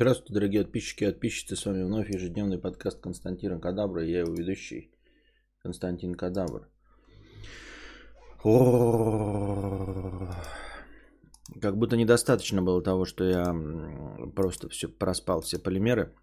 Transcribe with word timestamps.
Здравствуйте, 0.00 0.32
дорогие 0.32 0.62
подписчики 0.62 1.04
и 1.04 1.06
подписчицы. 1.08 1.56
С 1.56 1.66
вами 1.66 1.82
вновь 1.82 2.08
ежедневный 2.08 2.58
подкаст 2.58 3.02
Константина 3.02 3.60
Кадабра. 3.60 4.02
Я 4.02 4.20
его 4.20 4.32
ведущий 4.32 4.90
Константин 5.62 6.14
Кадабр. 6.14 6.70
Как 11.60 11.76
будто 11.76 11.98
недостаточно 11.98 12.62
было 12.62 12.82
того, 12.82 13.04
что 13.04 13.24
я 13.24 13.54
просто 14.34 14.70
все 14.70 14.88
проспал 14.88 15.42
все 15.42 15.58
полимеры. 15.58 16.14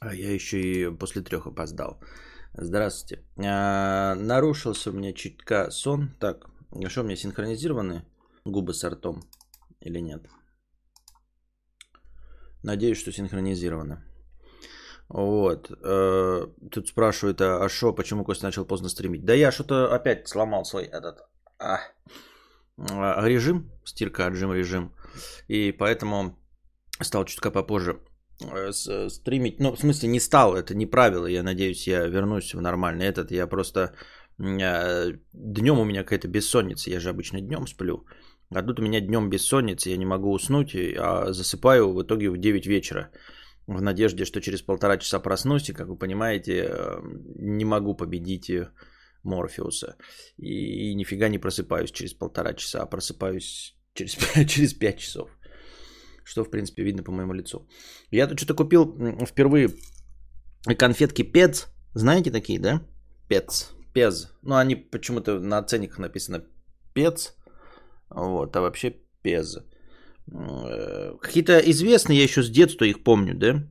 А 0.00 0.14
я 0.14 0.30
еще 0.30 0.60
и 0.60 0.90
после 0.94 1.22
трех 1.22 1.46
опоздал. 1.46 1.98
Здравствуйте. 2.52 3.24
А, 3.38 4.14
нарушился 4.16 4.90
у 4.90 4.92
меня 4.92 5.14
чутка 5.14 5.70
сон. 5.70 6.10
Так, 6.20 6.50
а 6.72 6.90
что 6.90 7.00
у 7.00 7.04
меня 7.04 7.16
синхронизированы 7.16 8.04
губы 8.44 8.74
с 8.74 8.84
ртом 8.84 9.22
или 9.80 10.00
нет? 10.00 10.26
Надеюсь, 12.62 12.98
что 12.98 13.12
синхронизировано. 13.12 14.04
Вот. 15.08 15.70
Э, 15.82 16.46
тут 16.70 16.88
спрашивают, 16.88 17.40
а 17.40 17.68
что, 17.68 17.92
почему 17.92 18.24
Костя 18.24 18.46
начал 18.46 18.64
поздно 18.64 18.88
стримить? 18.88 19.24
Да 19.24 19.34
я 19.34 19.50
что-то 19.50 19.94
опять 19.94 20.28
сломал 20.28 20.64
свой 20.64 20.84
этот 20.84 21.26
а, 21.58 21.80
а, 22.78 23.28
режим, 23.28 23.70
стирка 23.84 24.26
отжим 24.26 24.52
режим. 24.52 24.94
И 25.48 25.72
поэтому 25.72 26.38
стал 27.00 27.24
чутка 27.24 27.50
попозже 27.50 28.00
э, 28.40 28.72
стримить. 29.08 29.60
Ну, 29.60 29.72
в 29.72 29.80
смысле, 29.80 30.08
не 30.08 30.20
стал, 30.20 30.54
это 30.54 30.74
не 30.74 30.86
правило. 30.86 31.26
Я 31.26 31.42
надеюсь, 31.42 31.88
я 31.88 32.06
вернусь 32.06 32.54
в 32.54 32.60
нормальный 32.60 33.06
этот. 33.06 33.30
Я 33.30 33.46
просто 33.46 33.94
днем 34.38 35.78
у 35.78 35.84
меня 35.84 36.02
какая-то 36.02 36.28
бессонница. 36.28 36.90
Я 36.90 37.00
же 37.00 37.10
обычно 37.10 37.40
днем 37.40 37.66
сплю. 37.66 38.06
А 38.52 38.62
тут 38.62 38.80
у 38.80 38.82
меня 38.82 39.00
днем 39.00 39.30
бессонница, 39.30 39.90
я 39.90 39.96
не 39.96 40.06
могу 40.06 40.32
уснуть, 40.32 40.74
а 40.74 41.32
засыпаю 41.32 41.92
в 41.92 42.02
итоге 42.02 42.30
в 42.30 42.38
9 42.38 42.66
вечера. 42.66 43.10
В 43.66 43.80
надежде, 43.80 44.24
что 44.24 44.40
через 44.40 44.62
полтора 44.62 44.98
часа 44.98 45.20
проснусь, 45.20 45.68
и, 45.68 45.72
как 45.72 45.86
вы 45.86 45.96
понимаете, 45.96 46.66
э, 46.68 47.00
не 47.36 47.64
могу 47.64 47.96
победить 47.96 48.50
э, 48.50 48.72
Морфеуса. 49.22 49.96
И, 50.36 50.90
и 50.90 50.94
нифига 50.94 51.28
не 51.28 51.38
просыпаюсь 51.38 51.92
через 51.92 52.14
полтора 52.14 52.54
часа, 52.54 52.82
а 52.82 52.86
просыпаюсь 52.86 53.76
через, 53.94 54.16
через 54.48 54.74
5 54.74 54.98
часов. 54.98 55.30
Что, 56.24 56.44
в 56.44 56.50
принципе, 56.50 56.82
видно 56.82 57.04
по 57.04 57.12
моему 57.12 57.34
лицу. 57.34 57.68
Я 58.10 58.26
тут 58.26 58.38
что-то 58.38 58.54
купил 58.54 58.84
впервые 59.26 59.68
конфетки 60.76 61.22
Пец. 61.22 61.68
Знаете 61.94 62.32
такие, 62.32 62.58
да? 62.58 62.82
Пец. 63.28 63.70
Пез. 63.94 64.32
Ну, 64.42 64.56
они 64.56 64.74
почему-то 64.74 65.38
на 65.38 65.62
ценниках 65.62 65.98
написано 65.98 66.44
Пец. 66.94 67.36
Вот, 68.10 68.56
а 68.56 68.60
вообще 68.60 68.96
Пез. 69.22 69.58
Э, 70.32 71.16
какие-то 71.20 71.58
известные, 71.58 72.18
я 72.18 72.24
еще 72.24 72.42
с 72.42 72.50
детства 72.50 72.84
их 72.84 73.02
помню, 73.02 73.34
да? 73.34 73.62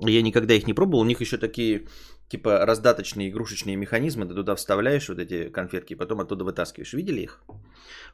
Я 0.00 0.22
никогда 0.22 0.54
их 0.54 0.66
не 0.66 0.74
пробовал. 0.74 1.02
У 1.02 1.06
них 1.06 1.20
еще 1.20 1.38
такие, 1.38 1.86
типа, 2.28 2.66
раздаточные 2.66 3.28
игрушечные 3.30 3.76
механизмы. 3.76 4.26
Ты 4.26 4.34
туда 4.34 4.54
вставляешь 4.54 5.08
вот 5.08 5.18
эти 5.18 5.48
конфетки, 5.52 5.94
потом 5.94 6.20
оттуда 6.20 6.44
вытаскиваешь. 6.44 6.92
Видели 6.92 7.22
их? 7.22 7.42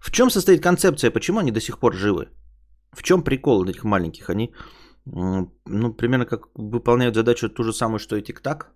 В 0.00 0.10
чем 0.10 0.30
состоит 0.30 0.62
концепция? 0.62 1.10
Почему 1.10 1.40
они 1.40 1.50
до 1.50 1.60
сих 1.60 1.78
пор 1.78 1.94
живы? 1.94 2.28
В 2.92 3.02
чем 3.02 3.22
прикол 3.22 3.64
этих 3.64 3.84
маленьких? 3.84 4.30
Они, 4.30 4.54
ну, 5.04 5.94
примерно 5.96 6.26
как 6.26 6.48
выполняют 6.54 7.14
задачу 7.14 7.48
ту 7.48 7.64
же 7.64 7.72
самую, 7.72 7.98
что 7.98 8.16
и 8.16 8.22
тик-так. 8.22 8.72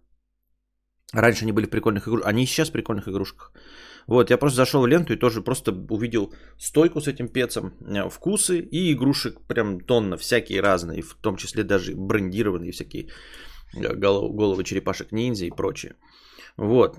Раньше 1.13 1.45
они 1.45 1.53
были 1.53 1.67
в 1.67 1.71
прикольных 1.71 2.07
игрушках. 2.07 2.29
Они 2.29 2.43
и 2.43 2.47
сейчас 2.47 2.69
в 2.69 2.73
прикольных 2.73 3.09
игрушках. 3.09 3.53
Вот, 4.09 4.31
я 4.31 4.39
просто 4.39 4.57
зашел 4.57 4.81
в 4.83 4.87
ленту 4.87 5.13
и 5.13 5.17
тоже 5.17 5.43
просто 5.43 5.71
увидел 5.91 6.33
стойку 6.57 7.01
с 7.01 7.09
этим 7.09 7.29
пецом, 7.29 7.73
э, 7.81 8.09
вкусы 8.09 8.59
и 8.59 8.93
игрушек 8.93 9.41
прям 9.47 9.81
тонна, 9.81 10.17
всякие 10.17 10.63
разные, 10.63 11.03
в 11.03 11.15
том 11.15 11.37
числе 11.37 11.63
даже 11.63 11.95
брендированные 11.95 12.73
всякие 12.73 13.09
э, 13.75 13.95
головы, 13.95 14.35
головы 14.35 14.65
черепашек 14.65 15.13
ниндзя 15.13 15.45
и 15.45 15.51
прочее. 15.51 15.95
Вот. 16.57 16.97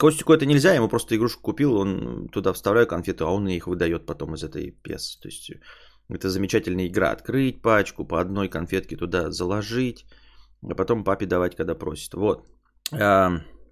Костику 0.00 0.32
это 0.32 0.46
нельзя, 0.46 0.74
ему 0.74 0.88
просто 0.88 1.14
игрушку 1.14 1.42
купил, 1.42 1.76
он 1.76 2.28
туда 2.28 2.54
вставляет 2.54 2.88
конфеты, 2.88 3.24
а 3.24 3.28
он 3.28 3.46
их 3.48 3.66
выдает 3.66 4.06
потом 4.06 4.34
из 4.34 4.42
этой 4.42 4.70
пес. 4.70 5.18
То 5.22 5.28
есть 5.28 5.52
это 6.08 6.30
замечательная 6.30 6.86
игра. 6.86 7.10
Открыть 7.10 7.60
пачку, 7.60 8.06
по 8.06 8.18
одной 8.18 8.48
конфетке 8.48 8.96
туда 8.96 9.30
заложить, 9.30 10.06
а 10.62 10.74
потом 10.74 11.04
папе 11.04 11.26
давать, 11.26 11.54
когда 11.54 11.74
просит. 11.74 12.14
Вот. 12.14 12.46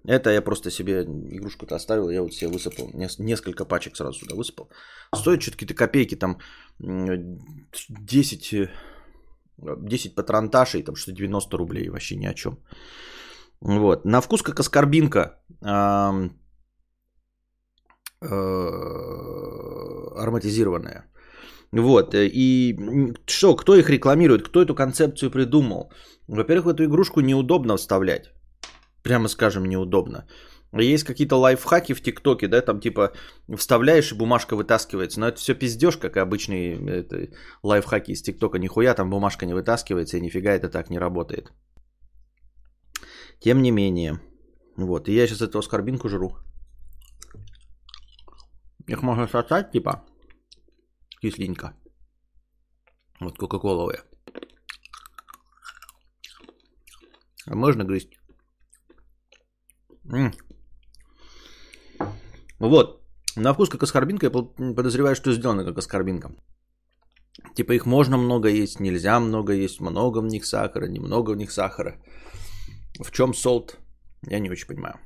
Это 0.07 0.29
я 0.29 0.41
просто 0.41 0.71
себе 0.71 1.03
игрушку-то 1.03 1.75
оставил, 1.75 2.09
я 2.09 2.21
вот 2.21 2.33
себе 2.33 2.49
высыпал, 2.49 2.89
несколько 3.19 3.65
пачек 3.65 3.95
сразу 3.95 4.19
сюда 4.19 4.35
высыпал. 4.35 4.69
Стоит 5.15 5.41
что-то 5.41 5.57
какие-то 5.57 5.73
копейки, 5.75 6.15
там 6.15 6.37
10, 6.79 8.69
10 9.57 10.15
патронташей, 10.15 10.83
там 10.83 10.95
что 10.95 11.11
90 11.11 11.57
рублей, 11.57 11.89
вообще 11.89 12.15
ни 12.17 12.27
о 12.27 12.33
чем. 12.33 12.57
Вот. 13.61 14.05
На 14.05 14.21
вкус 14.21 14.41
как 14.41 14.59
аскорбинка. 14.59 15.39
Э, 18.21 18.29
ароматизированная. 20.15 21.05
Вот. 21.71 22.13
И 22.15 22.77
что, 23.27 23.55
кто 23.55 23.75
их 23.75 23.89
рекламирует, 23.89 24.47
кто 24.47 24.61
эту 24.61 24.75
концепцию 24.75 25.31
придумал? 25.31 25.91
Во-первых, 26.27 26.65
в 26.65 26.69
эту 26.69 26.83
игрушку 26.85 27.21
неудобно 27.21 27.77
вставлять 27.77 28.34
прямо 29.05 29.27
скажем, 29.27 29.65
неудобно. 29.65 30.25
Есть 30.73 31.03
какие-то 31.03 31.37
лайфхаки 31.37 31.93
в 31.93 32.01
ТикТоке, 32.01 32.47
да, 32.47 32.61
там 32.61 32.81
типа 32.81 33.11
вставляешь 33.55 34.11
и 34.11 34.15
бумажка 34.15 34.55
вытаскивается. 34.55 35.19
Но 35.19 35.27
это 35.27 35.37
все 35.37 35.53
пиздеж, 35.53 35.97
как 35.97 36.17
и 36.17 36.19
обычные 36.19 36.75
это, 36.89 37.29
лайфхаки 37.63 38.11
из 38.11 38.23
ТикТока. 38.23 38.57
Нихуя 38.57 38.95
там 38.95 39.09
бумажка 39.09 39.45
не 39.45 39.53
вытаскивается 39.53 40.17
и 40.17 40.21
нифига 40.21 40.51
это 40.51 40.69
так 40.69 40.89
не 40.89 40.99
работает. 40.99 41.53
Тем 43.39 43.61
не 43.61 43.71
менее. 43.71 44.19
Вот, 44.75 45.07
и 45.07 45.13
я 45.13 45.27
сейчас 45.27 45.41
эту 45.41 45.61
скорбинку 45.61 46.09
жру. 46.09 46.35
Их 48.87 49.03
можно 49.03 49.27
сосать, 49.27 49.71
типа, 49.71 50.03
кисленько. 51.21 51.73
Вот 53.19 53.37
кока-коловые. 53.37 54.01
А 57.47 57.55
можно 57.55 57.83
грызть. 57.85 58.09
Вот. 62.59 63.01
На 63.35 63.53
вкус 63.53 63.69
как 63.69 63.83
аскорбинка, 63.83 64.27
я 64.27 64.31
подозреваю, 64.75 65.15
что 65.15 65.33
сделано 65.33 65.65
как 65.65 65.77
аскорбинка. 65.77 66.31
Типа 67.55 67.73
их 67.73 67.85
можно 67.85 68.17
много 68.17 68.49
есть, 68.49 68.79
нельзя 68.79 69.19
много 69.19 69.53
есть, 69.53 69.81
много 69.81 70.21
в 70.21 70.25
них 70.25 70.45
сахара, 70.45 70.87
немного 70.87 71.31
в 71.31 71.37
них 71.37 71.51
сахара. 71.51 71.97
В 72.99 73.11
чем 73.11 73.33
солт, 73.33 73.77
я 74.29 74.39
не 74.39 74.49
очень 74.49 74.67
понимаю. 74.67 74.99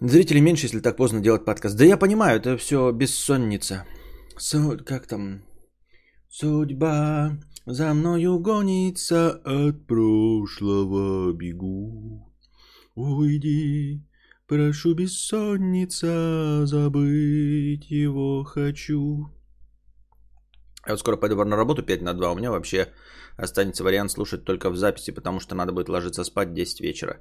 Зрителей 0.00 0.40
меньше, 0.40 0.66
если 0.66 0.80
так 0.80 0.96
поздно 0.96 1.20
делать 1.20 1.44
подкаст. 1.44 1.76
Да 1.76 1.84
я 1.84 1.96
понимаю, 1.96 2.40
это 2.40 2.56
все 2.56 2.90
бессонница. 2.92 3.84
Су- 4.38 4.78
как 4.84 5.06
там? 5.06 5.42
Судьба 6.28 7.38
за 7.66 7.94
мною 7.94 8.38
гонится 8.38 9.30
от 9.44 9.86
прошлого 9.86 11.32
бегу. 11.32 12.32
Уйди, 12.94 14.06
прошу, 14.46 14.94
бессонница, 14.94 16.66
забыть 16.66 17.90
его 17.90 18.44
хочу. 18.44 19.30
Я 20.86 20.92
вот 20.92 21.00
скоро 21.00 21.16
пойду 21.16 21.44
на 21.44 21.56
работу 21.56 21.82
5 21.82 22.02
на 22.02 22.14
2. 22.14 22.32
У 22.32 22.36
меня 22.36 22.50
вообще 22.50 22.88
останется 23.36 23.84
вариант 23.84 24.10
слушать 24.10 24.44
только 24.44 24.70
в 24.70 24.76
записи, 24.76 25.12
потому 25.12 25.40
что 25.40 25.54
надо 25.54 25.72
будет 25.72 25.88
ложиться 25.88 26.24
спать 26.24 26.52
10 26.52 26.80
вечера. 26.80 27.20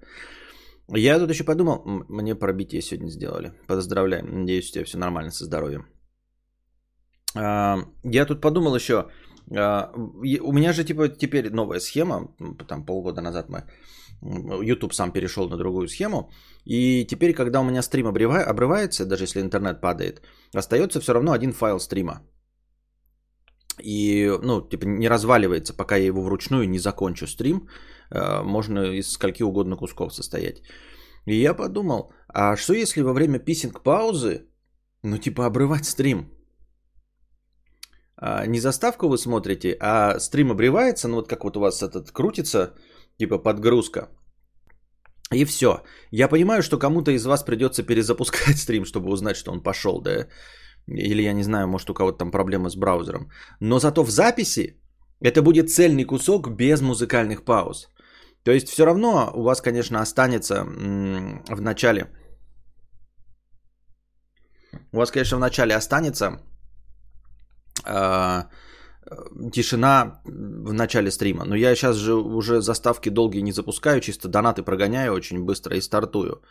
Я 0.90 1.18
тут 1.18 1.30
еще 1.30 1.46
подумал, 1.46 1.82
мне 2.10 2.36
пробитие 2.36 2.82
сегодня 2.82 3.10
сделали. 3.10 3.54
Поздравляем. 3.68 4.40
Надеюсь, 4.42 4.70
у 4.70 4.74
тебя 4.74 4.84
все 4.84 4.98
нормально 4.98 5.32
со 5.32 5.46
здоровьем. 5.46 5.88
А, 7.36 7.78
я 8.04 8.26
тут 8.26 8.42
подумал 8.42 8.76
еще, 8.76 9.08
у 9.50 10.54
меня 10.54 10.74
же 10.74 10.84
типа 10.84 11.10
теперь 11.10 11.50
новая 11.50 11.80
схема, 11.80 12.30
там 12.68 12.86
полгода 12.86 13.22
назад 13.22 13.50
мы 13.50 13.64
YouTube 14.64 14.94
сам 14.94 15.12
перешел 15.12 15.50
на 15.50 15.58
другую 15.58 15.88
схему, 15.88 16.30
и 16.66 17.06
теперь, 17.06 17.34
когда 17.34 17.60
у 17.60 17.64
меня 17.64 17.82
стрим 17.82 18.08
обрывается, 18.08 19.06
даже 19.06 19.24
если 19.24 19.42
интернет 19.42 19.82
падает, 19.82 20.22
остается 20.56 21.00
все 21.02 21.14
равно 21.14 21.32
один 21.32 21.52
файл 21.52 21.80
стрима. 21.80 22.22
И, 23.84 24.32
ну, 24.44 24.62
типа 24.62 24.86
не 24.86 25.10
разваливается, 25.10 25.74
пока 25.74 25.96
я 25.96 26.06
его 26.06 26.22
вручную 26.22 26.70
не 26.70 26.80
закончу 26.80 27.28
стрим, 27.28 27.68
а, 28.12 28.44
можно 28.44 28.94
из 28.94 29.12
скольки 29.12 29.44
угодно 29.44 29.76
кусков 29.76 30.14
состоять. 30.14 30.62
И 31.26 31.36
я 31.36 31.54
подумал, 31.54 32.14
а 32.28 32.56
что 32.56 32.74
если 32.74 33.02
во 33.02 33.14
время 33.14 33.40
писинг-паузы, 33.40 34.48
ну, 35.04 35.18
типа 35.18 35.46
обрывать 35.46 35.86
стрим? 35.86 36.30
А, 38.18 38.46
не 38.46 38.60
заставку 38.60 39.08
вы 39.08 39.18
смотрите, 39.18 39.78
а 39.80 40.20
стрим 40.20 40.52
обревается, 40.52 41.08
ну 41.08 41.16
вот 41.16 41.28
как 41.28 41.44
вот 41.44 41.58
у 41.58 41.60
вас 41.60 41.82
этот 41.82 42.12
крутится, 42.12 42.74
типа 43.18 43.38
подгрузка. 43.38 44.10
И 45.34 45.46
все. 45.46 45.82
Я 46.12 46.28
понимаю, 46.28 46.62
что 46.62 46.78
кому-то 46.78 47.12
из 47.12 47.26
вас 47.26 47.44
придется 47.44 47.84
перезапускать 47.84 48.58
стрим, 48.62 48.86
чтобы 48.86 49.10
узнать, 49.10 49.36
что 49.36 49.52
он 49.52 49.64
пошел, 49.64 50.02
да. 50.02 50.28
Или 50.88 51.24
я 51.24 51.34
не 51.34 51.44
знаю, 51.44 51.68
может 51.68 51.90
у 51.90 51.94
кого-то 51.94 52.18
там 52.18 52.32
проблемы 52.32 52.70
с 52.70 52.76
браузером. 52.76 53.30
Но 53.60 53.80
зато 53.80 54.04
в 54.04 54.10
записи 54.10 54.80
это 55.22 55.42
будет 55.42 55.70
цельный 55.70 56.06
кусок 56.06 56.50
без 56.50 56.82
музыкальных 56.82 57.46
пауз. 57.46 57.88
То 58.44 58.52
есть 58.52 58.68
все 58.68 58.86
равно 58.86 59.32
у 59.34 59.44
вас, 59.44 59.62
конечно, 59.62 60.02
останется 60.02 60.64
в 60.66 61.62
начале... 61.62 62.08
У 64.92 64.98
вас, 64.98 65.12
конечно, 65.12 65.38
в 65.38 65.40
начале 65.40 65.76
останется 65.76 66.42
э, 67.86 68.44
тишина 69.52 70.22
в 70.26 70.74
начале 70.74 71.12
стрима. 71.12 71.46
Но 71.46 71.56
я 71.56 71.76
сейчас 71.76 71.96
же 71.98 72.14
уже 72.14 72.62
заставки 72.62 73.10
долгие 73.10 73.42
не 73.42 73.52
запускаю, 73.52 74.02
чисто 74.02 74.28
донаты 74.28 74.64
прогоняю 74.64 75.14
очень 75.14 75.44
быстро 75.44 75.76
и 75.76 75.82
стартую. 75.82 76.42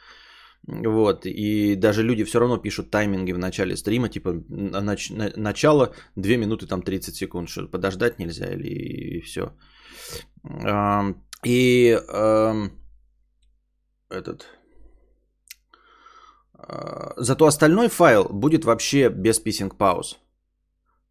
Вот, 0.65 1.27
и 1.27 1.75
даже 1.75 2.05
люди 2.05 2.25
все 2.25 2.39
равно 2.39 2.57
пишут 2.57 2.91
тайминги 2.91 3.33
в 3.33 3.39
начале 3.39 3.77
стрима, 3.77 4.09
типа 4.09 4.29
нач- 4.29 5.33
начало 5.37 5.93
2 6.15 6.37
минуты 6.37 6.67
там 6.67 6.83
30 6.83 7.17
секунд, 7.17 7.49
что 7.49 7.67
подождать 7.67 8.21
нельзя 8.21 8.47
или 8.53 8.69
и 8.69 9.21
все. 9.23 9.53
И 11.45 11.99
этот... 14.13 14.47
А, 16.55 17.15
зато 17.17 17.47
остальной 17.47 17.89
файл 17.89 18.29
будет 18.29 18.65
вообще 18.65 19.09
без 19.09 19.41
писинг 19.41 19.77
пауз. 19.77 20.19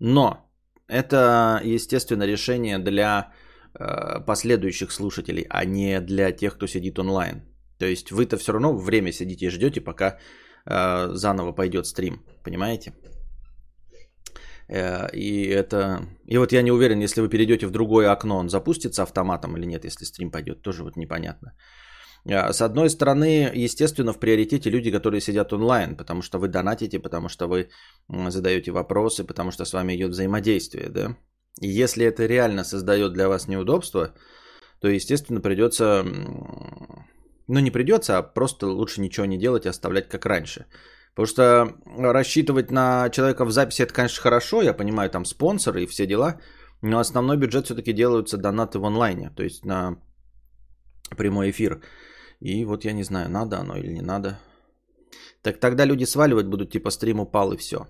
Но 0.03 0.51
это, 0.87 1.61
естественно, 1.63 2.23
решение 2.23 2.79
для 2.79 3.31
а, 3.73 4.19
последующих 4.19 4.91
слушателей, 4.91 5.45
а 5.49 5.63
не 5.65 6.01
для 6.01 6.31
тех, 6.31 6.55
кто 6.55 6.67
сидит 6.67 6.99
онлайн. 6.99 7.41
То 7.77 7.85
есть 7.85 8.11
вы-то 8.11 8.37
все 8.37 8.51
равно 8.51 8.77
время 8.77 9.11
сидите 9.11 9.45
и 9.45 9.49
ждете, 9.49 9.81
пока 9.81 10.17
э, 10.65 11.09
заново 11.13 11.51
пойдет 11.51 11.85
стрим. 11.85 12.23
Понимаете? 12.43 12.93
Э, 14.67 15.09
и 15.13 15.45
это... 15.47 16.07
И 16.25 16.37
вот 16.37 16.51
я 16.51 16.61
не 16.63 16.71
уверен, 16.71 16.99
если 16.99 17.21
вы 17.21 17.29
перейдете 17.29 17.67
в 17.67 17.71
другое 17.71 18.11
окно, 18.11 18.37
он 18.37 18.49
запустится 18.49 19.03
автоматом 19.03 19.55
или 19.57 19.65
нет, 19.65 19.85
если 19.85 20.05
стрим 20.05 20.31
пойдет. 20.31 20.61
Тоже 20.61 20.83
вот 20.83 20.95
непонятно. 20.95 21.53
Э, 22.25 22.53
с 22.53 22.61
одной 22.61 22.89
стороны, 22.89 23.51
естественно, 23.53 24.13
в 24.13 24.19
приоритете 24.19 24.69
люди, 24.69 24.91
которые 24.91 25.21
сидят 25.21 25.53
онлайн, 25.53 25.95
потому 25.95 26.21
что 26.21 26.39
вы 26.39 26.47
донатите, 26.47 26.99
потому 26.99 27.29
что 27.29 27.47
вы 27.47 27.69
задаете 28.29 28.71
вопросы, 28.71 29.23
потому 29.23 29.51
что 29.51 29.65
с 29.65 29.73
вами 29.73 29.95
идет 29.95 30.11
взаимодействие, 30.11 30.89
да? 30.89 31.17
И 31.59 31.67
если 31.67 32.05
это 32.05 32.25
реально 32.27 32.63
создает 32.63 33.13
для 33.13 33.27
вас 33.27 33.47
неудобства, 33.47 34.13
то, 34.79 34.87
естественно, 34.87 35.41
придется 35.41 36.05
ну, 37.51 37.59
не 37.59 37.71
придется, 37.71 38.17
а 38.17 38.23
просто 38.23 38.67
лучше 38.67 39.01
ничего 39.01 39.25
не 39.25 39.37
делать 39.37 39.65
и 39.65 39.69
оставлять 39.69 40.07
как 40.07 40.25
раньше. 40.25 40.65
Потому 41.15 41.27
что 41.27 41.75
рассчитывать 42.13 42.71
на 42.71 43.09
человека 43.09 43.45
в 43.45 43.51
записи 43.51 43.81
это, 43.83 43.93
конечно, 43.93 44.21
хорошо, 44.21 44.61
я 44.61 44.73
понимаю, 44.73 45.09
там 45.09 45.25
спонсоры 45.25 45.83
и 45.83 45.87
все 45.87 46.07
дела, 46.07 46.39
но 46.81 46.99
основной 46.99 47.37
бюджет 47.37 47.65
все-таки 47.65 47.93
делаются 47.93 48.37
донаты 48.37 48.79
в 48.79 48.85
онлайне, 48.85 49.31
то 49.35 49.43
есть 49.43 49.65
на 49.65 49.97
прямой 51.17 51.49
эфир. 51.49 51.81
И 52.41 52.65
вот 52.65 52.85
я 52.85 52.93
не 52.93 53.03
знаю, 53.03 53.29
надо 53.29 53.59
оно 53.59 53.77
или 53.77 53.93
не 53.93 54.01
надо. 54.01 54.39
Так 55.43 55.59
тогда 55.59 55.85
люди 55.85 56.05
сваливать 56.05 56.47
будут, 56.47 56.71
типа 56.71 56.89
стрим 56.89 57.19
упал 57.19 57.53
и 57.53 57.57
все. 57.57 57.87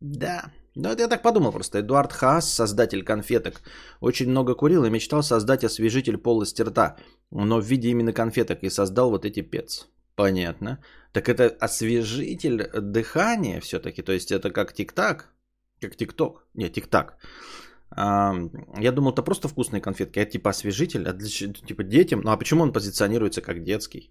Да, 0.00 0.52
ну 0.74 0.88
это 0.88 1.02
я 1.02 1.08
так 1.08 1.22
подумал 1.22 1.52
просто. 1.52 1.80
Эдуард 1.80 2.12
Хаас, 2.12 2.52
создатель 2.52 3.04
конфеток, 3.04 3.62
очень 4.00 4.28
много 4.28 4.54
курил 4.54 4.84
и 4.84 4.90
мечтал 4.90 5.22
создать 5.22 5.64
освежитель 5.64 6.18
полости 6.18 6.62
рта, 6.62 6.96
но 7.30 7.60
в 7.60 7.64
виде 7.64 7.90
именно 7.90 8.12
конфеток 8.12 8.64
и 8.64 8.70
создал 8.70 9.10
вот 9.10 9.24
эти 9.24 9.40
пец. 9.40 9.88
Понятно. 10.16 10.82
Так 11.12 11.28
это 11.28 11.46
освежитель 11.60 12.68
дыхания 12.72 13.60
все-таки, 13.60 14.02
то 14.02 14.12
есть 14.12 14.32
это 14.32 14.50
как 14.50 14.72
тик-так, 14.72 15.28
как 15.80 15.94
тик-ток, 15.94 16.44
не, 16.54 16.68
тик-так. 16.68 17.18
Я 17.96 18.92
думал, 18.92 19.12
это 19.12 19.22
просто 19.22 19.48
вкусные 19.48 19.80
конфетки, 19.80 20.18
а 20.18 20.24
типа 20.24 20.50
освежитель, 20.50 21.08
а 21.08 21.12
для, 21.12 21.28
типа 21.28 21.82
детям. 21.84 22.20
Ну 22.24 22.30
а 22.30 22.36
почему 22.36 22.62
он 22.62 22.72
позиционируется 22.72 23.42
как 23.42 23.64
детский? 23.64 24.10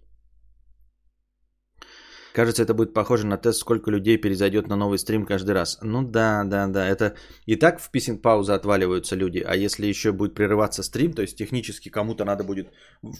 Кажется, 2.34 2.62
это 2.62 2.72
будет 2.72 2.94
похоже 2.94 3.26
на 3.26 3.36
тест, 3.36 3.58
сколько 3.58 3.90
людей 3.90 4.16
перезайдет 4.16 4.66
на 4.66 4.76
новый 4.76 4.98
стрим 4.98 5.26
каждый 5.26 5.50
раз. 5.50 5.78
Ну 5.82 6.02
да, 6.02 6.44
да, 6.44 6.66
да. 6.66 6.86
Это 6.86 7.14
и 7.44 7.56
так 7.56 7.80
в 7.80 7.90
писинг 7.90 8.22
паузы 8.22 8.52
отваливаются 8.52 9.16
люди. 9.16 9.44
А 9.46 9.54
если 9.54 9.86
еще 9.86 10.12
будет 10.12 10.34
прерываться 10.34 10.82
стрим, 10.82 11.12
то 11.12 11.22
есть 11.22 11.36
технически 11.36 11.90
кому-то 11.90 12.24
надо 12.24 12.44
будет 12.44 12.68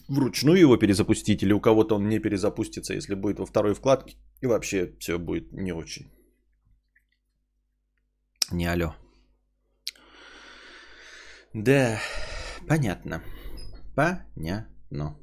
вручную 0.08 0.60
его 0.60 0.78
перезапустить, 0.78 1.42
или 1.42 1.52
у 1.52 1.60
кого-то 1.60 1.96
он 1.96 2.08
не 2.08 2.20
перезапустится, 2.20 2.94
если 2.94 3.14
будет 3.14 3.38
во 3.38 3.44
второй 3.44 3.74
вкладке, 3.74 4.16
и 4.40 4.46
вообще 4.46 4.94
все 4.98 5.18
будет 5.18 5.52
не 5.52 5.72
очень. 5.72 6.10
Не 8.50 8.66
алло. 8.66 8.94
Да, 11.54 11.98
понятно. 12.68 13.22
Понятно. 13.94 15.16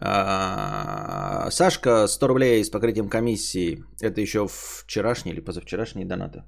А, 0.00 1.50
Сашка, 1.50 2.06
100 2.06 2.28
рублей 2.28 2.64
с 2.64 2.70
покрытием 2.70 3.08
комиссии. 3.08 3.84
Это 4.00 4.20
еще 4.20 4.48
вчерашние 4.48 5.34
или 5.34 5.40
позавчерашние 5.40 6.06
донаты. 6.06 6.42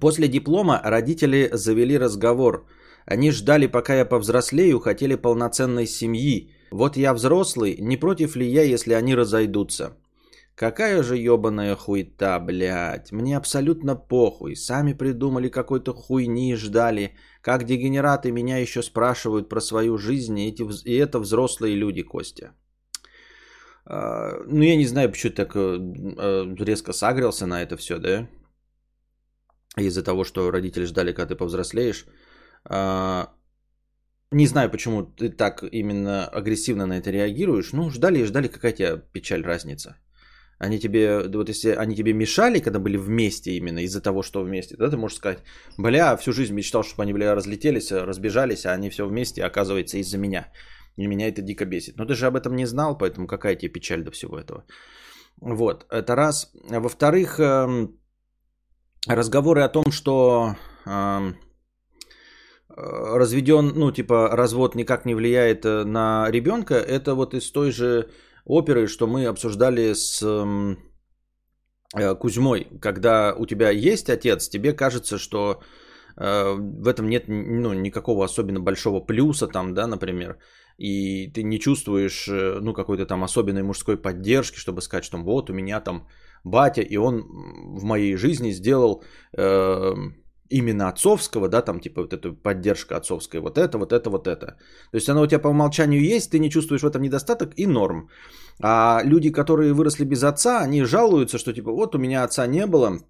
После 0.00 0.28
диплома 0.28 0.80
родители 0.84 1.48
завели 1.52 1.98
разговор. 1.98 2.66
Они 3.06 3.30
ждали, 3.30 3.66
пока 3.66 3.94
я 3.94 4.04
повзрослею, 4.04 4.80
хотели 4.80 5.14
полноценной 5.16 5.86
семьи. 5.86 6.52
Вот 6.70 6.96
я 6.96 7.14
взрослый, 7.14 7.76
не 7.80 7.96
против 7.96 8.36
ли 8.36 8.46
я, 8.46 8.62
если 8.62 8.94
они 8.94 9.14
разойдутся? 9.14 9.96
Какая 10.56 11.02
же 11.02 11.18
ебаная 11.18 11.76
хуйта, 11.76 12.40
блядь. 12.40 13.12
Мне 13.12 13.36
абсолютно 13.36 13.94
похуй. 13.94 14.56
Сами 14.56 14.94
придумали 14.94 15.50
какой-то 15.50 15.92
хуйни 15.92 16.52
и 16.52 16.56
ждали. 16.56 17.14
Как 17.42 17.64
дегенераты 17.64 18.32
меня 18.32 18.56
еще 18.56 18.82
спрашивают 18.82 19.50
про 19.50 19.60
свою 19.60 19.98
жизнь, 19.98 20.38
и, 20.38 20.48
эти, 20.48 20.62
и 20.88 20.96
это 20.96 21.18
взрослые 21.18 21.76
люди, 21.76 22.02
Костя. 22.02 22.54
А, 23.84 24.32
ну, 24.46 24.62
я 24.62 24.76
не 24.76 24.86
знаю, 24.86 25.10
почему 25.10 25.32
так 25.34 25.54
э, 25.56 25.78
э, 26.18 26.64
резко 26.64 26.92
сагрился 26.94 27.46
на 27.46 27.62
это 27.62 27.76
все, 27.76 27.98
да? 27.98 28.26
Из-за 29.76 30.02
того, 30.02 30.24
что 30.24 30.50
родители 30.50 30.86
ждали, 30.86 31.12
когда 31.12 31.34
ты 31.34 31.36
повзрослеешь. 31.36 32.06
А, 32.64 33.28
не 34.30 34.46
знаю, 34.46 34.70
почему 34.70 35.02
ты 35.02 35.28
так 35.28 35.62
именно 35.70 36.26
агрессивно 36.26 36.86
на 36.86 36.96
это 36.98 37.10
реагируешь. 37.10 37.72
Ну, 37.72 37.90
ждали 37.90 38.20
и 38.20 38.24
ждали, 38.24 38.48
какая 38.48 38.72
тебе 38.72 39.02
печаль, 39.12 39.44
разница. 39.44 39.96
Они 40.58 40.78
тебе, 40.78 41.28
вот 41.28 41.48
если 41.48 41.70
они 41.70 41.94
тебе 41.94 42.14
мешали, 42.14 42.60
когда 42.60 42.78
были 42.78 42.96
вместе 42.96 43.50
именно 43.56 43.80
из-за 43.80 44.00
того, 44.00 44.22
что 44.22 44.42
вместе, 44.42 44.76
да, 44.76 44.90
ты 44.90 44.96
можешь 44.96 45.18
сказать, 45.18 45.38
бля, 45.78 46.16
всю 46.16 46.32
жизнь 46.32 46.54
мечтал, 46.54 46.82
чтобы 46.82 47.02
они, 47.02 47.12
бля, 47.12 47.34
разлетелись, 47.34 47.92
разбежались, 47.92 48.64
а 48.64 48.72
они 48.72 48.90
все 48.90 49.06
вместе, 49.06 49.44
оказывается, 49.44 49.98
из-за 49.98 50.18
меня. 50.18 50.50
И 50.96 51.06
меня 51.06 51.28
это 51.28 51.42
дико 51.42 51.66
бесит. 51.66 51.96
Но 51.98 52.06
ты 52.06 52.14
же 52.14 52.26
об 52.26 52.36
этом 52.36 52.56
не 52.56 52.66
знал, 52.66 52.96
поэтому 52.96 53.26
какая 53.26 53.56
тебе 53.56 53.72
печаль 53.72 54.02
до 54.02 54.10
всего 54.10 54.38
этого. 54.38 54.64
Вот, 55.40 55.86
это 55.90 56.16
раз. 56.16 56.50
Во-вторых, 56.70 57.38
эм, 57.38 58.00
разговоры 59.06 59.60
о 59.60 59.68
том, 59.68 59.92
что 59.92 60.56
эм, 60.86 61.36
разведен, 62.76 63.72
ну, 63.74 63.92
типа, 63.92 64.30
развод 64.36 64.74
никак 64.74 65.04
не 65.04 65.14
влияет 65.14 65.64
э, 65.64 65.84
на 65.84 66.30
ребенка, 66.30 66.74
это 66.74 67.14
вот 67.14 67.34
из 67.34 67.50
той 67.50 67.70
же 67.70 68.10
оперы, 68.46 68.86
что 68.86 69.06
мы 69.06 69.26
обсуждали 69.26 69.92
с 69.94 70.22
э, 71.94 72.14
Кузьмой. 72.14 72.66
Когда 72.80 73.34
у 73.38 73.46
тебя 73.46 73.70
есть 73.70 74.08
отец, 74.08 74.48
тебе 74.48 74.72
кажется, 74.72 75.18
что 75.18 75.60
э, 76.16 76.54
в 76.54 76.88
этом 76.88 77.08
нет 77.08 77.24
ну, 77.28 77.72
никакого 77.72 78.24
особенно 78.24 78.60
большого 78.60 79.00
плюса, 79.00 79.48
там, 79.48 79.74
да, 79.74 79.86
например, 79.86 80.38
и 80.78 81.28
ты 81.32 81.42
не 81.42 81.58
чувствуешь 81.58 82.28
э, 82.28 82.60
ну, 82.60 82.74
какой-то 82.74 83.06
там 83.06 83.24
особенной 83.24 83.62
мужской 83.62 83.96
поддержки, 83.96 84.58
чтобы 84.58 84.80
сказать, 84.80 85.04
что 85.04 85.18
вот 85.18 85.50
у 85.50 85.54
меня 85.54 85.80
там 85.80 86.06
батя, 86.44 86.82
и 86.82 86.96
он 86.96 87.22
в 87.78 87.84
моей 87.84 88.16
жизни 88.16 88.52
сделал 88.52 89.02
э, 89.36 89.94
именно 90.50 90.88
отцовского, 90.88 91.48
да, 91.48 91.62
там 91.62 91.80
типа 91.80 92.02
вот 92.02 92.12
эта 92.12 92.32
поддержка 92.32 92.96
отцовская, 92.96 93.40
вот 93.40 93.58
это, 93.58 93.78
вот 93.78 93.92
это, 93.92 94.10
вот 94.10 94.26
это. 94.26 94.46
То 94.90 94.96
есть 94.96 95.08
оно 95.08 95.22
у 95.22 95.26
тебя 95.26 95.40
по 95.40 95.48
умолчанию 95.48 96.00
есть, 96.00 96.30
ты 96.30 96.38
не 96.38 96.50
чувствуешь 96.50 96.82
в 96.82 96.86
этом 96.86 97.02
недостаток 97.02 97.52
и 97.56 97.66
норм. 97.66 98.08
А 98.60 99.02
люди, 99.04 99.30
которые 99.30 99.72
выросли 99.72 100.04
без 100.04 100.22
отца, 100.22 100.60
они 100.60 100.84
жалуются, 100.84 101.38
что 101.38 101.52
типа 101.52 101.72
вот 101.72 101.94
у 101.94 101.98
меня 101.98 102.24
отца 102.24 102.46
не 102.46 102.66
было, 102.66 103.00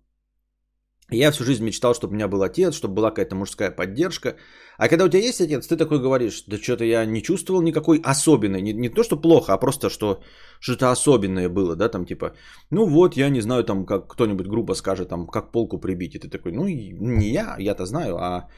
я 1.11 1.31
всю 1.31 1.45
жизнь 1.45 1.65
мечтал, 1.65 1.95
чтобы 1.95 2.13
у 2.13 2.15
меня 2.15 2.29
был 2.29 2.43
отец, 2.43 2.75
чтобы 2.75 2.95
была 2.95 3.11
какая-то 3.11 3.37
мужская 3.37 3.71
поддержка. 3.71 4.37
А 4.79 4.89
когда 4.89 5.05
у 5.05 5.09
тебя 5.09 5.23
есть 5.23 5.41
отец, 5.41 5.67
ты 5.67 5.77
такой 5.77 6.01
говоришь, 6.01 6.45
да 6.47 6.57
что-то 6.57 6.85
я 6.85 7.07
не 7.07 7.23
чувствовал 7.23 7.63
никакой 7.63 8.01
особенной. 8.05 8.61
Не, 8.61 8.73
не 8.73 8.89
то, 8.89 9.05
что 9.05 9.21
плохо, 9.21 9.53
а 9.53 9.59
просто, 9.59 9.89
что 9.89 10.21
что-то 10.61 10.91
особенное 10.91 11.49
было, 11.49 11.77
да, 11.77 11.89
там 11.89 12.07
типа, 12.07 12.33
ну 12.71 12.87
вот, 12.87 13.17
я 13.17 13.29
не 13.31 13.41
знаю, 13.41 13.65
там, 13.65 13.87
как 13.87 14.13
кто-нибудь 14.13 14.49
грубо 14.49 14.75
скажет, 14.75 15.09
там, 15.09 15.27
как 15.27 15.53
полку 15.53 15.79
прибить. 15.79 16.15
И 16.15 16.19
ты 16.19 16.29
такой, 16.29 16.53
ну, 16.53 16.67
не 16.67 17.29
я, 17.29 17.57
я-то 17.59 17.87
знаю, 17.87 18.17
а 18.17 18.49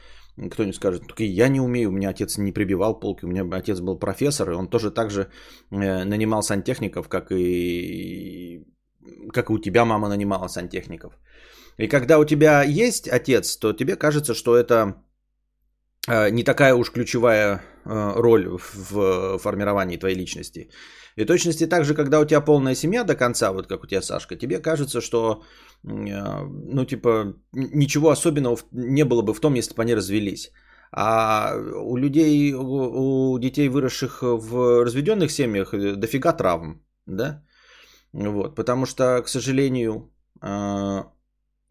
кто-нибудь 0.51 0.75
скажет, 0.75 1.07
только 1.07 1.23
я 1.23 1.49
не 1.49 1.61
умею, 1.61 1.89
у 1.89 1.91
меня 1.91 2.09
отец 2.09 2.37
не 2.37 2.51
прибивал 2.51 2.99
полки, 2.99 3.25
у 3.25 3.27
меня 3.27 3.45
отец 3.51 3.79
был 3.79 3.99
профессор, 3.99 4.51
и 4.51 4.55
он 4.55 4.69
тоже 4.69 4.91
так 4.91 5.11
же 5.11 5.27
э, 5.71 6.03
нанимал 6.05 6.41
сантехников, 6.41 7.09
как 7.09 7.31
и, 7.31 8.65
как 9.33 9.49
и 9.49 9.53
у 9.53 9.59
тебя 9.59 9.85
мама 9.85 10.09
нанимала 10.09 10.47
сантехников. 10.47 11.13
И 11.79 11.87
когда 11.87 12.19
у 12.19 12.25
тебя 12.25 12.63
есть 12.63 13.07
отец, 13.07 13.57
то 13.57 13.73
тебе 13.73 13.95
кажется, 13.95 14.33
что 14.33 14.57
это 14.57 14.95
э, 16.07 16.29
не 16.29 16.43
такая 16.43 16.75
уж 16.75 16.91
ключевая 16.91 17.61
э, 17.85 18.13
роль 18.15 18.47
в 18.49 19.37
формировании 19.39 19.97
твоей 19.97 20.17
личности. 20.17 20.69
И 21.15 21.25
точности 21.25 21.69
так 21.69 21.85
же, 21.85 21.95
когда 21.95 22.19
у 22.19 22.25
тебя 22.25 22.41
полная 22.41 22.75
семья 22.75 23.03
до 23.03 23.15
конца, 23.15 23.51
вот 23.51 23.67
как 23.67 23.83
у 23.83 23.87
тебя 23.87 24.01
Сашка, 24.01 24.35
тебе 24.35 24.59
кажется, 24.59 25.01
что, 25.01 25.43
ну, 25.83 26.85
типа, 26.85 27.33
ничего 27.53 28.09
особенного 28.09 28.57
не 28.71 29.05
было 29.05 29.21
бы 29.21 29.33
в 29.33 29.39
том, 29.39 29.55
если 29.55 29.73
бы 29.73 29.81
они 29.81 29.95
развелись. 29.95 30.51
А 30.91 31.55
у 31.55 31.97
людей, 31.97 32.53
у 32.53 33.39
детей, 33.39 33.69
выросших 33.69 34.21
в 34.21 34.83
разведенных 34.83 35.31
семьях, 35.31 35.73
э, 35.73 35.95
дофига 35.95 36.33
травм, 36.33 36.81
да? 37.05 37.43
Вот, 38.13 38.55
потому 38.55 38.85
что, 38.85 39.21
к 39.21 39.29
сожалению, 39.29 40.11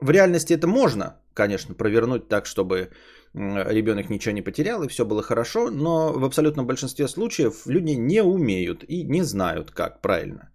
в 0.01 0.11
реальности 0.11 0.55
это 0.55 0.67
можно, 0.67 1.21
конечно, 1.35 1.75
провернуть 1.75 2.29
так, 2.29 2.47
чтобы 2.47 2.91
ребенок 3.35 4.11
ничего 4.11 4.35
не 4.35 4.43
потерял 4.43 4.83
и 4.83 4.89
все 4.89 5.05
было 5.05 5.23
хорошо, 5.23 5.71
но 5.71 6.13
в 6.13 6.25
абсолютном 6.25 6.67
большинстве 6.67 7.09
случаев 7.09 7.67
люди 7.67 7.93
не 7.93 8.23
умеют 8.23 8.85
и 8.89 9.05
не 9.05 9.23
знают, 9.23 9.71
как 9.71 10.03
правильно 10.03 10.51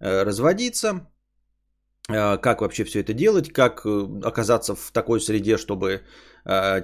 э, 0.00 0.24
разводиться, 0.24 1.06
э, 2.08 2.38
как 2.38 2.60
вообще 2.60 2.84
все 2.84 3.00
это 3.00 3.12
делать, 3.12 3.52
как 3.52 3.84
э, 3.84 4.06
оказаться 4.24 4.74
в 4.74 4.90
такой 4.92 5.20
среде, 5.20 5.56
чтобы 5.56 6.02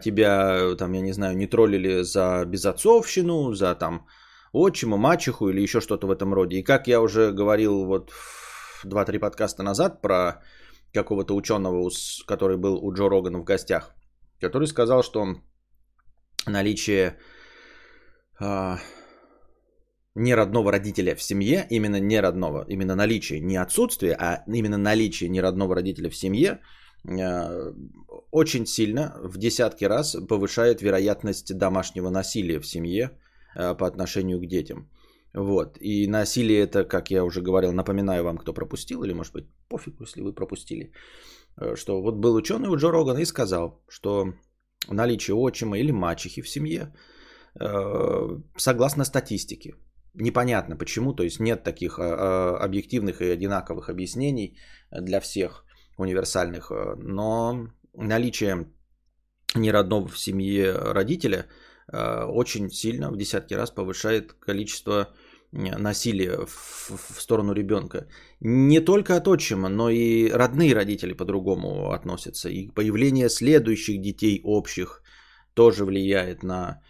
тебя, 0.04 0.74
там, 0.76 0.92
я 0.92 1.02
не 1.02 1.12
знаю, 1.12 1.36
не 1.36 1.46
троллили 1.46 2.02
за 2.02 2.44
безотцовщину, 2.44 3.52
за 3.54 3.76
там 3.76 4.06
отчима, 4.52 4.96
мачеху 4.96 5.50
или 5.50 5.62
еще 5.62 5.80
что-то 5.80 6.08
в 6.08 6.10
этом 6.10 6.34
роде. 6.34 6.56
И 6.56 6.64
как 6.64 6.88
я 6.88 7.00
уже 7.00 7.30
говорил 7.30 7.84
вот 7.84 8.10
2-3 8.84 9.20
подкаста 9.20 9.62
назад 9.62 10.02
про 10.02 10.42
какого-то 10.92 11.34
ученого, 11.34 11.90
который 12.26 12.56
был 12.56 12.76
у 12.84 12.92
Джо 12.92 13.08
Рогана 13.08 13.38
в 13.38 13.44
гостях, 13.44 13.94
который 14.40 14.68
сказал, 14.68 15.02
что 15.02 15.36
наличие 16.46 17.18
а, 18.38 18.78
неродного 20.14 20.72
родителя 20.72 21.14
в 21.14 21.22
семье, 21.22 21.66
именно 21.70 22.00
неродного, 22.00 22.64
именно 22.68 22.94
наличие, 22.94 23.40
не 23.40 23.56
отсутствие, 23.56 24.14
а 24.14 24.44
именно 24.46 24.78
наличие 24.78 25.30
неродного 25.30 25.74
родителя 25.74 26.10
в 26.10 26.16
семье 26.16 26.60
а, 27.08 27.72
очень 28.30 28.66
сильно, 28.66 29.16
в 29.22 29.38
десятки 29.38 29.84
раз 29.84 30.16
повышает 30.28 30.82
вероятность 30.82 31.56
домашнего 31.56 32.10
насилия 32.10 32.60
в 32.60 32.66
семье 32.66 33.10
а, 33.54 33.74
по 33.74 33.86
отношению 33.86 34.40
к 34.40 34.46
детям. 34.46 34.88
Вот. 35.34 35.78
И 35.80 36.06
насилие 36.06 36.60
это, 36.60 36.84
как 36.84 37.10
я 37.10 37.24
уже 37.24 37.40
говорил, 37.40 37.72
напоминаю 37.72 38.24
вам, 38.24 38.38
кто 38.38 38.52
пропустил, 38.52 39.02
или 39.02 39.14
может 39.14 39.32
быть 39.32 39.46
пофиг, 39.68 40.00
если 40.00 40.22
вы 40.22 40.34
пропустили, 40.34 40.92
э, 41.56 41.76
что 41.76 42.02
вот 42.02 42.16
был 42.16 42.34
ученый 42.34 42.68
у 42.68 42.76
Джо 42.76 42.90
Рогана 42.90 43.18
и 43.18 43.26
сказал, 43.26 43.82
что 43.88 44.34
наличие 44.90 45.34
отчима 45.34 45.78
или 45.78 45.92
мачехи 45.92 46.42
в 46.42 46.48
семье, 46.48 46.94
э, 47.60 48.40
согласно 48.58 49.04
статистике, 49.04 49.74
непонятно 50.14 50.76
почему, 50.76 51.14
то 51.14 51.22
есть 51.22 51.40
нет 51.40 51.64
таких 51.64 51.98
э, 51.98 52.02
объективных 52.64 53.22
и 53.22 53.30
одинаковых 53.30 53.88
объяснений 53.88 54.58
для 54.90 55.20
всех 55.20 55.64
универсальных, 55.96 56.70
но 56.96 57.68
наличие 57.94 58.66
неродного 59.54 60.08
в 60.08 60.18
семье 60.18 60.72
родителя 60.72 61.46
очень 61.88 62.70
сильно 62.70 63.10
в 63.10 63.16
десятки 63.16 63.54
раз 63.54 63.70
повышает 63.70 64.32
количество 64.32 65.08
насилия 65.52 66.46
в, 66.46 66.90
в 67.16 67.20
сторону 67.20 67.52
ребенка. 67.52 68.06
Не 68.40 68.80
только 68.80 69.16
от 69.16 69.28
отчима, 69.28 69.68
но 69.68 69.90
и 69.90 70.30
родные 70.30 70.74
родители 70.74 71.12
по-другому 71.12 71.92
относятся. 71.92 72.48
И 72.48 72.68
появление 72.74 73.28
следующих 73.28 74.00
детей 74.00 74.40
общих 74.44 75.02
тоже 75.54 75.84
влияет 75.84 76.42
на 76.42 76.80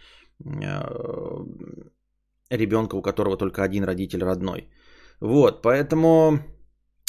э, 0.45 0.81
ребенка, 2.50 2.97
у 2.97 3.02
которого 3.02 3.37
только 3.37 3.62
один 3.62 3.85
родитель 3.85 4.23
родной. 4.23 4.69
Вот, 5.21 5.62
поэтому 5.62 6.38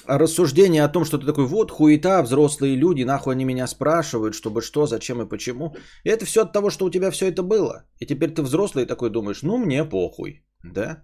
рассуждение 0.07 0.83
о 0.83 0.91
том, 0.91 1.05
что 1.05 1.17
ты 1.17 1.25
такой, 1.25 1.45
вот 1.45 1.71
хуета, 1.71 2.23
взрослые 2.23 2.75
люди, 2.75 3.03
нахуй 3.03 3.33
они 3.33 3.45
меня 3.45 3.67
спрашивают, 3.67 4.35
чтобы 4.35 4.61
что, 4.61 4.85
зачем 4.85 5.21
и 5.21 5.29
почему. 5.29 5.75
И 6.03 6.09
это 6.09 6.25
все 6.25 6.41
от 6.41 6.53
того, 6.53 6.69
что 6.69 6.85
у 6.85 6.89
тебя 6.89 7.11
все 7.11 7.27
это 7.27 7.43
было. 7.43 7.83
И 7.99 8.05
теперь 8.05 8.33
ты 8.33 8.41
взрослый 8.41 8.85
такой 8.85 9.09
думаешь, 9.09 9.43
ну 9.43 9.57
мне 9.57 9.85
похуй, 9.85 10.43
да? 10.63 11.03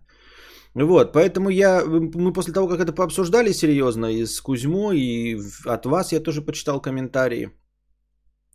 Вот, 0.76 1.14
поэтому 1.14 1.50
я, 1.50 1.84
мы 1.86 2.34
после 2.34 2.54
того, 2.54 2.68
как 2.68 2.80
это 2.80 2.94
пообсуждали 2.94 3.52
серьезно 3.54 4.06
и 4.06 4.26
с 4.26 4.40
Кузьмой, 4.40 5.00
и 5.00 5.40
от 5.66 5.86
вас 5.86 6.12
я 6.12 6.20
тоже 6.20 6.42
почитал 6.42 6.82
комментарии, 6.82 7.52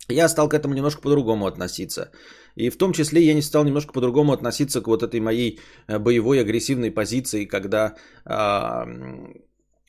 я 0.07 0.29
стал 0.29 0.49
к 0.49 0.53
этому 0.53 0.73
немножко 0.73 1.01
по-другому 1.01 1.45
относиться. 1.45 2.11
И 2.55 2.69
в 2.69 2.77
том 2.77 2.93
числе 2.93 3.21
я 3.21 3.33
не 3.33 3.41
стал 3.41 3.65
немножко 3.65 3.93
по-другому 3.93 4.33
относиться 4.33 4.81
к 4.81 4.87
вот 4.87 5.03
этой 5.03 5.19
моей 5.19 5.59
э, 5.87 5.99
боевой 5.99 6.39
агрессивной 6.39 6.91
позиции, 6.91 7.45
когда 7.45 7.95
а, 8.23 8.85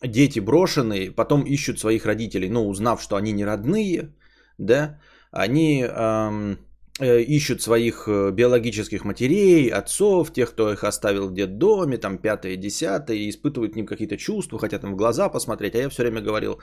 дети 0.03 0.41
брошенные 0.41 1.11
потом 1.11 1.43
ищут 1.43 1.79
своих 1.79 2.07
родителей, 2.07 2.49
ну, 2.49 2.69
узнав, 2.69 3.03
что 3.03 3.17
они 3.17 3.33
не 3.33 3.45
родные, 3.45 4.15
да, 4.59 5.01
они... 5.31 5.87
Э, 5.89 6.57
ищут 7.05 7.63
своих 7.63 8.09
э, 8.09 8.31
биологических 8.31 9.05
матерей, 9.05 9.69
отцов, 9.69 10.33
тех, 10.33 10.51
кто 10.51 10.73
их 10.73 10.85
оставил 10.85 11.29
в 11.29 11.35
детдоме, 11.35 11.99
там 11.99 12.19
пятое, 12.19 12.57
десятое, 12.57 13.17
и 13.17 13.29
испытывают 13.29 13.73
к 13.73 13.77
ним 13.77 13.87
какие-то 13.87 14.17
чувства, 14.17 14.59
хотят 14.59 14.85
им 14.85 14.95
в 14.95 14.97
глаза 14.97 15.29
посмотреть. 15.29 15.75
А 15.75 15.79
я 15.79 15.89
все 15.89 16.03
время 16.03 16.23
говорил, 16.23 16.61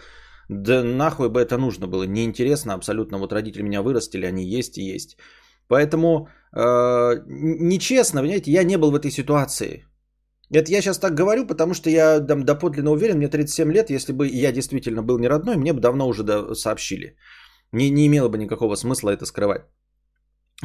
да 0.49 0.83
нахуй 0.83 1.29
бы 1.29 1.39
это 1.39 1.57
нужно 1.57 1.87
было, 1.87 2.03
неинтересно 2.03 2.73
абсолютно, 2.73 3.19
вот 3.19 3.31
родители 3.31 3.61
меня 3.61 3.81
вырастили, 3.81 4.25
они 4.25 4.43
есть 4.43 4.77
и 4.77 4.83
есть. 4.83 5.17
Поэтому 5.67 6.27
э, 6.55 7.23
нечестно, 7.27 8.21
понимаете, 8.21 8.51
я 8.51 8.63
не 8.63 8.77
был 8.77 8.91
в 8.91 8.95
этой 8.95 9.11
ситуации. 9.11 9.85
Это 10.49 10.71
я 10.71 10.81
сейчас 10.81 10.99
так 10.99 11.13
говорю, 11.13 11.47
потому 11.47 11.73
что 11.73 11.89
я 11.89 12.19
там, 12.19 12.43
доподлинно 12.43 12.91
уверен, 12.91 13.17
мне 13.17 13.27
37 13.27 13.71
лет, 13.71 13.89
если 13.89 14.13
бы 14.13 14.27
я 14.27 14.51
действительно 14.51 15.03
был 15.03 15.19
не 15.19 15.27
родной, 15.27 15.57
мне 15.57 15.73
бы 15.73 15.79
давно 15.79 16.07
уже 16.07 16.23
сообщили. 16.55 17.17
Не, 17.71 17.89
не 17.89 18.07
имело 18.07 18.29
бы 18.29 18.37
никакого 18.37 18.75
смысла 18.75 19.11
это 19.11 19.25
скрывать. 19.25 19.61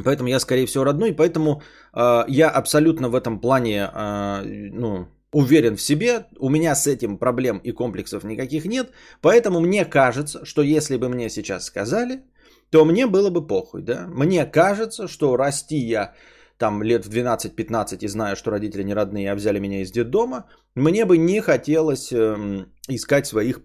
Поэтому 0.05 0.29
я, 0.29 0.41
скорее 0.41 0.67
всего, 0.67 0.85
родной, 0.85 1.13
поэтому 1.13 1.63
э, 1.95 2.25
я 2.29 2.51
абсолютно 2.51 3.09
в 3.09 3.15
этом 3.15 3.41
плане 3.41 3.91
э, 3.93 4.43
ну, 4.73 5.09
уверен 5.33 5.77
в 5.77 5.83
себе. 5.83 6.27
У 6.39 6.49
меня 6.49 6.75
с 6.75 6.87
этим 6.87 7.19
проблем 7.19 7.59
и 7.59 7.73
комплексов 7.73 8.25
никаких 8.25 8.65
нет. 8.65 8.91
Поэтому 9.21 9.61
мне 9.61 9.85
кажется, 9.85 10.45
что 10.45 10.63
если 10.63 10.97
бы 10.97 11.09
мне 11.09 11.31
сейчас 11.31 11.65
сказали, 11.65 12.23
то 12.71 12.85
мне 12.85 13.07
было 13.07 13.31
бы 13.31 13.47
похуй. 13.47 13.83
Да? 13.83 14.07
Мне 14.09 14.47
кажется, 14.47 15.09
что 15.09 15.37
расти 15.37 15.77
я 15.77 16.15
там 16.59 16.83
лет 16.83 17.07
в 17.07 17.11
12-15 17.11 17.99
и 18.01 18.09
знаю, 18.09 18.37
что 18.37 18.51
родители 18.51 18.83
не 18.83 18.95
родные, 18.95 19.31
а 19.33 19.35
взяли 19.35 19.61
меня 19.61 19.81
из 19.81 19.93
детдома, 19.93 20.47
мне 20.75 21.05
бы 21.05 21.17
не 21.17 21.41
хотелось 21.41 22.13
э, 22.13 22.67
искать 22.89 23.27
своих 23.27 23.61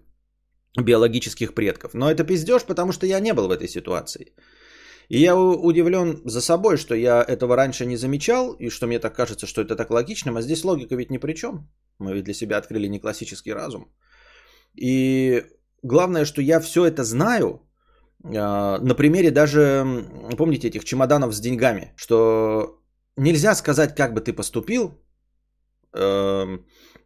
биологических 0.76 1.54
предков. 1.54 1.94
Но 1.94 2.10
это 2.10 2.24
пиздеж, 2.24 2.62
потому 2.64 2.92
что 2.92 3.06
я 3.06 3.20
не 3.20 3.32
был 3.32 3.48
в 3.48 3.50
этой 3.50 3.68
ситуации. 3.68 4.32
И 5.08 5.18
я 5.18 5.36
удивлен 5.36 6.20
за 6.24 6.40
собой, 6.40 6.76
что 6.76 6.94
я 6.94 7.22
этого 7.22 7.56
раньше 7.56 7.86
не 7.86 7.96
замечал, 7.96 8.56
и 8.58 8.70
что 8.70 8.86
мне 8.86 8.98
так 8.98 9.14
кажется, 9.14 9.46
что 9.46 9.60
это 9.60 9.76
так 9.76 9.90
логично, 9.90 10.32
а 10.36 10.42
здесь 10.42 10.64
логика 10.64 10.96
ведь 10.96 11.10
ни 11.10 11.18
при 11.18 11.34
чем. 11.34 11.68
Мы 11.98 12.14
ведь 12.14 12.24
для 12.24 12.34
себя 12.34 12.58
открыли 12.58 12.88
не 12.88 13.00
классический 13.00 13.52
разум. 13.52 13.88
И 14.74 15.44
главное, 15.82 16.24
что 16.24 16.42
я 16.42 16.60
все 16.60 16.84
это 16.86 17.04
знаю, 17.04 17.60
а, 18.24 18.78
на 18.78 18.94
примере 18.94 19.30
даже, 19.30 19.84
помните, 20.36 20.68
этих 20.68 20.84
чемоданов 20.84 21.34
с 21.34 21.40
деньгами, 21.40 21.92
что 21.96 22.80
нельзя 23.16 23.54
сказать, 23.54 23.94
как 23.94 24.14
бы 24.14 24.20
ты 24.20 24.32
поступил 24.32 24.94
э, 25.92 26.58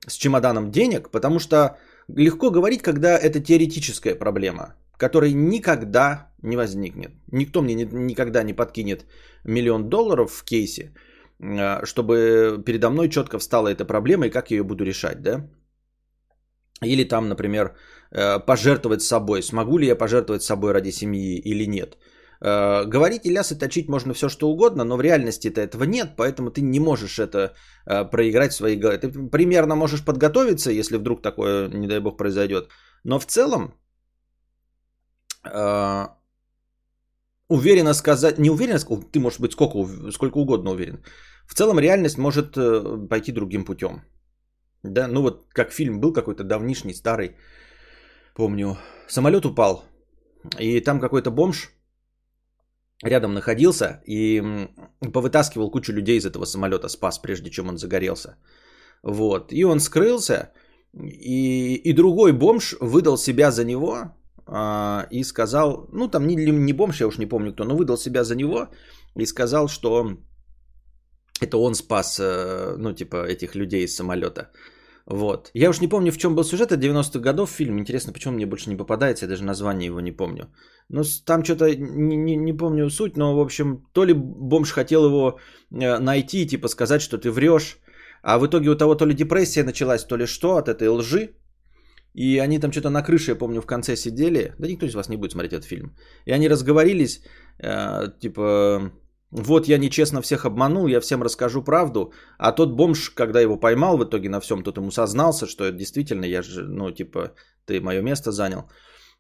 с 0.07 0.13
чемоданом 0.15 0.71
денег, 0.71 1.11
потому 1.11 1.39
что 1.39 1.79
легко 2.09 2.51
говорить, 2.51 2.83
когда 2.83 3.19
это 3.19 3.41
теоретическая 3.41 4.15
проблема 4.15 4.75
который 4.99 5.33
никогда 5.33 6.29
не 6.43 6.57
возникнет. 6.57 7.11
Никто 7.33 7.63
мне 7.63 7.75
никогда 7.75 8.43
не 8.43 8.53
подкинет 8.53 9.07
миллион 9.45 9.89
долларов 9.89 10.33
в 10.33 10.45
кейсе, 10.45 10.93
а, 11.41 11.87
чтобы 11.87 12.63
передо 12.67 12.91
мной 12.91 13.09
четко 13.09 13.39
встала 13.39 13.69
эта 13.69 13.85
проблема 13.85 14.27
и 14.27 14.31
как 14.31 14.51
я 14.51 14.57
ее 14.59 14.65
буду 14.65 14.85
решать, 14.85 15.23
да? 15.23 15.49
Или 16.85 17.05
там, 17.05 17.29
например, 17.29 17.75
э, 18.13 18.39
пожертвовать 18.39 19.03
собой. 19.03 19.43
Смогу 19.43 19.79
ли 19.79 19.87
я 19.87 19.97
пожертвовать 19.97 20.43
собой 20.43 20.73
ради 20.73 20.91
семьи 20.91 21.41
или 21.45 21.67
нет? 21.67 21.97
Э, 22.41 22.85
говорить 22.85 23.27
и 23.27 23.31
лясы 23.31 23.59
точить 23.59 23.89
можно 23.89 24.15
все 24.15 24.29
что 24.29 24.49
угодно, 24.49 24.85
но 24.85 24.97
в 24.97 25.01
реальности-то 25.01 25.61
этого 25.61 25.85
нет, 25.85 26.15
поэтому 26.17 26.51
ты 26.51 26.61
не 26.61 26.79
можешь 26.79 27.19
это 27.19 27.55
э, 27.87 28.05
проиграть 28.05 28.53
в 28.53 28.57
своей 28.57 28.77
голове. 28.77 28.99
Ты 28.99 29.09
примерно 29.09 29.75
можешь 29.75 30.05
подготовиться, 30.05 30.71
если 30.71 30.99
вдруг 30.99 31.21
такое, 31.21 31.69
не 31.69 31.89
дай 31.89 32.01
бог, 32.01 32.17
произойдет. 32.17 32.69
Но 33.05 33.19
в 33.19 33.27
целом 33.27 33.75
Э, 35.45 36.09
уверенно 37.49 37.95
сказать, 37.95 38.39
не 38.39 38.51
уверенно, 38.51 38.79
ты 39.13 39.21
можешь 39.21 39.41
быть 39.41 39.53
сколько, 39.53 40.11
сколько 40.13 40.39
угодно 40.39 40.71
уверен. 40.71 41.03
В 41.47 41.55
целом 41.55 41.79
реальность 41.79 42.19
может 42.19 42.57
э, 42.57 43.09
пойти 43.09 43.33
другим 43.33 43.65
путем. 43.65 44.03
Да, 44.83 45.09
ну 45.09 45.23
вот 45.23 45.47
как 45.53 45.73
фильм 45.73 46.01
был 46.01 46.13
какой-то 46.13 46.45
давнишний, 46.45 46.95
старый, 46.95 47.37
помню, 48.35 48.77
самолет 49.09 49.45
упал, 49.45 49.85
и 50.61 50.81
там 50.81 51.01
какой-то 51.01 51.31
бомж 51.31 51.71
рядом 53.03 53.35
находился 53.35 54.03
и 54.07 54.43
повытаскивал 55.13 55.71
кучу 55.71 55.93
людей 55.93 56.19
из 56.19 56.27
этого 56.27 56.45
самолета, 56.45 56.89
спас, 56.89 57.19
прежде 57.19 57.51
чем 57.51 57.69
он 57.69 57.79
загорелся. 57.79 58.37
Вот, 59.03 59.53
и 59.53 59.65
он 59.65 59.81
скрылся, 59.81 60.53
и, 60.93 61.75
и 61.75 61.93
другой 61.93 62.33
бомж 62.33 62.77
выдал 62.81 63.17
себя 63.17 63.51
за 63.51 63.65
него 63.65 64.15
и 65.11 65.25
сказал, 65.25 65.89
ну 65.93 66.09
там 66.09 66.27
не, 66.27 66.37
не 66.37 66.73
бомж, 66.73 67.01
я 67.01 67.07
уж 67.07 67.19
не 67.19 67.27
помню 67.27 67.53
кто, 67.53 67.65
но 67.65 67.77
выдал 67.77 67.97
себя 67.97 68.25
за 68.25 68.35
него 68.35 68.69
и 69.15 69.27
сказал, 69.27 69.69
что 69.69 70.17
это 71.41 71.57
он 71.59 71.75
спас, 71.75 72.19
э, 72.21 72.77
ну, 72.79 72.93
типа, 72.93 73.27
этих 73.27 73.55
людей 73.55 73.85
из 73.85 73.95
самолета. 73.95 74.51
Вот. 75.07 75.51
Я 75.55 75.71
уж 75.71 75.81
не 75.81 75.89
помню, 75.89 76.13
в 76.13 76.19
чем 76.19 76.35
был 76.35 76.45
сюжет, 76.45 76.71
это 76.71 76.77
90-х 76.77 77.21
годов 77.21 77.51
фильм. 77.51 77.79
Интересно, 77.79 78.13
почему 78.13 78.35
мне 78.35 78.47
больше 78.47 78.71
не 78.71 78.77
попадается, 78.77 79.25
я 79.25 79.29
даже 79.29 79.45
название 79.45 79.87
его 79.87 80.01
не 80.01 80.13
помню. 80.13 80.45
Ну, 80.89 81.03
там 81.25 81.45
что-то, 81.45 81.75
не, 81.77 82.17
не, 82.17 82.37
не 82.37 82.53
помню 82.53 82.91
суть, 82.91 83.17
но, 83.17 83.37
в 83.37 83.41
общем, 83.41 83.87
то 83.93 84.05
ли 84.05 84.13
бомж 84.15 84.73
хотел 84.73 85.07
его 85.07 85.39
э, 85.71 85.99
найти, 85.99 86.47
типа 86.47 86.69
сказать, 86.69 87.01
что 87.01 87.19
ты 87.19 87.31
врешь, 87.31 87.79
а 88.23 88.39
в 88.39 88.47
итоге 88.47 88.71
у 88.71 88.75
того 88.75 88.95
то 88.95 89.07
ли 89.07 89.15
депрессия 89.15 89.65
началась, 89.65 90.05
то 90.05 90.17
ли 90.17 90.27
что 90.27 90.57
от 90.57 90.69
этой 90.69 90.89
лжи. 90.89 91.31
И 92.15 92.39
они 92.39 92.59
там 92.59 92.73
что-то 92.73 92.91
на 92.91 93.03
крыше, 93.03 93.33
я 93.33 93.37
помню, 93.37 93.61
в 93.61 93.67
конце 93.67 93.97
сидели. 93.97 94.55
Да 94.59 94.69
никто 94.69 94.87
из 94.87 94.95
вас 94.95 95.09
не 95.09 95.17
будет 95.17 95.33
смотреть 95.33 95.53
этот 95.53 95.67
фильм. 95.67 95.97
И 96.27 96.33
они 96.33 96.49
разговорились, 96.49 97.23
э, 97.59 98.09
типа, 98.21 98.93
вот 99.31 99.69
я 99.69 99.79
нечестно 99.79 100.23
всех 100.23 100.45
обманул, 100.47 100.89
я 100.89 101.01
всем 101.01 101.23
расскажу 101.23 101.63
правду, 101.63 102.13
а 102.39 102.53
тот 102.53 102.73
бомж, 102.73 103.11
когда 103.11 103.41
его 103.41 103.57
поймал 103.61 103.99
в 103.99 104.05
итоге 104.05 104.29
на 104.29 104.41
всем, 104.41 104.63
тот 104.63 104.79
ему 104.79 104.91
сознался, 104.91 105.47
что 105.47 105.65
это 105.65 105.77
действительно 105.77 106.25
я 106.25 106.43
же, 106.43 106.63
ну, 106.63 106.91
типа, 106.91 107.35
ты 107.67 107.81
мое 107.81 108.03
место 108.03 108.33
занял. 108.33 108.71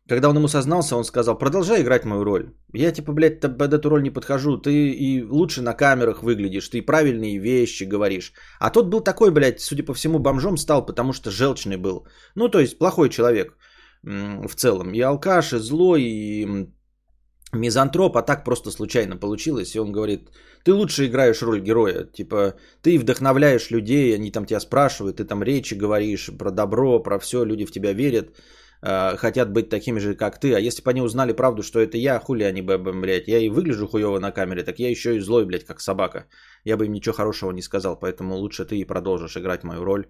Когда 0.09 0.29
он 0.29 0.37
ему 0.37 0.49
сознался, 0.49 0.97
он 0.97 1.05
сказал, 1.05 1.39
продолжай 1.39 1.83
играть 1.83 2.05
мою 2.05 2.25
роль. 2.25 2.55
Я, 2.73 2.93
типа, 2.93 3.13
блядь, 3.13 3.41
под 3.41 3.75
эту 3.75 3.91
роль 3.91 4.03
не 4.03 4.11
подхожу, 4.11 4.57
ты 4.57 4.71
и 4.91 5.23
лучше 5.23 5.61
на 5.61 5.75
камерах 5.75 6.23
выглядишь, 6.23 6.69
ты 6.69 6.81
правильные 6.81 7.39
вещи 7.39 7.85
говоришь. 7.85 8.33
А 8.59 8.71
тот 8.71 8.89
был 8.89 9.01
такой, 9.01 9.31
блядь, 9.31 9.61
судя 9.61 9.85
по 9.85 9.93
всему, 9.93 10.19
бомжом 10.19 10.57
стал, 10.57 10.87
потому 10.87 11.13
что 11.13 11.31
желчный 11.31 11.77
был. 11.77 12.07
Ну, 12.35 12.49
то 12.49 12.59
есть, 12.59 12.79
плохой 12.79 13.11
человек 13.11 13.57
в 14.03 14.55
целом. 14.55 14.95
И 14.95 15.01
алкаш, 15.01 15.53
и 15.53 15.59
злой, 15.59 16.03
и 16.03 16.69
мизантроп, 17.53 18.17
а 18.17 18.23
так 18.23 18.45
просто 18.45 18.71
случайно 18.71 19.17
получилось. 19.17 19.75
И 19.75 19.81
он 19.81 19.93
говорит, 19.93 20.31
ты 20.65 20.73
лучше 20.73 21.07
играешь 21.07 21.43
роль 21.43 21.61
героя. 21.61 22.05
Типа, 22.05 22.55
ты 22.83 22.99
вдохновляешь 22.99 23.71
людей, 23.71 24.15
они 24.15 24.31
там 24.31 24.47
тебя 24.47 24.61
спрашивают, 24.61 25.17
ты 25.17 25.25
там 25.25 25.43
речи 25.43 25.75
говоришь 25.75 26.31
про 26.39 26.51
добро, 26.51 27.03
про 27.03 27.19
все, 27.19 27.45
люди 27.45 27.67
в 27.67 27.73
тебя 27.73 27.93
верят, 27.93 28.35
э, 28.83 29.17
хотят 29.17 29.53
быть 29.53 29.69
такими 29.69 30.01
же, 30.01 30.15
как 30.15 30.41
ты. 30.41 30.55
А 30.55 30.61
если 30.61 30.83
бы 30.83 30.91
они 30.91 31.03
узнали 31.03 31.33
правду, 31.33 31.63
что 31.63 31.81
это 31.81 31.97
я, 31.97 32.21
хули 32.21 32.45
они 32.45 32.63
бы, 32.63 32.79
блядь, 32.79 33.29
я 33.29 33.39
и 33.39 33.49
выгляжу 33.49 33.89
хуево 33.89 34.19
на 34.19 34.33
камере, 34.33 34.63
так 34.63 34.79
я 34.79 34.91
еще 34.91 35.17
и 35.17 35.21
злой, 35.21 35.47
блядь, 35.47 35.65
как 35.65 35.81
собака. 35.81 36.27
Я 36.65 36.77
бы 36.77 36.85
им 36.85 36.93
ничего 36.93 37.15
хорошего 37.15 37.53
не 37.53 37.63
сказал, 37.63 37.99
поэтому 37.99 38.35
лучше 38.37 38.65
ты 38.65 38.77
и 38.77 38.85
продолжишь 38.85 39.37
играть 39.37 39.65
мою 39.65 39.85
роль 39.85 40.07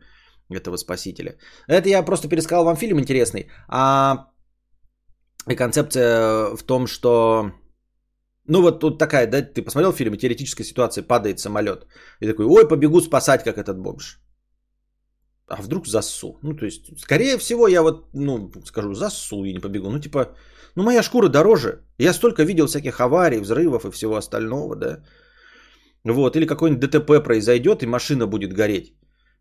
этого 0.51 0.77
спасителя. 0.77 1.37
Это 1.69 1.89
я 1.89 2.03
просто 2.03 2.29
пересказал 2.29 2.65
вам 2.65 2.77
фильм 2.77 2.99
интересный. 2.99 3.51
А 3.69 4.29
и 5.49 5.57
концепция 5.57 6.57
в 6.57 6.63
том, 6.63 6.87
что... 6.87 7.53
Ну 8.47 8.63
вот 8.63 8.81
тут 8.81 8.99
такая, 8.99 9.27
да, 9.27 9.43
ты 9.43 9.63
посмотрел 9.63 9.93
фильм, 9.93 10.15
и 10.15 10.19
теоретическая 10.19 10.65
ситуация, 10.65 11.03
падает 11.03 11.39
самолет. 11.39 11.87
И 12.21 12.27
такой, 12.27 12.47
ой, 12.47 12.69
побегу 12.69 13.01
спасать, 13.01 13.45
как 13.45 13.59
этот 13.59 13.79
бомж. 13.79 14.21
А 15.49 15.63
вдруг 15.63 15.87
засу? 15.87 16.39
Ну, 16.43 16.55
то 16.55 16.67
есть, 16.67 16.99
скорее 16.99 17.39
всего, 17.39 17.69
я 17.69 17.83
вот, 17.83 18.09
ну, 18.15 18.53
скажу, 18.65 18.95
засу 18.95 19.45
и 19.45 19.53
не 19.53 19.61
побегу. 19.61 19.91
Ну, 19.91 19.99
типа, 19.99 20.35
ну, 20.75 20.83
моя 20.83 21.03
шкура 21.03 21.29
дороже. 21.29 21.83
Я 21.99 22.13
столько 22.13 22.45
видел 22.45 22.67
всяких 22.67 23.01
аварий, 23.01 23.41
взрывов 23.41 23.85
и 23.85 23.91
всего 23.91 24.17
остального, 24.17 24.77
да. 24.77 25.03
Вот, 26.05 26.37
или 26.37 26.47
какой-нибудь 26.47 26.81
ДТП 26.81 27.25
произойдет, 27.25 27.83
и 27.83 27.87
машина 27.87 28.27
будет 28.27 28.53
гореть. 28.53 28.95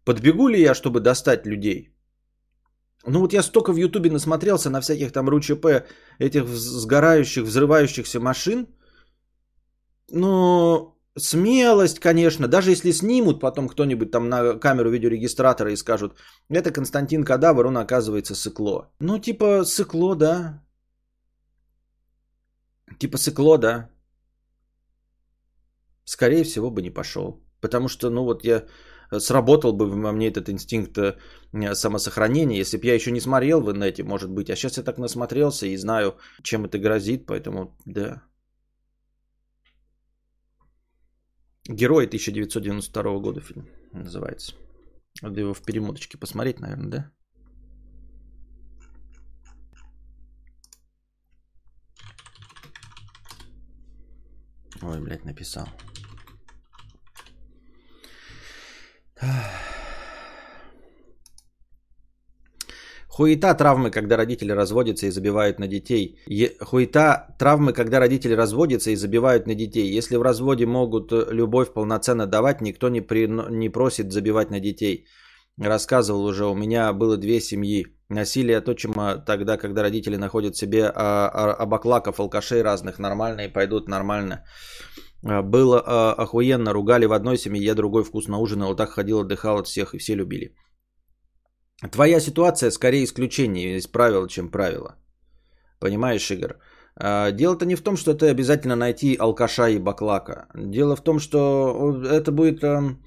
Подбегу 0.05 0.47
ли 0.47 0.61
я, 0.61 0.73
чтобы 0.73 1.01
достать 1.01 1.45
людей? 1.45 1.93
Ну 3.05 3.19
вот 3.19 3.33
я 3.33 3.43
столько 3.43 3.73
в 3.73 3.77
Ютубе 3.77 4.09
насмотрелся 4.09 4.69
на 4.69 4.81
всяких 4.81 5.11
там 5.11 5.29
РУЧП, 5.29 5.65
этих 6.19 6.47
сгорающих, 6.47 7.43
взрывающихся 7.43 8.19
машин. 8.19 8.67
Ну, 10.11 10.96
смелость, 11.17 11.99
конечно, 11.99 12.47
даже 12.47 12.71
если 12.71 12.91
снимут 12.91 13.39
потом 13.39 13.67
кто-нибудь 13.67 14.11
там 14.11 14.29
на 14.29 14.59
камеру 14.59 14.89
видеорегистратора 14.89 15.71
и 15.71 15.75
скажут, 15.75 16.13
это 16.49 16.71
Константин 16.71 17.23
Кадавр, 17.23 17.65
он 17.65 17.77
оказывается 17.77 18.35
сыкло. 18.35 18.91
Ну, 18.99 19.19
типа 19.19 19.65
сыкло, 19.65 20.15
да. 20.15 20.63
Типа 22.99 23.17
сыкло, 23.17 23.57
да. 23.57 23.89
Скорее 26.05 26.43
всего 26.43 26.71
бы 26.71 26.81
не 26.81 26.93
пошел. 26.93 27.43
Потому 27.61 27.87
что, 27.87 28.09
ну 28.09 28.23
вот 28.23 28.45
я 28.45 28.65
сработал 29.19 29.73
бы 29.73 29.89
во 29.89 30.11
мне 30.11 30.27
этот 30.27 30.49
инстинкт 30.49 30.97
э, 30.97 31.15
самосохранения, 31.73 32.59
если 32.59 32.77
бы 32.77 32.85
я 32.85 32.95
еще 32.95 33.11
не 33.11 33.21
смотрел 33.21 33.61
в 33.61 33.71
инете, 33.71 34.03
может 34.03 34.29
быть. 34.29 34.49
А 34.49 34.55
сейчас 34.55 34.77
я 34.77 34.83
так 34.83 34.97
насмотрелся 34.97 35.65
и 35.65 35.77
знаю, 35.77 36.17
чем 36.43 36.65
это 36.65 36.77
грозит, 36.77 37.25
поэтому 37.25 37.75
да. 37.85 38.21
Герой 41.67 42.05
1992 42.05 43.19
года 43.19 43.41
фильм 43.41 43.67
называется. 43.91 44.55
Надо 45.21 45.41
его 45.41 45.53
в 45.53 45.61
перемоточке 45.61 46.17
посмотреть, 46.17 46.59
наверное, 46.59 46.89
да? 46.89 47.11
Ой, 54.81 55.01
блядь, 55.01 55.25
написал. 55.25 55.67
Хуета 63.17 63.55
травмы, 63.55 63.89
когда 63.89 64.15
родители 64.15 64.51
разводятся 64.51 65.07
и 65.07 65.11
забивают 65.11 65.59
на 65.59 65.67
детей. 65.67 66.19
Е- 66.27 66.53
хуета 66.61 67.35
травмы, 67.39 67.73
когда 67.73 67.99
родители 67.99 68.35
разводятся 68.35 68.91
и 68.91 68.95
забивают 68.95 69.47
на 69.47 69.55
детей. 69.55 69.97
Если 69.97 70.17
в 70.17 70.21
разводе 70.21 70.65
могут 70.65 71.11
э, 71.11 71.25
любовь 71.31 71.73
полноценно 71.73 72.27
давать, 72.27 72.61
никто 72.61 72.89
не, 72.89 73.01
при... 73.01 73.27
не 73.27 73.69
просит 73.69 74.11
забивать 74.11 74.51
на 74.51 74.59
детей. 74.59 75.07
Рассказывал 75.59 76.25
уже, 76.25 76.45
у 76.45 76.53
меня 76.53 76.93
было 76.93 77.17
две 77.17 77.41
семьи. 77.41 77.87
Насилие 78.09 78.59
отчима 78.59 79.17
тогда, 79.25 79.57
когда 79.57 79.81
родители 79.81 80.17
находят 80.17 80.55
себе 80.55 80.83
а, 80.85 81.27
а, 81.27 81.63
абаклаков, 81.63 82.19
алкашей 82.19 82.61
разных, 82.61 82.99
нормально 82.99 83.41
и 83.41 83.53
пойдут 83.53 83.87
нормально. 83.87 84.43
А, 85.23 85.41
было 85.41 85.79
охуенно, 86.13 86.71
ругали 86.71 87.07
в 87.07 87.13
одной 87.13 87.37
семье, 87.37 87.63
я 87.63 87.73
другой 87.73 88.03
вкусно 88.03 88.37
ужинал, 88.37 88.75
так 88.75 88.91
ходил, 88.91 89.21
отдыхал 89.21 89.57
от 89.57 89.65
всех 89.65 89.95
и 89.95 89.97
все 89.97 90.13
любили. 90.13 90.53
Твоя 91.91 92.19
ситуация 92.19 92.71
скорее 92.71 93.03
исключение 93.03 93.77
из 93.77 93.87
правил, 93.87 94.27
чем 94.27 94.49
правило. 94.49 94.95
Понимаешь, 95.79 96.31
Игорь? 96.31 96.55
А, 96.95 97.31
дело-то 97.31 97.65
не 97.65 97.75
в 97.75 97.81
том, 97.81 97.97
что 97.97 98.13
ты 98.15 98.31
обязательно 98.31 98.75
найти 98.75 99.15
алкаша 99.19 99.69
и 99.69 99.79
баклака. 99.79 100.47
Дело 100.55 100.95
в 100.95 101.03
том, 101.03 101.19
что 101.19 102.01
это 102.03 102.31
будет 102.31 102.63
э, 102.63 102.97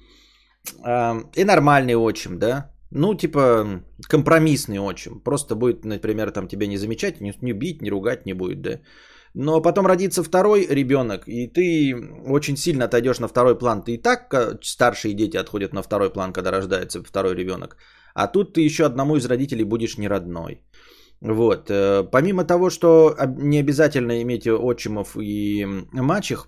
э, 0.85 1.23
и 1.35 1.43
нормальный 1.43 1.95
отчим, 1.95 2.39
да? 2.39 2.71
Ну, 2.91 3.13
типа, 3.15 3.83
компромиссный 4.07 4.79
отчим. 4.79 5.19
Просто 5.19 5.55
будет, 5.55 5.83
например, 5.83 6.31
там 6.31 6.47
тебя 6.47 6.67
не 6.67 6.77
замечать, 6.77 7.21
не, 7.21 7.33
не 7.41 7.53
бить, 7.53 7.81
не 7.81 7.89
ругать 7.89 8.25
не 8.25 8.33
будет, 8.33 8.61
да? 8.61 8.79
Но 9.33 9.61
потом 9.61 9.85
родится 9.85 10.23
второй 10.23 10.67
ребенок, 10.67 11.27
и 11.27 11.47
ты 11.47 11.95
очень 12.27 12.57
сильно 12.57 12.85
отойдешь 12.85 13.19
на 13.19 13.27
второй 13.27 13.57
план. 13.57 13.81
Ты 13.81 13.93
и 13.93 13.97
так 13.97 14.33
старшие 14.61 15.13
дети 15.13 15.37
отходят 15.37 15.73
на 15.73 15.81
второй 15.83 16.09
план, 16.09 16.33
когда 16.33 16.51
рождается 16.51 17.03
второй 17.03 17.35
ребенок. 17.35 17.77
А 18.13 18.27
тут 18.27 18.53
ты 18.53 18.61
еще 18.61 18.85
одному 18.85 19.15
из 19.15 19.25
родителей 19.25 19.63
будешь 19.63 19.97
не 19.97 20.07
родной. 20.07 20.61
Вот. 21.21 21.69
Э, 21.69 22.03
помимо 22.11 22.43
того, 22.43 22.69
что 22.69 23.15
не 23.37 23.59
обязательно 23.59 24.21
иметь 24.21 24.47
отчимов 24.47 25.15
и 25.17 25.65
мачех, 25.93 26.47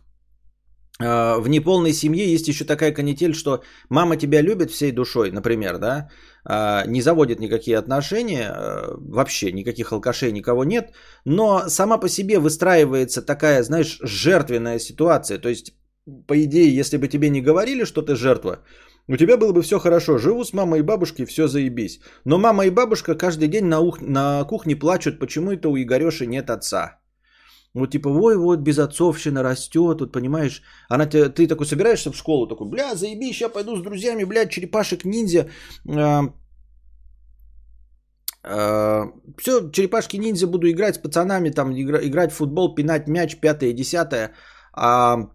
э, 1.00 1.40
в 1.40 1.48
неполной 1.48 1.94
семье 1.94 2.34
есть 2.34 2.48
еще 2.48 2.66
такая 2.66 2.92
канитель, 2.92 3.34
что 3.34 3.64
мама 3.90 4.18
тебя 4.18 4.42
любит 4.42 4.72
всей 4.72 4.92
душой, 4.92 5.32
например, 5.32 5.78
да, 5.78 6.10
а, 6.46 6.86
не 6.88 7.02
заводит 7.02 7.40
никакие 7.40 7.78
отношения, 7.78 8.52
э, 8.52 8.96
вообще 8.98 9.52
никаких 9.52 9.92
алкашей, 9.92 10.32
никого 10.32 10.66
нет, 10.66 10.92
но 11.26 11.70
сама 11.70 11.98
по 11.98 12.10
себе 12.10 12.40
выстраивается 12.40 13.22
такая, 13.22 13.64
знаешь, 13.64 14.00
жертвенная 14.02 14.80
ситуация. 14.80 15.40
То 15.40 15.50
есть, 15.50 15.74
по 16.28 16.34
идее, 16.44 16.76
если 16.76 16.98
бы 16.98 17.08
тебе 17.08 17.30
не 17.30 17.42
говорили, 17.42 17.86
что 17.86 18.02
ты 18.02 18.16
жертва, 18.16 18.60
у 19.08 19.18
тебя 19.18 19.38
было 19.38 19.52
бы 19.52 19.62
все 19.62 19.80
хорошо, 19.80 20.18
живу 20.18 20.44
с 20.44 20.54
мамой 20.54 20.80
и 20.80 20.84
бабушкой, 20.84 21.26
все 21.26 21.48
заебись. 21.48 22.00
Но 22.26 22.38
мама 22.38 22.66
и 22.66 22.70
бабушка 22.70 23.16
каждый 23.16 23.48
день 23.48 23.66
на, 23.66 23.80
ух... 23.80 24.02
на 24.02 24.44
кухне 24.46 24.76
плачут, 24.76 25.20
почему 25.20 25.52
это 25.52 25.70
у 25.70 25.78
Игореши 25.78 26.26
нет 26.26 26.50
отца. 26.50 27.00
Вот 27.74 27.92
типа, 27.92 28.08
ой, 28.10 28.38
вот 28.38 28.60
безотцовщина 28.60 29.44
растет, 29.44 29.98
тут 29.98 30.12
понимаешь, 30.12 30.62
она 30.90 31.06
ты, 31.06 31.30
ты 31.30 31.48
такой 31.48 31.66
собираешься 31.66 32.12
в 32.12 32.16
школу, 32.16 32.48
такой, 32.48 32.70
бля, 32.70 32.96
заеби, 32.96 33.34
сейчас 33.34 33.52
пойду 33.52 33.76
с 33.76 33.82
друзьями, 33.82 34.26
бля, 34.26 34.46
черепашек 34.46 35.06
ниндзя, 35.06 35.50
а, 35.90 36.24
а, 38.44 39.06
все, 39.40 39.72
черепашки 39.72 40.18
ниндзя 40.18 40.48
буду 40.48 40.70
играть 40.70 40.96
с 40.96 41.00
пацанами, 41.00 41.50
там 41.50 41.74
игра, 41.74 42.00
играть 42.04 42.32
в 42.32 42.36
футбол, 42.36 42.76
пинать 42.76 43.08
мяч, 43.08 43.40
пятое, 43.40 43.74
десятое, 43.74 44.34
а 44.72 45.30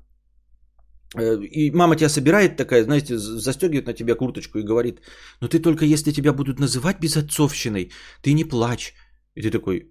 и 1.16 1.70
мама 1.70 1.96
тебя 1.96 2.08
собирает 2.08 2.56
такая, 2.56 2.84
знаете, 2.84 3.16
застегивает 3.16 3.86
на 3.86 3.94
тебя 3.94 4.14
курточку 4.14 4.58
и 4.58 4.62
говорит, 4.62 5.00
ну 5.40 5.48
ты 5.48 5.58
только 5.58 5.84
если 5.84 6.12
тебя 6.12 6.32
будут 6.32 6.60
называть 6.60 7.00
безотцовщиной, 7.00 7.90
ты 8.22 8.34
не 8.34 8.44
плачь. 8.44 8.94
И 9.34 9.42
ты 9.42 9.50
такой, 9.50 9.90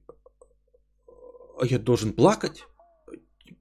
а 1.59 1.65
я 1.65 1.79
должен 1.79 2.13
плакать? 2.13 2.67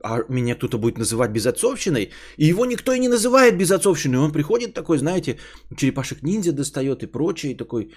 А 0.02 0.18
меня 0.28 0.54
кто-то 0.54 0.78
будет 0.78 0.98
называть 0.98 1.30
безотцовщиной? 1.30 2.10
И 2.36 2.44
его 2.44 2.66
никто 2.66 2.92
и 2.92 2.98
не 2.98 3.08
называет 3.08 3.56
безотцовщиной. 3.56 4.18
Он 4.18 4.32
приходит 4.32 4.74
такой, 4.74 4.98
знаете, 4.98 5.38
черепашек 5.76 6.22
ниндзя 6.22 6.52
достает 6.52 7.02
и 7.02 7.06
прочее, 7.06 7.52
и 7.52 7.56
такой, 7.56 7.90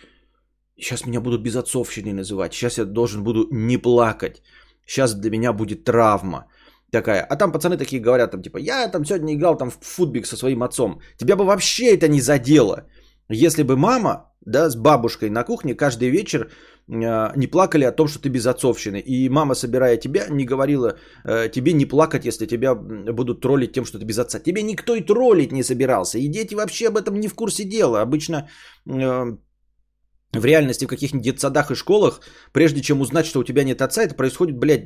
сейчас 0.77 1.05
меня 1.05 1.19
будут 1.19 1.41
безотцовщиной 1.41 2.13
называть, 2.13 2.53
сейчас 2.53 2.77
я 2.77 2.85
должен 2.85 3.23
буду 3.23 3.47
не 3.51 3.77
плакать, 3.77 4.41
сейчас 4.85 5.13
для 5.13 5.29
меня 5.29 5.51
будет 5.51 5.83
травма 5.83 6.45
такая. 6.91 7.25
А 7.29 7.35
там 7.35 7.51
пацаны 7.51 7.77
такие 7.77 8.01
говорят, 8.01 8.31
там 8.31 8.41
типа, 8.41 8.57
я 8.57 8.87
там 8.87 9.05
сегодня 9.05 9.33
играл 9.33 9.57
там 9.57 9.69
в 9.69 9.77
футбик 9.81 10.25
со 10.25 10.37
своим 10.37 10.63
отцом. 10.63 10.99
Тебя 11.17 11.35
бы 11.35 11.45
вообще 11.45 11.93
это 11.93 12.07
не 12.07 12.21
задело. 12.21 12.85
Если 13.29 13.63
бы 13.63 13.75
мама, 13.75 14.31
да, 14.45 14.69
с 14.69 14.75
бабушкой 14.75 15.29
на 15.29 15.43
кухне 15.43 15.75
каждый 15.75 16.09
вечер 16.09 16.49
э, 16.87 17.31
не 17.35 17.47
плакали 17.47 17.85
о 17.85 17.91
том, 17.91 18.07
что 18.07 18.19
ты 18.19 18.29
безотцовщины. 18.29 18.99
И 18.99 19.29
мама, 19.29 19.55
собирая 19.55 19.97
тебя, 19.97 20.27
не 20.29 20.45
говорила 20.45 20.97
э, 21.25 21.49
тебе 21.49 21.73
не 21.73 21.85
плакать, 21.85 22.25
если 22.25 22.47
тебя 22.47 22.73
будут 22.75 23.41
троллить 23.41 23.73
тем, 23.73 23.85
что 23.85 23.99
ты 23.99 24.05
без 24.05 24.17
отца. 24.17 24.39
Тебе 24.39 24.63
никто 24.63 24.95
и 24.95 25.01
троллить 25.01 25.51
не 25.51 25.63
собирался. 25.63 26.17
И 26.17 26.27
дети 26.27 26.55
вообще 26.55 26.87
об 26.87 26.97
этом 26.97 27.19
не 27.19 27.27
в 27.27 27.35
курсе 27.35 27.63
дела. 27.65 28.01
Обычно 28.01 28.49
э, 28.87 29.37
в 30.33 30.45
реальности 30.45 30.85
в 30.85 30.89
каких-нибудь 30.89 31.25
детсадах 31.25 31.71
и 31.71 31.75
школах, 31.75 32.21
прежде 32.53 32.81
чем 32.81 33.01
узнать, 33.01 33.25
что 33.25 33.39
у 33.39 33.43
тебя 33.43 33.63
нет 33.63 33.81
отца, 33.81 34.03
это 34.03 34.15
происходит, 34.15 34.57
блядь, 34.57 34.85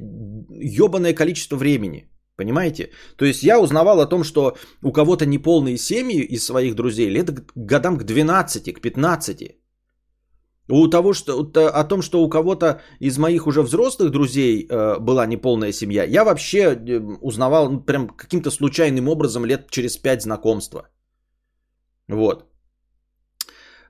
ебаное 0.49 1.13
количество 1.13 1.57
времени. 1.57 2.09
Понимаете? 2.35 2.89
То 3.15 3.25
есть 3.25 3.43
я 3.43 3.59
узнавал 3.59 3.99
о 3.99 4.07
том, 4.07 4.23
что 4.23 4.57
у 4.81 4.91
кого-то 4.91 5.25
неполные 5.25 5.77
семьи 5.77 6.21
из 6.21 6.45
своих 6.45 6.75
друзей 6.75 7.09
лет 7.09 7.29
годам 7.55 7.97
к 7.97 8.03
12, 8.03 8.73
к 8.73 8.81
15. 8.81 9.57
У 10.69 10.87
того, 10.87 11.13
что, 11.13 11.41
о 11.41 11.83
том, 11.83 12.01
что 12.01 12.23
у 12.23 12.29
кого-то 12.29 12.81
из 12.99 13.17
моих 13.17 13.47
уже 13.47 13.61
взрослых 13.61 14.11
друзей 14.11 14.65
э, 14.65 14.99
была 14.99 15.27
неполная 15.27 15.73
семья, 15.73 16.05
я 16.05 16.23
вообще 16.23 16.59
э, 16.59 16.99
узнавал 17.21 17.69
ну, 17.69 17.81
прям 17.81 18.07
каким-то 18.07 18.49
случайным 18.49 19.09
образом 19.09 19.45
лет 19.45 19.69
через 19.69 19.97
5 19.97 20.23
знакомства. 20.23 20.87
Вот. 22.07 22.52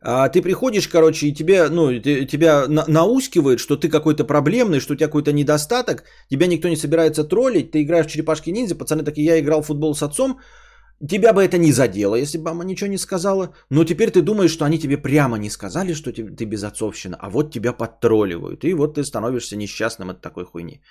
А 0.06 0.28
ты 0.28 0.42
приходишь, 0.42 0.90
короче, 0.90 1.28
и 1.28 1.34
тебе, 1.34 1.70
ну, 1.70 1.98
тебя 2.00 2.68
на- 2.68 2.86
наускивает, 2.88 3.60
что 3.60 3.78
ты 3.78 3.88
какой-то 3.90 4.26
проблемный, 4.26 4.82
что 4.82 4.94
у 4.94 4.96
тебя 4.98 5.08
какой-то 5.08 5.32
недостаток, 5.32 6.04
тебя 6.30 6.48
никто 6.48 6.68
не 6.68 6.76
собирается 6.76 7.24
троллить, 7.24 7.72
ты 7.72 7.84
играешь 7.84 8.08
в 8.08 8.10
черепашки 8.10 8.52
ниндзя, 8.52 8.76
пацаны 8.76 9.04
такие, 9.04 9.26
я 9.26 9.40
играл 9.40 9.62
в 9.62 9.68
футбол 9.68 9.96
с 9.96 10.04
отцом, 10.04 10.40
тебя 11.10 11.32
бы 11.32 11.42
это 11.42 11.58
не 11.58 11.72
задело, 11.72 12.16
если 12.16 12.38
бы 12.38 12.44
мама 12.44 12.66
ничего 12.66 12.90
не 12.90 12.98
сказала, 12.98 13.56
но 13.70 13.86
теперь 13.86 14.12
ты 14.12 14.22
думаешь, 14.22 14.52
что 14.52 14.66
они 14.66 14.78
тебе 14.78 14.98
прямо 14.98 15.38
не 15.38 15.50
сказали, 15.50 15.94
что 15.94 16.12
ты 16.12 16.46
безотцовщина, 16.46 17.18
а 17.20 17.30
вот 17.30 17.54
тебя 17.54 17.72
подтролливают, 17.72 18.66
и 18.66 18.74
вот 18.74 18.96
ты 18.96 19.06
становишься 19.06 19.56
несчастным 19.56 20.10
от 20.10 20.22
такой 20.22 20.44
хуйни. 20.44 20.82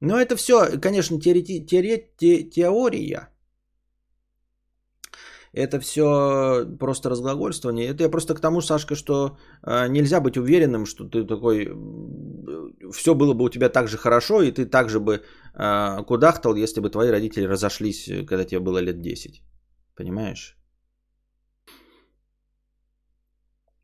Но 0.00 0.16
это 0.16 0.36
все, 0.36 0.78
конечно, 0.80 1.18
теоре- 1.20 2.08
теория, 2.50 3.28
это 5.52 5.80
все 5.80 6.66
просто 6.78 7.10
разглагольствование. 7.10 7.88
Это 7.88 8.04
я 8.04 8.08
просто 8.08 8.34
к 8.34 8.40
тому, 8.40 8.60
Сашка, 8.60 8.94
что 8.94 9.36
э, 9.62 9.88
нельзя 9.88 10.20
быть 10.20 10.36
уверенным, 10.36 10.86
что 10.86 11.04
ты 11.04 11.24
такой, 11.24 11.66
все 12.92 13.14
было 13.14 13.34
бы 13.34 13.44
у 13.44 13.48
тебя 13.48 13.68
так 13.68 13.88
же 13.88 13.98
хорошо, 13.98 14.42
и 14.42 14.52
ты 14.52 14.66
так 14.66 14.88
же 14.88 15.00
бы 15.00 15.22
э, 15.54 16.04
кудахтал, 16.06 16.54
если 16.54 16.80
бы 16.80 16.90
твои 16.90 17.10
родители 17.10 17.46
разошлись, 17.46 18.10
когда 18.28 18.44
тебе 18.44 18.60
было 18.60 18.78
лет 18.78 19.00
10. 19.00 19.42
Понимаешь? 19.96 20.56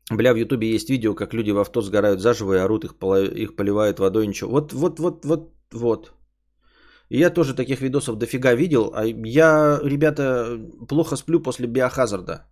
Бля, 0.09 0.33
в 0.33 0.37
Ютубе 0.37 0.73
есть 0.73 0.89
видео, 0.89 1.15
как 1.15 1.33
люди 1.33 1.51
в 1.51 1.59
авто 1.59 1.81
сгорают 1.81 2.21
заживо 2.21 2.53
и 2.53 2.59
орут, 2.59 2.85
их, 2.85 2.93
их 3.35 3.55
поливают 3.57 3.99
водой, 3.99 4.27
ничего. 4.27 4.51
Вот, 4.51 4.71
вот, 4.71 4.99
вот, 4.99 5.25
вот, 5.25 5.53
вот. 5.73 6.16
И 7.09 7.19
я 7.19 7.29
тоже 7.29 7.53
таких 7.53 7.81
видосов 7.81 8.17
дофига 8.17 8.53
видел. 8.53 8.91
А 8.93 9.05
я, 9.05 9.79
ребята, 9.83 10.59
плохо 10.87 11.15
сплю 11.15 11.41
после 11.41 11.67
биохазарда. 11.67 12.45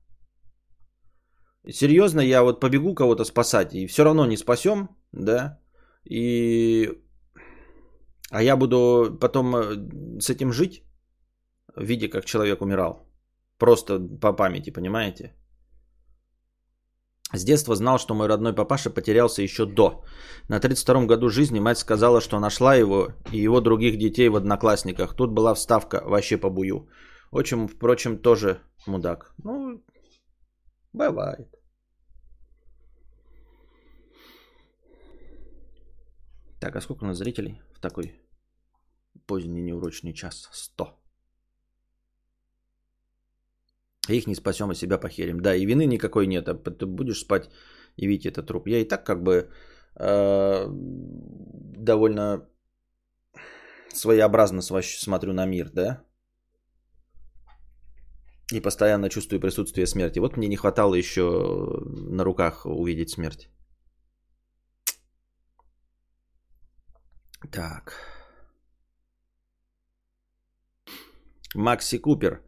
Серьезно, 1.71 2.21
я 2.21 2.43
вот 2.43 2.59
побегу 2.59 2.93
кого-то 2.93 3.25
спасать, 3.25 3.73
и 3.73 3.87
все 3.87 4.03
равно 4.03 4.25
не 4.25 4.37
спасем, 4.37 4.89
да, 5.11 5.59
и... 6.09 6.89
А 8.29 8.43
я 8.43 8.55
буду 8.57 9.17
потом 9.19 9.55
э, 9.55 10.19
с 10.19 10.29
этим 10.29 10.51
жить, 10.51 10.83
видя, 11.75 12.07
как 12.07 12.25
человек 12.25 12.61
умирал. 12.61 13.07
Просто 13.57 13.99
по 14.21 14.33
памяти, 14.33 14.69
понимаете? 14.69 15.33
С 17.35 17.43
детства 17.43 17.75
знал, 17.75 17.99
что 17.99 18.15
мой 18.15 18.27
родной 18.27 18.53
папаша 18.53 18.89
потерялся 18.89 19.41
еще 19.41 19.65
до. 19.65 20.03
На 20.47 20.59
32-м 20.59 21.07
году 21.07 21.29
жизни 21.29 21.59
мать 21.59 21.77
сказала, 21.77 22.21
что 22.21 22.39
нашла 22.39 22.75
его 22.75 23.09
и 23.31 23.39
его 23.39 23.61
других 23.61 23.97
детей 23.97 24.29
в 24.29 24.35
одноклассниках. 24.35 25.15
Тут 25.15 25.31
была 25.31 25.53
вставка 25.53 26.01
вообще 26.05 26.37
по 26.37 26.49
бую. 26.49 26.87
Очень, 27.31 27.67
впрочем, 27.67 28.17
тоже 28.17 28.61
мудак. 28.87 29.33
Ну, 29.43 29.83
бывает. 30.93 31.49
Так, 36.59 36.75
а 36.75 36.81
сколько 36.81 37.03
у 37.03 37.07
нас 37.07 37.17
зрителей 37.17 37.61
в 37.73 37.79
такой 37.79 38.13
поздний 39.27 39.61
неурочный 39.61 40.13
час? 40.13 40.49
100. 40.51 41.04
Их 44.09 44.27
не 44.27 44.35
спасем, 44.35 44.69
а 44.69 44.75
себя 44.75 44.97
похерим. 44.97 45.39
Да, 45.39 45.55
и 45.55 45.65
вины 45.65 45.85
никакой 45.85 46.27
нет. 46.27 46.47
А 46.47 46.53
ты 46.53 46.85
будешь 46.85 47.19
спать 47.19 47.49
и 47.97 48.07
видеть 48.07 48.25
этот 48.25 48.47
труп. 48.47 48.67
Я 48.67 48.79
и 48.79 48.87
так 48.87 49.03
как 49.05 49.23
бы 49.23 49.49
э, 49.99 50.67
довольно 51.77 52.47
своеобразно 53.93 54.61
смотрю 54.61 55.33
на 55.33 55.45
мир, 55.45 55.69
да? 55.73 56.03
И 58.53 58.61
постоянно 58.61 59.09
чувствую 59.09 59.39
присутствие 59.39 59.87
смерти. 59.87 60.19
Вот 60.19 60.37
мне 60.37 60.47
не 60.47 60.57
хватало 60.57 60.95
еще 60.95 61.21
на 62.11 62.23
руках 62.23 62.65
увидеть 62.65 63.09
смерть. 63.09 63.49
Так. 67.51 67.93
Макси 71.55 71.97
Купер. 71.97 72.41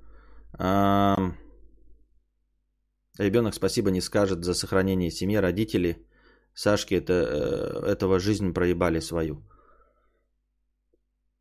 Ребенок 3.20 3.56
спасибо 3.56 3.92
не 3.92 4.02
скажет 4.02 4.44
за 4.44 4.54
сохранение 4.54 5.12
семьи, 5.12 5.38
родители. 5.38 6.06
Сашки 6.54 6.96
это, 6.96 7.14
э, 7.14 7.92
этого 7.92 8.20
жизнь 8.20 8.54
проебали 8.54 9.00
свою. 9.02 9.44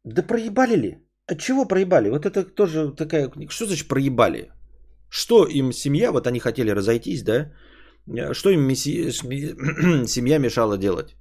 Да 0.04 0.22
проебали 0.22 0.76
ли? 0.76 0.98
От 1.26 1.40
чего 1.40 1.66
проебали? 1.66 2.10
Вот 2.10 2.26
это 2.26 2.44
тоже 2.44 2.92
такая... 2.92 3.30
Что 3.48 3.66
значит 3.66 3.88
проебали? 3.88 4.52
Что 5.08 5.46
им 5.46 5.72
семья, 5.72 6.12
вот 6.12 6.26
они 6.26 6.38
хотели 6.38 6.70
разойтись, 6.70 7.22
да? 7.22 7.52
Что 8.32 8.50
им 8.50 8.62
меси... 8.62 9.10
семья 10.06 10.38
мешала 10.38 10.78
делать? 10.78 11.16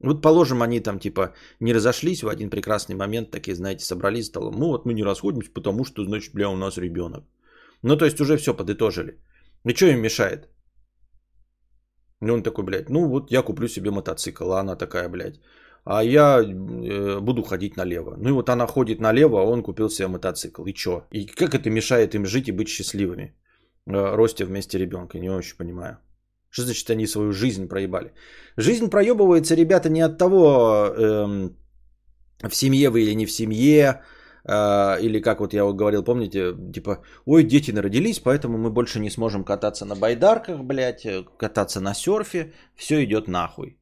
Вот 0.00 0.22
положим, 0.22 0.62
они 0.62 0.80
там 0.80 0.98
типа 0.98 1.34
не 1.60 1.74
разошлись 1.74 2.22
в 2.22 2.28
один 2.28 2.50
прекрасный 2.50 2.96
момент, 2.96 3.30
такие, 3.30 3.54
знаете, 3.54 3.84
собрались, 3.84 4.26
стало, 4.26 4.50
ну 4.50 4.66
вот 4.68 4.86
мы 4.86 4.94
не 4.94 5.04
расходимся, 5.04 5.50
потому 5.52 5.84
что, 5.84 6.04
значит, 6.04 6.34
бля, 6.34 6.48
у 6.48 6.56
нас 6.56 6.78
ребенок. 6.78 7.24
Ну, 7.82 7.96
то 7.96 8.04
есть 8.04 8.20
уже 8.20 8.36
все 8.36 8.54
подытожили. 8.54 9.18
И 9.64 9.74
что 9.74 9.86
им 9.86 10.00
мешает? 10.00 10.48
И 12.22 12.30
он 12.30 12.42
такой, 12.42 12.64
блядь, 12.64 12.90
ну 12.90 13.08
вот 13.08 13.30
я 13.30 13.42
куплю 13.42 13.68
себе 13.68 13.90
мотоцикл, 13.90 14.52
а 14.52 14.60
она 14.60 14.76
такая, 14.76 15.08
блядь, 15.08 15.40
а 15.84 16.04
я 16.04 16.40
э, 16.42 17.20
буду 17.20 17.42
ходить 17.42 17.76
налево. 17.76 18.14
Ну 18.18 18.28
и 18.28 18.32
вот 18.32 18.48
она 18.48 18.66
ходит 18.66 19.00
налево, 19.00 19.40
а 19.40 19.44
он 19.44 19.62
купил 19.62 19.88
себе 19.88 20.08
мотоцикл. 20.08 20.64
И 20.66 20.74
что? 20.74 21.06
И 21.12 21.26
как 21.26 21.54
это 21.54 21.70
мешает 21.70 22.14
им 22.14 22.26
жить 22.26 22.48
и 22.48 22.52
быть 22.52 22.68
счастливыми? 22.68 23.34
Э, 23.86 24.16
росте 24.16 24.44
вместе 24.44 24.78
ребенка, 24.78 25.18
не 25.18 25.30
очень 25.30 25.56
понимаю. 25.56 25.98
Что 26.50 26.64
значит 26.64 26.90
они 26.90 27.06
свою 27.06 27.32
жизнь 27.32 27.68
проебали? 27.68 28.12
Жизнь 28.56 28.90
проебывается, 28.90 29.54
ребята, 29.54 29.88
не 29.88 30.00
от 30.00 30.18
того, 30.18 30.92
э, 30.96 31.50
в 32.48 32.54
семье 32.54 32.90
вы 32.90 33.02
или 33.02 33.14
не 33.14 33.26
в 33.26 33.30
семье, 33.30 34.02
или 34.46 35.20
как 35.20 35.40
вот 35.40 35.52
я 35.52 35.64
говорил, 35.72 36.02
помните, 36.02 36.54
типа, 36.74 37.02
ой, 37.26 37.44
дети 37.44 37.72
народились, 37.72 38.20
поэтому 38.20 38.58
мы 38.58 38.70
больше 38.70 39.00
не 39.00 39.10
сможем 39.10 39.44
кататься 39.44 39.84
на 39.84 39.96
байдарках, 39.96 40.60
блядь, 40.60 41.06
кататься 41.36 41.80
на 41.80 41.94
серфе, 41.94 42.52
все 42.74 43.04
идет 43.04 43.28
нахуй. 43.28 43.80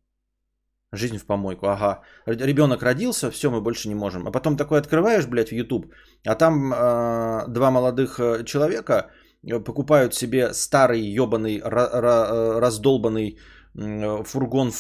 Жизнь 0.93 1.19
в 1.19 1.27
помойку, 1.27 1.67
ага. 1.67 2.01
Ребенок 2.27 2.83
родился, 2.83 3.31
все, 3.31 3.51
мы 3.51 3.61
больше 3.61 3.89
не 3.89 3.95
можем. 3.95 4.27
А 4.27 4.31
потом 4.31 4.57
такой 4.57 4.79
открываешь, 4.79 5.27
блядь, 5.27 5.51
в 5.51 5.55
YouTube, 5.55 5.93
а 6.25 6.35
там 6.35 6.73
э, 6.73 7.45
два 7.49 7.71
молодых 7.71 8.19
э, 8.19 8.45
человека 8.45 9.11
э, 9.43 9.61
покупают 9.61 10.15
себе 10.15 10.55
старый 10.55 11.03
ебаный 11.03 11.59
э, 11.59 12.59
раздолбанный 12.59 13.39
э, 13.75 14.23
фургон 14.25 14.73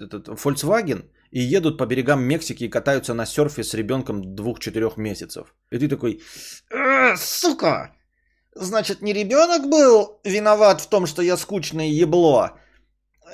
этот, 0.00 0.28
Volkswagen 0.28 1.04
и 1.30 1.40
едут 1.40 1.78
по 1.78 1.86
берегам 1.86 2.22
Мексики 2.22 2.64
и 2.64 2.68
катаются 2.68 3.14
на 3.14 3.26
серфе 3.26 3.62
с 3.62 3.74
ребенком 3.74 4.34
двух-четырех 4.34 4.96
месяцев. 4.96 5.54
И 5.70 5.78
ты 5.78 5.88
такой, 5.88 6.20
э, 6.70 7.16
сука, 7.16 7.94
значит 8.54 9.02
не 9.02 9.12
ребенок 9.12 9.68
был 9.68 10.20
виноват 10.24 10.80
в 10.80 10.88
том, 10.88 11.06
что 11.06 11.22
я 11.22 11.36
скучное 11.36 11.86
ебло, 11.86 12.58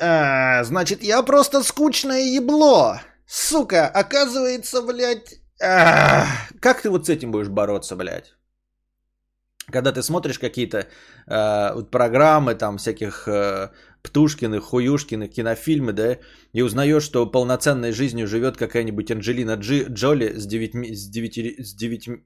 а, 0.01 0.65
значит, 0.65 1.03
я 1.03 1.23
просто 1.23 1.63
скучное 1.63 2.37
ебло. 2.37 3.01
Сука, 3.27 3.89
оказывается, 3.89 4.83
блядь... 4.83 5.41
А, 5.63 6.27
как 6.61 6.83
ты 6.83 6.91
вот 6.91 7.07
с 7.07 7.09
этим 7.09 7.31
будешь 7.31 7.49
бороться, 7.49 7.97
блядь? 7.97 8.35
Когда 9.71 9.91
ты 9.91 10.03
смотришь 10.03 10.39
какие-то 10.39 10.87
э, 11.27 11.75
вот 11.75 11.91
программы, 11.91 12.55
там, 12.55 12.79
всяких 12.79 13.27
э, 13.27 13.71
Птушкиных, 14.07 14.64
Хуюшкиных, 14.64 15.31
кинофильмы, 15.31 15.92
да, 15.92 16.19
и 16.53 16.62
узнаешь, 16.62 17.03
что 17.03 17.27
полноценной 17.27 17.92
жизнью 17.92 18.29
живет 18.29 18.57
какая-нибудь 18.57 19.11
Анджелина 19.11 19.55
Джи, 19.55 19.87
Джоли 19.88 20.38
с 20.38 20.47
девятьми, 20.47 20.95
с 20.95 21.09
девяти, 21.09 21.62
с 21.62 21.75
девятьми, 21.75 22.16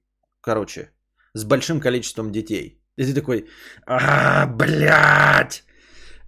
короче, 0.43 0.91
с 1.35 1.45
большим 1.45 1.81
количеством 1.81 2.33
детей. 2.33 2.83
И 2.97 3.05
ты 3.07 3.15
такой, 3.15 3.47
а, 3.87 4.47
блядь, 4.47 5.65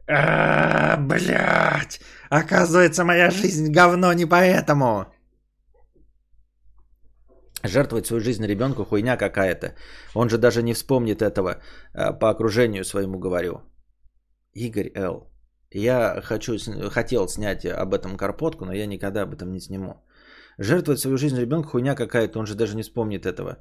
а, 0.09 0.97
блядь, 0.97 2.01
оказывается, 2.31 3.05
моя 3.05 3.31
жизнь 3.31 3.71
говно 3.73 4.13
не 4.15 4.27
поэтому. 4.27 5.07
Жертвовать 7.65 8.07
свою 8.07 8.23
жизнь 8.23 8.47
ребенку 8.47 8.85
хуйня 8.85 9.17
какая-то. 9.17 9.75
Он 10.15 10.29
же 10.29 10.39
даже 10.39 10.63
не 10.63 10.73
вспомнит 10.73 11.21
этого 11.21 11.63
а, 11.95 12.13
по 12.13 12.31
окружению 12.31 12.85
своему 12.85 13.19
говорю. 13.19 13.61
Игорь 14.55 14.91
Л. 14.95 15.32
Я 15.75 16.21
хочу, 16.23 16.59
хотел 16.91 17.29
снять 17.29 17.65
об 17.65 17.95
этом 17.95 18.17
карпотку, 18.17 18.65
но 18.65 18.73
я 18.73 18.87
никогда 18.87 19.23
об 19.23 19.35
этом 19.35 19.53
не 19.53 19.61
сниму. 19.61 19.95
Жертвовать 20.59 21.01
свою 21.01 21.17
жизнь 21.17 21.41
ребенку 21.41 21.71
хуйня 21.71 21.95
какая-то, 21.95 22.39
он 22.39 22.47
же 22.47 22.55
даже 22.55 22.77
не 22.77 22.83
вспомнит 22.83 23.27
этого. 23.27 23.59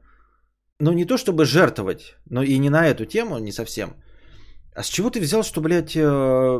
Ну 0.79 0.93
не 0.93 1.05
то 1.05 1.17
чтобы 1.17 1.45
жертвовать, 1.45 2.15
но 2.29 2.43
и 2.43 2.59
не 2.59 2.69
на 2.69 2.87
эту 2.87 3.05
тему, 3.05 3.39
не 3.39 3.51
совсем. 3.51 3.95
А 4.75 4.83
с 4.83 4.87
чего 4.87 5.09
ты 5.09 5.19
взял, 5.19 5.43
что, 5.43 5.61
блядь, 5.61 5.95
э, 5.95 6.59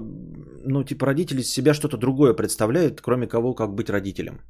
ну, 0.66 0.84
типа, 0.84 1.06
родители 1.06 1.44
себя 1.44 1.74
что-то 1.74 1.98
другое 1.98 2.34
представляют, 2.34 3.02
кроме 3.02 3.28
кого, 3.28 3.56
как 3.56 3.74
быть 3.74 3.90
родителем? 3.90 4.42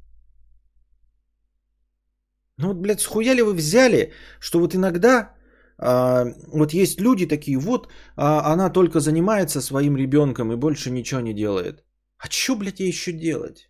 Ну, 2.58 2.68
вот, 2.68 2.76
блядь, 2.76 3.00
схуя 3.00 3.34
ли 3.34 3.42
вы 3.42 3.54
взяли, 3.54 4.12
что 4.40 4.58
вот 4.58 4.74
иногда 4.74 5.34
вот 5.82 6.72
есть 6.72 7.00
люди 7.00 7.26
такие, 7.26 7.58
вот 7.58 7.88
а, 8.16 8.52
она 8.52 8.70
только 8.70 9.00
занимается 9.00 9.60
своим 9.60 9.96
ребенком 9.96 10.52
и 10.52 10.56
больше 10.56 10.90
ничего 10.90 11.20
не 11.20 11.34
делает. 11.34 11.84
А 12.18 12.30
что, 12.30 12.56
блядь, 12.56 12.80
ей 12.80 12.88
еще 12.88 13.12
делать? 13.12 13.68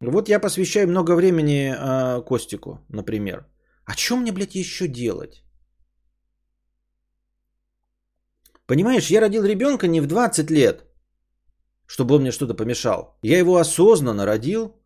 Вот 0.00 0.28
я 0.28 0.40
посвящаю 0.40 0.88
много 0.88 1.16
времени 1.16 1.74
а, 1.76 2.20
Костику, 2.20 2.78
например. 2.88 3.46
А 3.84 3.96
что 3.96 4.16
мне, 4.16 4.32
блядь, 4.32 4.54
еще 4.54 4.86
делать? 4.86 5.42
Понимаешь, 8.66 9.10
я 9.10 9.20
родил 9.20 9.44
ребенка 9.44 9.88
не 9.88 10.00
в 10.00 10.06
20 10.06 10.50
лет, 10.50 10.84
чтобы 11.86 12.14
он 12.14 12.20
мне 12.20 12.30
что-то 12.30 12.54
помешал. 12.54 13.18
Я 13.22 13.38
его 13.38 13.56
осознанно 13.56 14.24
родил, 14.24 14.76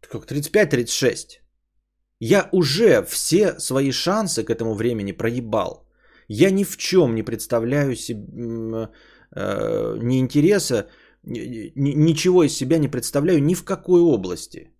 как 0.00 0.30
35-36. 0.30 1.39
Я 2.20 2.48
уже 2.52 3.02
все 3.02 3.58
свои 3.58 3.92
шансы 3.92 4.44
к 4.44 4.50
этому 4.50 4.74
времени 4.74 5.12
проебал. 5.12 5.86
Я 6.28 6.50
ни 6.50 6.64
в 6.64 6.76
чем 6.76 7.14
не 7.14 7.22
представляю 7.22 7.96
себе 7.96 8.90
э, 9.34 9.98
ни 10.02 10.18
интереса, 10.18 10.86
ни, 11.24 11.72
ничего 11.76 12.44
из 12.44 12.56
себя 12.56 12.78
не 12.78 12.88
представляю 12.88 13.42
ни 13.42 13.54
в 13.54 13.64
какой 13.64 14.00
области. 14.00 14.70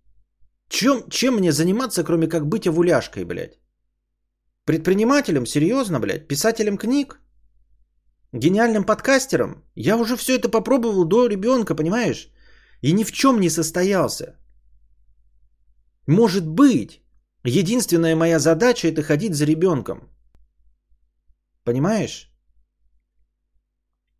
Чем, 0.69 1.03
чем 1.09 1.35
мне 1.35 1.51
заниматься, 1.51 2.03
кроме 2.03 2.27
как 2.27 2.47
быть 2.47 2.67
овуляшкой, 2.67 3.25
блядь? 3.25 3.59
Предпринимателем? 4.65 5.45
Серьезно, 5.45 5.99
блядь? 5.99 6.27
Писателем 6.27 6.77
книг? 6.77 7.19
Гениальным 8.33 8.85
подкастером? 8.85 9.63
Я 9.75 9.97
уже 9.97 10.15
все 10.15 10.37
это 10.37 10.47
попробовал 10.47 11.05
до 11.05 11.27
ребенка, 11.27 11.75
понимаешь? 11.75 12.29
И 12.81 12.93
ни 12.93 13.03
в 13.03 13.11
чем 13.11 13.39
не 13.39 13.49
состоялся. 13.49 14.37
Может 16.07 16.47
быть, 16.47 17.00
единственная 17.49 18.15
моя 18.15 18.39
задача 18.39 18.87
это 18.87 19.01
ходить 19.01 19.35
за 19.35 19.45
ребенком. 19.45 20.09
Понимаешь? 21.63 22.31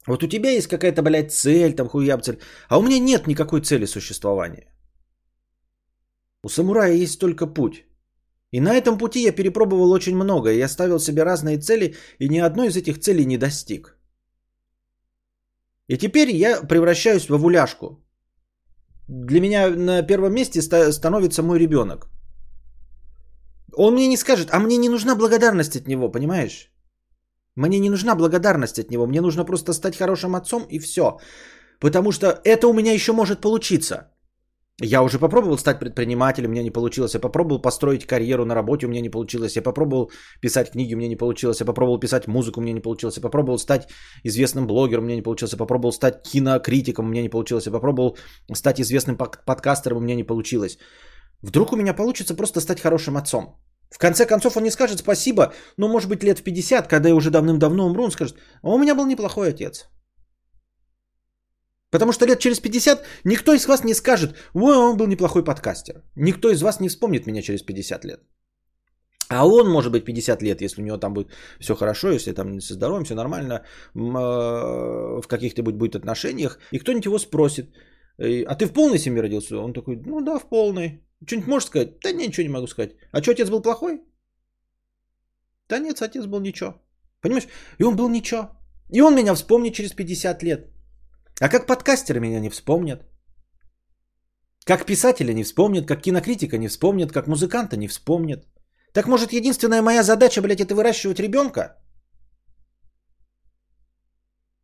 Вот 0.08 0.24
у 0.24 0.28
тебя 0.28 0.52
есть 0.52 0.68
какая-то, 0.68 1.02
блядь, 1.04 1.32
цель, 1.32 1.76
там 1.76 1.88
хуяб 1.88 2.22
цель, 2.22 2.40
а 2.70 2.78
у 2.78 2.82
меня 2.82 3.00
нет 3.00 3.28
никакой 3.28 3.62
цели 3.62 3.86
существования. 3.86 4.68
У 6.44 6.50
самурая 6.50 6.94
есть 6.94 7.20
только 7.20 7.46
путь. 7.46 7.86
И 8.52 8.60
на 8.60 8.74
этом 8.74 8.98
пути 8.98 9.22
я 9.22 9.32
перепробовал 9.32 9.92
очень 9.92 10.16
много. 10.16 10.52
Я 10.52 10.68
ставил 10.68 11.00
себе 11.00 11.24
разные 11.24 11.60
цели, 11.60 11.96
и 12.20 12.30
ни 12.30 12.40
одной 12.40 12.68
из 12.68 12.76
этих 12.76 13.00
целей 13.00 13.26
не 13.26 13.38
достиг. 13.38 13.98
И 15.88 15.98
теперь 15.98 16.32
я 16.32 16.62
превращаюсь 16.62 17.30
в 17.30 17.34
овуляшку. 17.34 18.04
Для 19.08 19.42
меня 19.42 19.70
на 19.70 20.04
первом 20.04 20.34
месте 20.34 20.62
становится 20.62 21.44
мой 21.44 21.60
ребенок. 21.60 22.08
Он 23.76 23.94
мне 23.94 24.08
не 24.08 24.18
скажет, 24.18 24.50
а 24.52 24.60
мне 24.60 24.78
не 24.78 24.90
нужна 24.90 25.16
благодарность 25.16 25.76
от 25.76 25.88
него, 25.88 26.12
понимаешь? 26.12 26.72
Мне 27.56 27.80
не 27.80 27.90
нужна 27.90 28.16
благодарность 28.16 28.80
от 28.80 28.92
него, 28.92 29.08
мне 29.08 29.22
нужно 29.22 29.46
просто 29.46 29.74
стать 29.74 29.98
хорошим 29.98 30.36
отцом 30.36 30.66
и 30.70 30.80
все. 30.80 31.20
Потому 31.80 32.12
что 32.12 32.28
это 32.44 32.68
у 32.68 32.74
меня 32.74 32.94
еще 32.94 33.12
может 33.14 33.42
получиться. 33.42 34.12
Я 34.84 35.04
уже 35.04 35.20
попробовал 35.20 35.58
стать 35.58 35.80
предпринимателем, 35.80 36.50
у 36.50 36.52
меня 36.52 36.64
не 36.64 36.72
получилось. 36.72 37.14
Я 37.14 37.20
попробовал 37.20 37.62
построить 37.62 38.06
карьеру 38.06 38.46
на 38.46 38.56
работе, 38.56 38.86
у 38.86 38.90
меня 38.90 39.02
не 39.02 39.12
получилось. 39.12 39.56
Я 39.56 39.62
попробовал 39.62 40.12
писать 40.42 40.72
книги, 40.72 40.96
у 40.96 40.98
меня 40.98 41.10
не 41.10 41.16
получилось. 41.16 41.60
Я 41.60 41.66
попробовал 41.66 42.00
писать 42.00 42.28
музыку, 42.28 42.60
у 42.60 42.64
меня 42.64 42.74
не 42.74 42.82
получилось. 42.82 43.18
Я 43.18 43.22
попробовал 43.22 43.60
стать 43.60 43.90
известным 44.24 44.66
блогером, 44.66 45.04
у 45.04 45.06
меня 45.06 45.16
не 45.16 45.22
получилось. 45.22 45.54
Я 45.54 45.60
попробовал 45.60 45.92
стать 45.92 46.24
кинокритиком, 46.24 47.06
у 47.06 47.10
меня 47.10 47.22
не 47.22 47.30
получилось. 47.30 47.68
Я 47.68 47.72
попробовал 47.72 48.18
стать 48.56 48.82
известным 48.82 49.18
подкастером, 49.18 49.98
у 49.98 50.02
меня 50.02 50.16
не 50.16 50.24
получилось. 50.24 50.80
Вдруг 51.42 51.74
у 51.74 51.76
меня 51.76 51.94
получится 51.94 52.36
просто 52.36 52.62
стать 52.62 52.82
хорошим 52.82 53.18
отцом. 53.18 53.56
В 53.90 53.98
конце 53.98 54.26
концов, 54.26 54.58
он 54.58 54.64
не 54.64 54.72
скажет 54.72 55.00
спасибо, 55.00 55.54
но 55.78 55.88
может 55.88 56.10
быть 56.10 56.24
лет 56.24 56.40
в 56.40 56.44
50, 56.44 56.88
когда 56.88 57.10
я 57.10 57.16
уже 57.16 57.30
давным-давно 57.30 57.86
умру, 57.86 58.04
он 58.04 58.12
скажет, 58.12 58.38
а 58.64 58.70
у 58.70 58.78
меня 58.78 58.96
был 58.96 59.06
неплохой 59.06 59.50
отец. 59.50 59.90
Потому 61.92 62.14
что 62.14 62.26
лет 62.26 62.40
через 62.40 62.60
50 62.60 63.04
никто 63.26 63.54
из 63.54 63.68
вас 63.68 63.84
не 63.84 63.94
скажет, 63.94 64.36
ой, 64.54 64.78
он 64.78 64.98
был 64.98 65.08
неплохой 65.08 65.44
подкастер. 65.44 66.04
Никто 66.16 66.50
из 66.50 66.62
вас 66.62 66.80
не 66.80 66.88
вспомнит 66.88 67.28
меня 67.28 67.42
через 67.42 67.64
50 67.64 68.06
лет. 68.06 68.22
А 69.30 69.46
он, 69.46 69.70
может 69.70 69.92
быть, 69.92 70.06
50 70.06 70.42
лет, 70.42 70.62
если 70.62 70.82
у 70.82 70.86
него 70.86 70.98
там 70.98 71.14
будет 71.14 71.28
все 71.60 71.76
хорошо, 71.76 72.12
если 72.12 72.34
там 72.34 72.62
со 72.62 72.74
здоровьем, 72.74 73.04
все 73.04 73.16
нормально, 73.16 73.54
э, 73.54 75.22
в 75.22 75.28
каких-нибудь 75.28 75.76
будет 75.76 75.96
отношениях, 75.96 76.60
и 76.72 76.80
кто-нибудь 76.80 77.06
его 77.06 77.20
спросит, 77.20 77.66
а 78.20 78.56
ты 78.56 78.66
в 78.66 78.74
полной 78.74 79.00
семье 79.00 79.22
родился? 79.22 79.58
Он 79.58 79.74
такой, 79.74 79.96
ну 80.06 80.22
да, 80.22 80.40
в 80.40 80.50
полной. 80.50 81.02
Что-нибудь 81.26 81.48
можешь 81.48 81.68
сказать? 81.68 82.00
Да 82.00 82.12
нет, 82.12 82.28
ничего 82.28 82.44
не 82.44 82.54
могу 82.54 82.68
сказать. 82.68 82.96
А 83.12 83.22
что, 83.22 83.32
отец 83.32 83.50
был 83.50 83.62
плохой? 83.62 84.02
Да 85.70 85.80
нет, 85.80 86.02
отец 86.02 86.26
был 86.26 86.40
ничего. 86.40 86.74
Понимаешь? 87.22 87.48
И 87.78 87.84
он 87.84 87.96
был 87.96 88.10
ничего. 88.10 88.50
И 88.90 89.02
он 89.02 89.16
меня 89.16 89.36
вспомнит 89.36 89.74
через 89.74 89.94
50 89.94 90.44
лет. 90.44 90.68
А 91.40 91.50
как 91.50 91.68
подкастеры 91.68 92.20
меня 92.20 92.40
не 92.40 92.50
вспомнят? 92.50 93.06
Как 94.66 94.86
писателя 94.86 95.34
не 95.34 95.44
вспомнят, 95.44 95.88
как 95.88 96.02
кинокритика 96.02 96.58
не 96.58 96.68
вспомнят, 96.68 97.12
как 97.12 97.28
музыканта 97.28 97.78
не 97.78 97.88
вспомнят. 97.88 98.48
Так 98.94 99.08
может 99.08 99.34
единственная 99.34 99.82
моя 99.82 100.04
задача, 100.04 100.42
блядь, 100.42 100.62
это 100.62 100.76
выращивать 100.76 101.20
ребенка? 101.20 101.78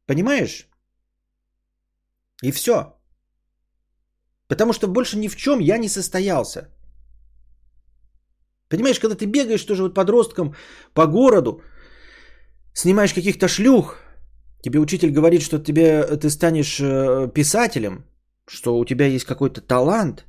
Понимаешь? 0.05 0.69
И 2.43 2.51
все. 2.51 2.96
Потому 4.47 4.73
что 4.73 4.87
больше 4.87 5.17
ни 5.17 5.27
в 5.27 5.35
чем 5.35 5.59
я 5.59 5.77
не 5.77 5.89
состоялся. 5.89 6.69
Понимаешь, 8.69 8.99
когда 8.99 9.15
ты 9.15 9.25
бегаешь 9.25 9.65
тоже 9.65 9.83
вот 9.83 9.93
подростком 9.93 10.55
по 10.93 11.07
городу, 11.07 11.61
снимаешь 12.73 13.13
каких-то 13.13 13.47
шлюх, 13.47 13.97
тебе 14.61 14.79
учитель 14.79 15.11
говорит, 15.11 15.41
что 15.41 15.59
тебе, 15.59 16.03
ты 16.17 16.29
станешь 16.29 16.79
э, 16.79 17.31
писателем, 17.33 18.05
что 18.47 18.77
у 18.77 18.85
тебя 18.85 19.05
есть 19.05 19.25
какой-то 19.25 19.61
талант, 19.61 20.25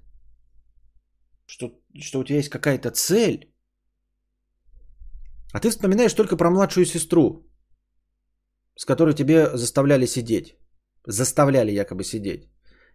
что, 1.47 1.73
что 2.01 2.21
у 2.21 2.25
тебя 2.25 2.39
есть 2.39 2.51
какая-то 2.51 2.91
цель, 2.91 3.53
а 5.53 5.61
ты 5.61 5.71
вспоминаешь 5.71 6.15
только 6.15 6.37
про 6.37 6.51
младшую 6.51 6.87
сестру, 6.87 7.47
с 8.77 8.85
которой 8.85 9.15
тебе 9.15 9.57
заставляли 9.57 10.07
сидеть. 10.07 10.57
Заставляли 11.07 11.73
якобы 11.73 12.05
сидеть. 12.05 12.49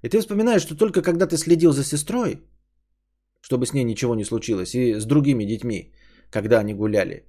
И 0.04 0.10
ты 0.10 0.20
вспоминаешь, 0.20 0.62
что 0.62 0.76
только 0.76 1.02
когда 1.02 1.26
ты 1.26 1.38
следил 1.38 1.72
за 1.72 1.84
сестрой, 1.84 2.42
чтобы 3.42 3.66
с 3.66 3.74
ней 3.74 3.84
ничего 3.84 4.16
не 4.16 4.26
случилось, 4.26 4.76
и 4.76 5.00
с 5.00 5.06
другими 5.06 5.46
детьми, 5.46 5.94
когда 6.30 6.60
они 6.60 6.74
гуляли, 6.74 7.26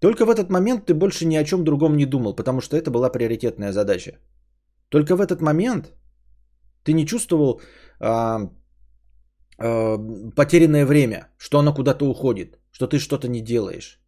только 0.00 0.24
в 0.24 0.30
этот 0.30 0.50
момент 0.50 0.86
ты 0.86 0.94
больше 0.94 1.26
ни 1.26 1.36
о 1.36 1.44
чем 1.44 1.64
другом 1.64 1.96
не 1.96 2.06
думал, 2.06 2.34
потому 2.34 2.60
что 2.60 2.76
это 2.76 2.90
была 2.90 3.10
приоритетная 3.10 3.72
задача. 3.72 4.18
Только 4.88 5.16
в 5.16 5.20
этот 5.20 5.40
момент 5.40 5.92
ты 6.84 6.92
не 6.92 7.06
чувствовал 7.06 7.60
а, 8.00 8.50
а, 9.58 9.98
потерянное 10.36 10.86
время, 10.86 11.28
что 11.38 11.58
оно 11.58 11.74
куда-то 11.74 12.04
уходит, 12.04 12.58
что 12.72 12.86
ты 12.86 12.98
что-то 12.98 13.28
не 13.28 13.40
делаешь. 13.40 14.00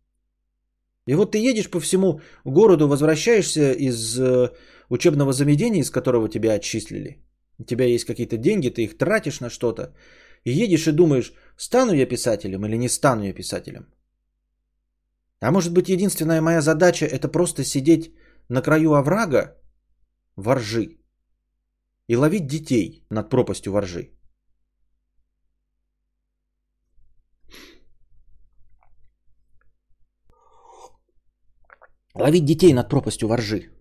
И 1.06 1.14
вот 1.14 1.32
ты 1.32 1.38
едешь 1.38 1.70
по 1.70 1.80
всему 1.80 2.20
городу, 2.44 2.88
возвращаешься 2.88 3.72
из 3.72 4.18
э, 4.18 4.50
учебного 4.88 5.32
заведения, 5.32 5.82
из 5.82 5.90
которого 5.90 6.28
тебя 6.28 6.54
отчислили. 6.54 7.23
У 7.58 7.64
тебя 7.64 7.84
есть 7.84 8.04
какие-то 8.04 8.36
деньги, 8.36 8.70
ты 8.70 8.84
их 8.84 8.98
тратишь 8.98 9.40
на 9.40 9.50
что-то. 9.50 9.94
И 10.44 10.50
едешь 10.50 10.86
и 10.86 10.92
думаешь, 10.92 11.32
стану 11.56 11.92
я 11.92 12.06
писателем 12.06 12.66
или 12.66 12.76
не 12.76 12.88
стану 12.88 13.24
я 13.24 13.32
писателем. 13.32 13.86
А 15.40 15.50
может 15.50 15.72
быть, 15.72 15.88
единственная 15.88 16.40
моя 16.40 16.60
задача 16.60 17.06
это 17.06 17.28
просто 17.28 17.64
сидеть 17.64 18.14
на 18.48 18.62
краю 18.62 18.94
оврага 18.94 19.56
воржи 20.36 20.98
и 22.08 22.16
ловить 22.16 22.46
детей 22.46 23.06
над 23.10 23.30
пропастью 23.30 23.72
воржи. 23.72 24.10
Ловить 32.14 32.44
детей 32.44 32.72
над 32.72 32.88
пропастью 32.88 33.28
воржи. 33.28 33.73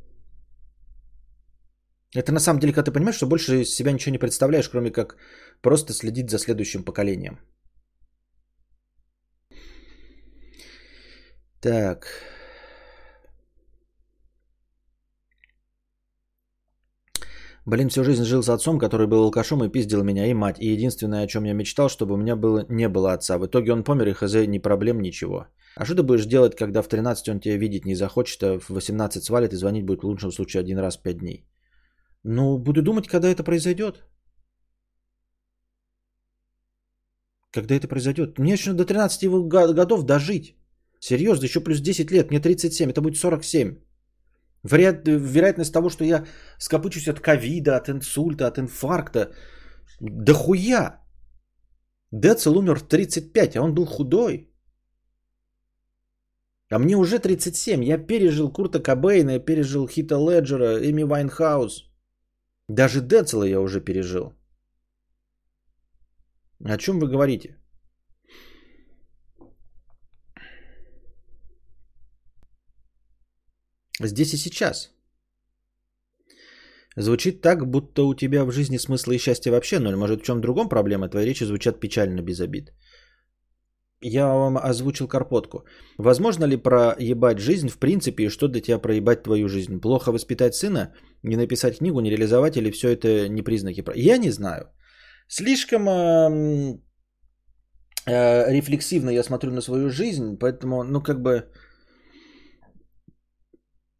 Это 2.15 2.31
на 2.31 2.39
самом 2.39 2.59
деле, 2.59 2.73
когда 2.73 2.85
ты 2.85 2.91
понимаешь, 2.91 3.17
что 3.17 3.27
больше 3.27 3.61
из 3.61 3.75
себя 3.75 3.91
ничего 3.91 4.11
не 4.11 4.19
представляешь, 4.19 4.69
кроме 4.69 4.91
как 4.91 5.17
просто 5.61 5.93
следить 5.93 6.29
за 6.29 6.39
следующим 6.39 6.83
поколением. 6.83 7.39
Так. 11.61 12.07
Блин, 17.65 17.87
всю 17.89 18.03
жизнь 18.03 18.25
жил 18.25 18.43
с 18.43 18.49
отцом, 18.49 18.77
который 18.77 19.07
был 19.07 19.23
алкашом 19.23 19.63
и 19.63 19.69
пиздил 19.69 20.03
меня, 20.03 20.27
и 20.27 20.33
мать. 20.33 20.57
И 20.59 20.67
единственное, 20.67 21.23
о 21.23 21.27
чем 21.27 21.45
я 21.45 21.53
мечтал, 21.53 21.87
чтобы 21.89 22.13
у 22.13 22.17
меня 22.17 22.35
было, 22.35 22.65
не 22.69 22.89
было 22.89 23.13
отца. 23.13 23.37
В 23.37 23.45
итоге 23.45 23.71
он 23.71 23.83
помер, 23.83 24.09
и 24.09 24.13
хз, 24.13 24.33
ни 24.47 24.59
проблем, 24.59 25.01
ничего. 25.01 25.47
А 25.75 25.85
что 25.85 25.95
ты 25.95 26.03
будешь 26.03 26.25
делать, 26.25 26.55
когда 26.55 26.81
в 26.81 26.89
13 26.89 27.29
он 27.29 27.39
тебя 27.39 27.57
видеть 27.57 27.85
не 27.85 27.95
захочет, 27.95 28.43
а 28.43 28.59
в 28.59 28.69
18 28.69 29.23
свалит 29.23 29.53
и 29.53 29.55
звонить 29.55 29.85
будет 29.85 30.01
в 30.03 30.07
лучшем 30.07 30.31
случае 30.31 30.59
один 30.59 30.79
раз 30.79 30.97
в 30.97 31.01
5 31.01 31.17
дней? 31.19 31.45
Ну, 32.23 32.57
буду 32.57 32.81
думать, 32.81 33.07
когда 33.07 33.27
это 33.27 33.43
произойдет. 33.43 34.03
Когда 37.51 37.75
это 37.75 37.87
произойдет. 37.87 38.39
Мне 38.39 38.53
еще 38.53 38.73
до 38.73 38.85
13 38.85 39.27
годов 39.73 40.05
дожить. 40.05 40.55
Серьезно, 40.99 41.45
еще 41.45 41.59
плюс 41.59 41.81
10 41.81 42.11
лет, 42.11 42.29
мне 42.29 42.39
37, 42.39 42.89
это 42.89 43.01
будет 43.01 43.17
47. 43.17 43.75
Вероят, 44.63 45.05
вероятность 45.05 45.73
того, 45.73 45.89
что 45.89 46.05
я 46.05 46.25
скопычусь 46.57 47.07
от 47.09 47.19
ковида, 47.19 47.75
от 47.75 47.89
инсульта, 47.89 48.47
от 48.47 48.57
инфаркта, 48.57 49.33
да 49.99 50.33
хуя. 50.33 51.01
Децл 52.11 52.57
умер 52.57 52.79
в 52.79 52.87
35, 52.87 53.55
а 53.55 53.61
он 53.61 53.73
был 53.73 53.85
худой. 53.85 54.49
А 56.69 56.79
мне 56.79 56.95
уже 56.95 57.19
37, 57.19 57.83
я 57.83 57.97
пережил 57.97 58.51
Курта 58.51 58.79
Кобейна, 58.79 59.31
я 59.31 59.39
пережил 59.39 59.87
Хита 59.87 60.15
Леджера, 60.15 60.79
Эми 60.89 61.03
Вайнхаус. 61.03 61.92
Даже 62.69 63.01
Децела 63.01 63.43
я 63.43 63.59
уже 63.59 63.81
пережил. 63.81 64.33
О 66.65 66.77
чем 66.77 66.99
вы 66.99 67.07
говорите? 67.07 67.57
Здесь 74.01 74.33
и 74.33 74.37
сейчас. 74.37 74.93
Звучит 76.95 77.41
так, 77.41 77.67
будто 77.67 78.03
у 78.03 78.15
тебя 78.15 78.45
в 78.45 78.51
жизни 78.51 78.77
смысла 78.77 79.13
и 79.13 79.17
счастья 79.17 79.51
вообще 79.51 79.79
ноль. 79.79 79.95
Может, 79.95 80.21
в 80.21 80.25
чем 80.25 80.41
другом 80.41 80.69
проблема? 80.69 81.09
Твои 81.09 81.25
речи 81.25 81.45
звучат 81.45 81.79
печально, 81.79 82.21
без 82.21 82.39
обид. 82.39 82.71
Я 84.01 84.27
вам 84.27 84.57
озвучил 84.57 85.07
карпотку. 85.07 85.65
Возможно 85.97 86.45
ли 86.45 86.57
проебать 86.57 87.39
жизнь 87.39 87.69
в 87.69 87.77
принципе 87.77 88.23
и 88.23 88.29
что 88.29 88.47
для 88.47 88.61
тебя 88.61 88.79
проебать 88.79 89.23
твою 89.23 89.47
жизнь? 89.47 89.79
Плохо 89.79 90.11
воспитать 90.11 90.55
сына, 90.55 90.93
не 91.23 91.35
написать 91.37 91.77
книгу, 91.77 91.99
не 92.01 92.09
реализовать 92.09 92.57
или 92.57 92.71
все 92.71 92.89
это 92.89 93.29
не 93.29 93.41
признаки? 93.41 93.83
Я 93.95 94.17
не 94.17 94.31
знаю. 94.31 94.71
Слишком 95.27 95.87
э, 95.87 96.79
э, 98.05 98.51
рефлексивно 98.51 99.09
я 99.09 99.23
смотрю 99.23 99.51
на 99.51 99.61
свою 99.61 99.89
жизнь, 99.89 100.37
поэтому, 100.37 100.83
ну 100.83 101.01
как 101.01 101.21
бы... 101.21 101.49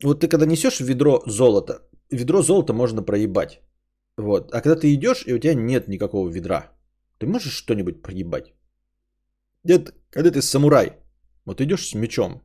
Вот 0.03 0.19
ты 0.19 0.27
когда 0.27 0.45
несешь 0.45 0.79
ведро 0.79 1.23
золота, 1.25 1.79
ведро 2.11 2.41
золота 2.41 2.73
можно 2.73 3.01
проебать. 3.01 3.61
Вот. 4.17 4.51
А 4.51 4.61
когда 4.61 4.75
ты 4.75 4.93
идешь, 4.93 5.23
и 5.25 5.33
у 5.33 5.39
тебя 5.39 5.53
нет 5.53 5.87
никакого 5.87 6.29
ведра, 6.29 6.71
ты 7.19 7.25
можешь 7.25 7.53
что-нибудь 7.53 8.01
проебать? 8.01 8.53
Это 9.63 9.93
когда 10.09 10.31
ты 10.31 10.41
самурай, 10.41 10.97
вот 11.45 11.61
идешь 11.61 11.87
с 11.87 11.95
мечом, 11.95 12.41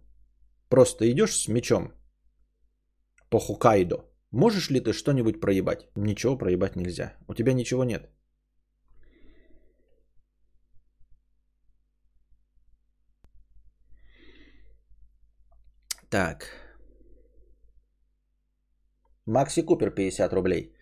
просто 0.69 1.11
идешь 1.11 1.35
с 1.35 1.49
мечом 1.49 1.93
по 3.29 3.41
Хоккайдо, 3.41 3.97
можешь 4.31 4.71
ли 4.71 4.81
ты 4.81 4.93
что-нибудь 4.93 5.41
проебать? 5.41 5.87
Ничего 5.97 6.39
проебать 6.39 6.77
нельзя. 6.77 7.15
У 7.29 7.35
тебя 7.35 7.53
ничего 7.53 7.85
нет. 7.85 8.11
Так. 16.11 16.47
Макси 19.27 19.63
Купер 19.63 19.91
50 19.91 20.33
рублей. 20.33 20.73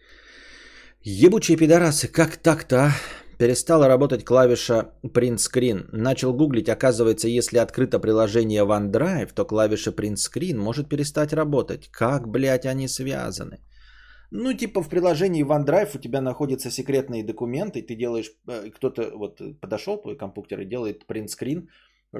Ебучие 1.02 1.56
пидорасы, 1.56 2.08
как 2.08 2.36
так-то, 2.36 2.76
а? 2.76 2.90
Перестала 3.38 3.86
работать 3.88 4.24
клавиша 4.24 4.92
Print 5.02 5.36
Screen. 5.36 5.88
Начал 5.92 6.32
гуглить, 6.32 6.70
оказывается, 6.70 7.28
если 7.28 7.58
открыто 7.58 7.98
приложение 7.98 8.64
OneDrive, 8.64 9.34
то 9.34 9.44
клавиша 9.44 9.90
Print 9.90 10.16
Screen 10.16 10.56
может 10.56 10.88
перестать 10.88 11.32
работать. 11.34 11.88
Как, 11.90 12.28
блядь, 12.28 12.64
они 12.64 12.88
связаны? 12.88 13.58
Ну, 14.30 14.54
типа 14.54 14.82
в 14.82 14.88
приложении 14.88 15.44
OneDrive 15.44 15.96
у 15.96 16.00
тебя 16.00 16.20
находятся 16.20 16.70
секретные 16.70 17.22
документы, 17.22 17.82
ты 17.82 17.94
делаешь, 17.94 18.32
э, 18.48 18.70
кто-то 18.70 19.12
вот 19.14 19.40
подошел, 19.60 20.00
твой 20.00 20.16
компьютер, 20.16 20.60
и 20.60 20.64
делает 20.64 21.04
print 21.06 21.26
screen, 21.26 21.68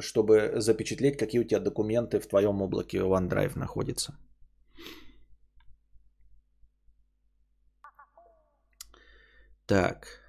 чтобы 0.01 0.61
запечатлеть, 0.61 1.17
какие 1.17 1.41
у 1.41 1.45
тебя 1.45 1.61
документы 1.61 2.21
в 2.21 2.27
твоем 2.29 2.61
облаке 2.61 2.99
OneDrive 2.99 3.59
находятся. 3.59 4.15
Так. 9.67 10.26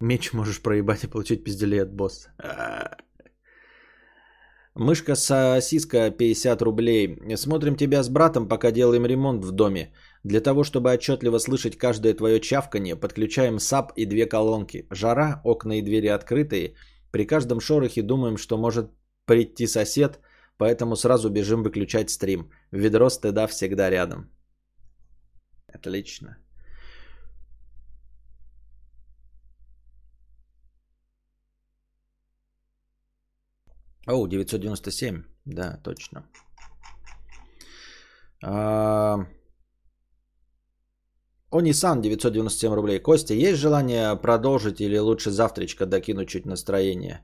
Меч 0.00 0.32
можешь 0.32 0.62
проебать 0.62 1.04
и 1.04 1.08
получить 1.08 1.44
пизделей 1.44 1.82
от 1.82 1.92
босса. 1.92 2.30
Мышка 4.74 5.16
сосиска 5.16 6.10
50 6.12 6.62
рублей. 6.62 7.36
Смотрим 7.36 7.76
тебя 7.76 8.02
с 8.02 8.08
братом, 8.08 8.48
пока 8.48 8.70
делаем 8.70 9.06
ремонт 9.06 9.44
в 9.44 9.50
доме. 9.50 9.92
Для 10.22 10.40
того, 10.40 10.62
чтобы 10.62 10.92
отчетливо 10.92 11.38
слышать 11.38 11.76
каждое 11.76 12.14
твое 12.14 12.40
чавканье, 12.40 12.94
подключаем 12.94 13.58
саб 13.58 13.92
и 13.96 14.06
две 14.06 14.26
колонки. 14.26 14.86
Жара, 14.90 15.40
окна 15.44 15.78
и 15.78 15.82
двери 15.82 16.06
открытые. 16.06 16.76
При 17.10 17.26
каждом 17.26 17.60
шорохе 17.60 18.02
думаем, 18.02 18.36
что 18.36 18.56
может 18.56 18.92
прийти 19.26 19.66
сосед, 19.66 20.20
поэтому 20.58 20.94
сразу 20.94 21.28
бежим 21.28 21.64
выключать 21.64 22.10
стрим. 22.10 22.52
Ведро 22.70 23.10
стыда 23.10 23.48
всегда 23.48 23.90
рядом. 23.90 24.30
Отлично. 25.74 26.36
О, 34.08 34.26
997. 34.26 35.22
Да, 35.44 35.80
точно. 35.84 36.22
А... 38.44 39.26
Онисан 41.50 42.02
997 42.02 42.74
рублей. 42.74 43.02
Костя, 43.02 43.34
есть 43.34 43.58
желание 43.58 44.16
продолжить 44.16 44.80
или 44.80 44.98
лучше 44.98 45.30
завтрачка 45.30 45.86
докинуть 45.86 46.28
чуть 46.28 46.46
настроение? 46.46 47.20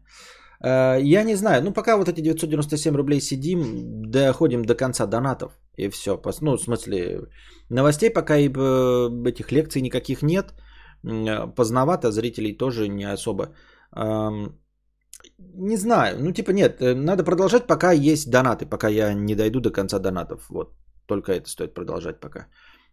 А, 0.61 0.97
я 0.97 1.25
не 1.25 1.37
знаю. 1.37 1.63
Ну, 1.63 1.73
пока 1.73 1.97
вот 1.97 2.09
эти 2.09 2.21
997 2.21 2.97
рублей 2.97 3.21
сидим, 3.21 4.11
доходим 4.11 4.65
до 4.65 4.75
конца 4.75 5.07
донатов. 5.07 5.53
И 5.77 5.89
все. 5.89 6.21
Ну, 6.41 6.57
в 6.57 6.61
смысле, 6.61 7.29
новостей 7.71 8.11
пока 8.11 8.37
и 8.37 8.49
э, 8.49 9.29
этих 9.29 9.53
лекций 9.53 9.83
никаких 9.83 10.23
нет. 10.23 10.53
Поздновато, 11.57 12.11
зрителей 12.11 12.57
тоже 12.57 12.89
не 12.89 13.05
особо. 13.05 13.55
Не 15.39 15.77
знаю, 15.77 16.19
ну 16.21 16.33
типа 16.33 16.53
нет, 16.53 16.81
э, 16.81 16.95
надо 16.95 17.25
продолжать, 17.25 17.67
пока 17.67 17.93
есть 17.93 18.31
донаты, 18.31 18.67
пока 18.67 18.89
я 18.89 19.15
не 19.15 19.35
дойду 19.35 19.61
до 19.61 19.71
конца 19.71 19.99
донатов. 19.99 20.49
Вот, 20.51 20.75
только 21.07 21.33
это 21.33 21.49
стоит 21.49 21.75
продолжать 21.75 22.21
пока. 22.21 22.47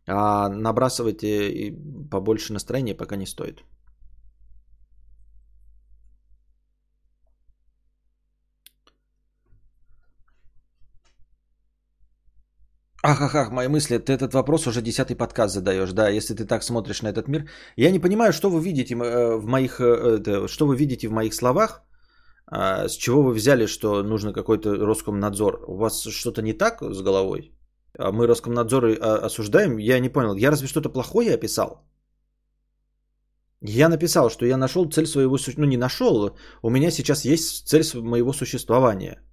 А 0.08 0.50
набрасывать 0.50 1.24
и 1.24 1.72
побольше 2.12 2.54
настроения 2.54 2.96
пока 2.96 3.16
не 3.16 3.26
стоит. 3.26 3.64
Ах, 13.04 13.22
ах, 13.22 13.36
ах, 13.36 13.52
мои 13.52 13.68
мысли, 13.68 13.98
ты 13.98 14.14
этот 14.14 14.34
вопрос 14.34 14.68
уже 14.68 14.82
десятый 14.82 15.16
подкаст 15.16 15.54
задаешь, 15.56 15.92
да, 15.92 16.10
если 16.10 16.36
ты 16.36 16.46
так 16.46 16.64
смотришь 16.64 17.02
на 17.02 17.08
этот 17.08 17.28
мир. 17.28 17.50
Я 17.76 17.92
не 17.92 18.00
понимаю, 18.00 18.32
что 18.32 18.52
вы 18.52 18.62
видите 18.62 18.94
э, 18.94 19.38
в 19.38 19.46
моих, 19.48 19.80
э, 19.80 20.48
что 20.48 20.68
вы 20.68 20.76
видите 20.76 21.08
в 21.08 21.12
моих 21.12 21.34
словах, 21.34 21.82
а, 22.52 22.88
с 22.90 22.98
чего 22.98 23.24
вы 23.24 23.34
взяли, 23.34 23.66
что 23.66 24.04
нужно 24.04 24.34
какой-то 24.34 24.86
Роскомнадзор. 24.86 25.64
У 25.68 25.78
вас 25.78 26.04
что-то 26.04 26.42
не 26.42 26.54
так 26.54 26.82
с 26.82 27.02
головой? 27.02 27.52
А 27.98 28.12
мы 28.12 28.28
Роскомнадзор 28.28 28.86
а, 28.86 29.26
осуждаем? 29.26 29.78
Я 29.78 30.00
не 30.00 30.10
понял, 30.10 30.36
я 30.36 30.52
разве 30.52 30.68
что-то 30.68 30.90
плохое 30.90 31.34
описал? 31.34 31.88
Я 33.62 33.90
написал, 33.90 34.30
что 34.30 34.46
я 34.46 34.58
нашел 34.58 34.90
цель 34.90 35.06
своего 35.06 35.38
существования. 35.38 35.68
Ну, 35.68 35.72
не 35.72 35.78
нашел, 35.78 36.36
у 36.62 36.70
меня 36.70 36.92
сейчас 36.92 37.26
есть 37.26 37.68
цель 37.68 37.84
моего 38.02 38.34
существования– 38.34 39.22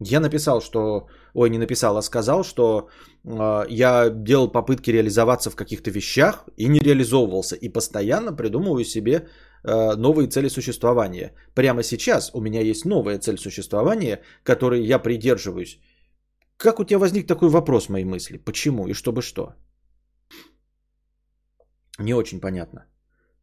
я 0.00 0.20
написал, 0.20 0.60
что... 0.60 1.06
Ой, 1.34 1.50
не 1.50 1.58
написал, 1.58 1.96
а 1.96 2.02
сказал, 2.02 2.44
что 2.44 2.88
э, 3.24 3.64
я 3.68 4.10
делал 4.10 4.48
попытки 4.48 4.90
реализоваться 4.90 5.50
в 5.50 5.56
каких-то 5.56 5.90
вещах 5.90 6.44
и 6.56 6.68
не 6.68 6.80
реализовывался. 6.80 7.56
И 7.56 7.68
постоянно 7.68 8.32
придумываю 8.32 8.84
себе 8.84 9.28
новые 9.64 10.28
цели 10.28 10.48
существования. 10.48 11.32
Прямо 11.54 11.82
сейчас 11.82 12.30
у 12.34 12.40
меня 12.40 12.60
есть 12.60 12.84
новая 12.84 13.18
цель 13.18 13.38
существования, 13.38 14.22
которой 14.44 14.84
я 14.84 14.98
придерживаюсь. 14.98 15.80
Как 16.56 16.80
у 16.80 16.84
тебя 16.84 16.98
возник 16.98 17.26
такой 17.26 17.48
вопрос, 17.48 17.88
мои 17.88 18.04
мысли? 18.04 18.38
Почему 18.38 18.86
и 18.86 18.94
чтобы 18.94 19.22
что? 19.22 19.54
Не 21.98 22.14
очень 22.14 22.40
понятно. 22.40 22.86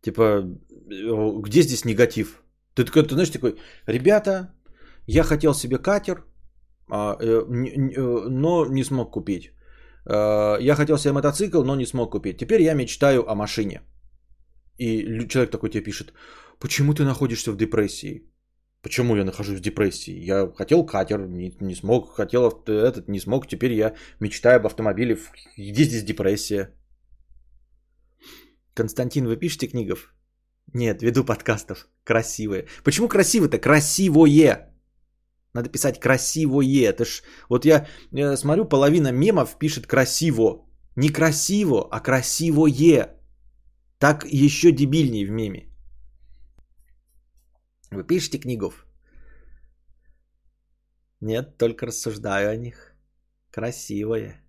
Типа, 0.01 0.22
э, 0.22 1.41
где 1.41 1.61
здесь 1.61 1.86
негатив? 1.86 2.43
Ты 2.76 2.86
такой, 2.86 3.03
ты 3.03 3.14
знаешь, 3.14 3.30
такой, 3.30 3.55
ребята, 3.88 4.53
я 5.07 5.24
хотел 5.24 5.53
себе 5.53 5.78
катер, 5.78 6.24
а, 6.89 7.18
э, 7.20 7.26
э, 7.26 8.30
но 8.30 8.66
не 8.66 8.84
смог 8.84 9.11
купить. 9.11 9.51
Э, 10.05 10.57
я 10.59 10.76
хотел 10.76 10.97
себе 10.97 11.14
мотоцикл, 11.14 11.64
но 11.64 11.76
не 11.76 11.86
смог 11.86 12.11
купить. 12.11 12.38
Теперь 12.38 12.61
я 12.61 12.74
мечтаю 12.74 13.30
о 13.30 13.36
машине. 13.36 13.82
И 14.78 15.28
человек 15.28 15.51
такой 15.51 15.69
тебе 15.69 15.84
пишет, 15.84 16.13
почему 16.59 16.93
ты 16.93 17.03
находишься 17.03 17.51
в 17.51 17.57
депрессии? 17.57 18.30
Почему 18.82 19.15
я 19.15 19.24
нахожусь 19.24 19.59
в 19.59 19.61
депрессии? 19.61 20.26
Я 20.26 20.51
хотел 20.57 20.86
катер, 20.86 21.28
не, 21.28 21.55
не 21.61 21.76
смог, 21.76 22.15
хотел 22.15 22.49
этот, 22.67 23.07
не 23.07 23.19
смог, 23.19 23.47
теперь 23.47 23.74
я 23.74 23.93
мечтаю 24.19 24.57
об 24.57 24.65
автомобиле. 24.65 25.17
Где 25.57 25.84
здесь 25.84 26.03
депрессия? 26.03 26.69
Константин, 28.74 29.26
вы 29.26 29.38
пишете 29.38 29.67
книгов? 29.67 30.13
Нет, 30.74 31.01
веду 31.01 31.24
подкастов. 31.24 31.88
Красивые. 32.03 32.65
Почему 32.84 33.07
красивые-то? 33.07 33.59
Красивое! 33.59 34.74
Надо 35.53 35.69
писать 35.69 35.99
красивое. 35.99 36.89
Это 36.89 37.05
ж, 37.05 37.24
вот 37.47 37.65
я, 37.65 37.88
я 38.11 38.36
смотрю, 38.36 38.65
половина 38.65 39.11
мемов 39.11 39.57
пишет 39.59 39.86
красиво. 39.88 40.65
Не 40.95 41.09
красиво, 41.09 41.88
а 41.91 41.99
красивое. 41.99 43.22
Так 44.03 44.25
еще 44.25 44.71
дебильнее 44.73 45.25
в 45.25 45.31
меме. 45.31 45.69
Вы 47.89 48.03
пишете 48.03 48.37
книгов? 48.37 48.85
Нет, 51.21 51.57
только 51.57 51.85
рассуждаю 51.85 52.49
о 52.49 52.57
них. 52.57 52.97
Красивое. 53.49 54.43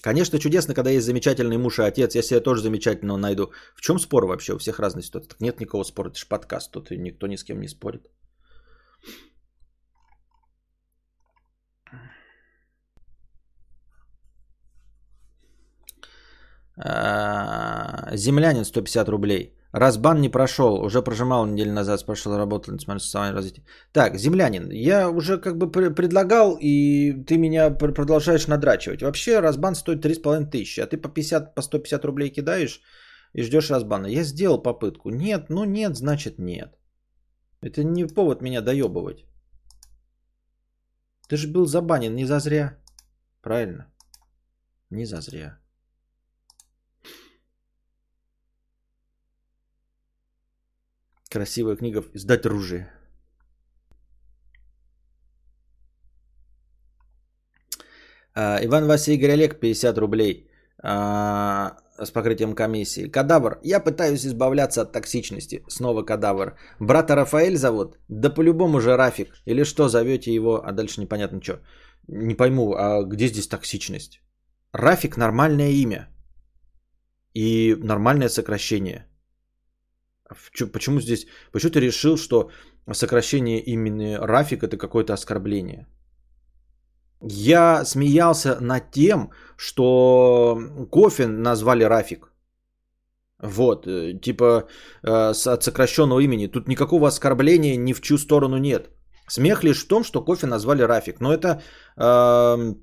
Конечно, 0.00 0.38
чудесно, 0.38 0.74
когда 0.74 0.90
есть 0.90 1.06
замечательный 1.06 1.58
муж 1.58 1.80
и 1.80 1.82
отец. 1.82 2.14
Я 2.14 2.22
себе 2.22 2.38
тоже 2.38 2.62
замечательного 2.62 3.18
найду. 3.18 3.50
В 3.74 3.80
чем 3.80 3.98
спор 3.98 4.26
вообще? 4.26 4.54
У 4.54 4.58
всех 4.58 4.78
разные 4.78 5.02
ситуации. 5.02 5.30
Так 5.30 5.40
нет 5.40 5.58
никакого 5.58 5.82
спора. 5.82 6.10
Это 6.10 6.18
же 6.18 6.26
подкаст. 6.28 6.70
Тут 6.70 6.92
никто 6.92 7.26
ни 7.26 7.34
с 7.34 7.42
кем 7.42 7.60
не 7.60 7.68
спорит. 7.68 8.06
Землянин 16.76 18.64
150 18.64 19.08
рублей. 19.08 19.52
Разбан 19.72 20.20
не 20.20 20.30
прошел, 20.30 20.80
уже 20.80 21.02
прожимал 21.02 21.46
неделю 21.46 21.72
назад, 21.72 22.00
спрашивал, 22.00 22.38
работал, 22.38 22.72
несмотря 22.72 22.94
на 22.94 23.00
состояние 23.00 23.34
развития. 23.34 23.62
Так, 23.92 24.16
землянин, 24.16 24.70
я 24.70 25.10
уже 25.10 25.38
как 25.38 25.58
бы 25.58 25.70
предлагал, 25.70 26.56
и 26.60 27.12
ты 27.24 27.36
меня 27.36 27.70
продолжаешь 27.70 28.46
надрачивать. 28.46 29.02
Вообще 29.02 29.40
разбан 29.40 29.74
стоит 29.74 30.04
3,5 30.04 30.50
тысячи, 30.50 30.80
а 30.80 30.86
ты 30.86 30.96
по 30.96 31.08
50, 31.08 31.54
по 31.54 31.62
150 31.62 32.04
рублей 32.04 32.30
кидаешь 32.30 32.80
и 33.34 33.42
ждешь 33.42 33.70
разбана. 33.70 34.06
Я 34.06 34.24
сделал 34.24 34.62
попытку. 34.62 35.10
Нет, 35.10 35.50
ну 35.50 35.64
нет, 35.64 35.96
значит 35.96 36.38
нет. 36.38 36.78
Это 37.60 37.84
не 37.84 38.06
повод 38.06 38.42
меня 38.42 38.62
доебывать. 38.62 39.26
Ты 41.28 41.36
же 41.36 41.48
был 41.48 41.66
забанен 41.66 42.14
не 42.14 42.24
зазря. 42.24 42.78
Правильно? 43.42 43.86
Не 44.90 45.04
зазря. 45.04 45.58
Красивая 51.36 51.76
книга. 51.76 52.02
Издать 52.14 52.46
оружие. 52.46 52.90
А, 58.34 58.58
Иван 58.62 58.86
Василий 58.86 59.18
Игорь 59.18 59.32
Олег, 59.32 59.60
50 59.60 59.98
рублей 59.98 60.48
а, 60.82 61.76
с 61.98 62.10
покрытием 62.10 62.54
комиссии. 62.54 63.10
Кадавр. 63.10 63.58
Я 63.62 63.80
пытаюсь 63.80 64.24
избавляться 64.24 64.80
от 64.80 64.92
токсичности. 64.92 65.62
Снова 65.68 66.04
кадавр. 66.04 66.56
Брата 66.80 67.14
Рафаэль 67.14 67.58
зовут? 67.58 67.98
Да 68.08 68.30
по-любому 68.30 68.80
же 68.80 68.96
Рафик. 68.96 69.34
Или 69.44 69.64
что, 69.64 69.88
зовете 69.88 70.34
его, 70.34 70.62
а 70.64 70.72
дальше 70.72 71.02
непонятно 71.02 71.42
что. 71.42 71.60
Не 72.08 72.34
пойму, 72.34 72.74
а 72.74 73.02
где 73.02 73.28
здесь 73.28 73.48
токсичность? 73.48 74.22
Рафик 74.72 75.18
нормальное 75.18 75.72
имя. 75.72 76.08
И 77.34 77.76
нормальное 77.78 78.30
сокращение. 78.30 79.04
Почему 80.72 81.00
здесь, 81.00 81.26
почему 81.52 81.72
ты 81.72 81.80
решил, 81.80 82.16
что 82.16 82.50
сокращение 82.92 83.60
имени 83.60 84.14
Рафик 84.14 84.62
это 84.62 84.76
какое-то 84.76 85.14
оскорбление? 85.14 85.86
Я 87.22 87.84
смеялся 87.84 88.58
над 88.60 88.90
тем, 88.90 89.30
что 89.56 90.58
кофе 90.90 91.26
назвали 91.26 91.84
Рафик. 91.84 92.32
Вот, 93.42 93.86
э, 93.86 94.14
типа 94.20 94.68
э, 95.02 95.32
от 95.32 95.62
сокращенного 95.62 96.20
имени. 96.20 96.46
Тут 96.46 96.68
никакого 96.68 97.08
оскорбления 97.08 97.76
ни 97.76 97.92
в 97.92 98.00
чью 98.00 98.18
сторону 98.18 98.58
нет. 98.58 98.90
Смех 99.28 99.64
лишь 99.64 99.84
в 99.84 99.88
том, 99.88 100.04
что 100.04 100.24
кофе 100.24 100.46
назвали 100.46 100.82
Рафик. 100.82 101.20
Но 101.20 101.32
это 101.32 101.62
э, 101.96 102.74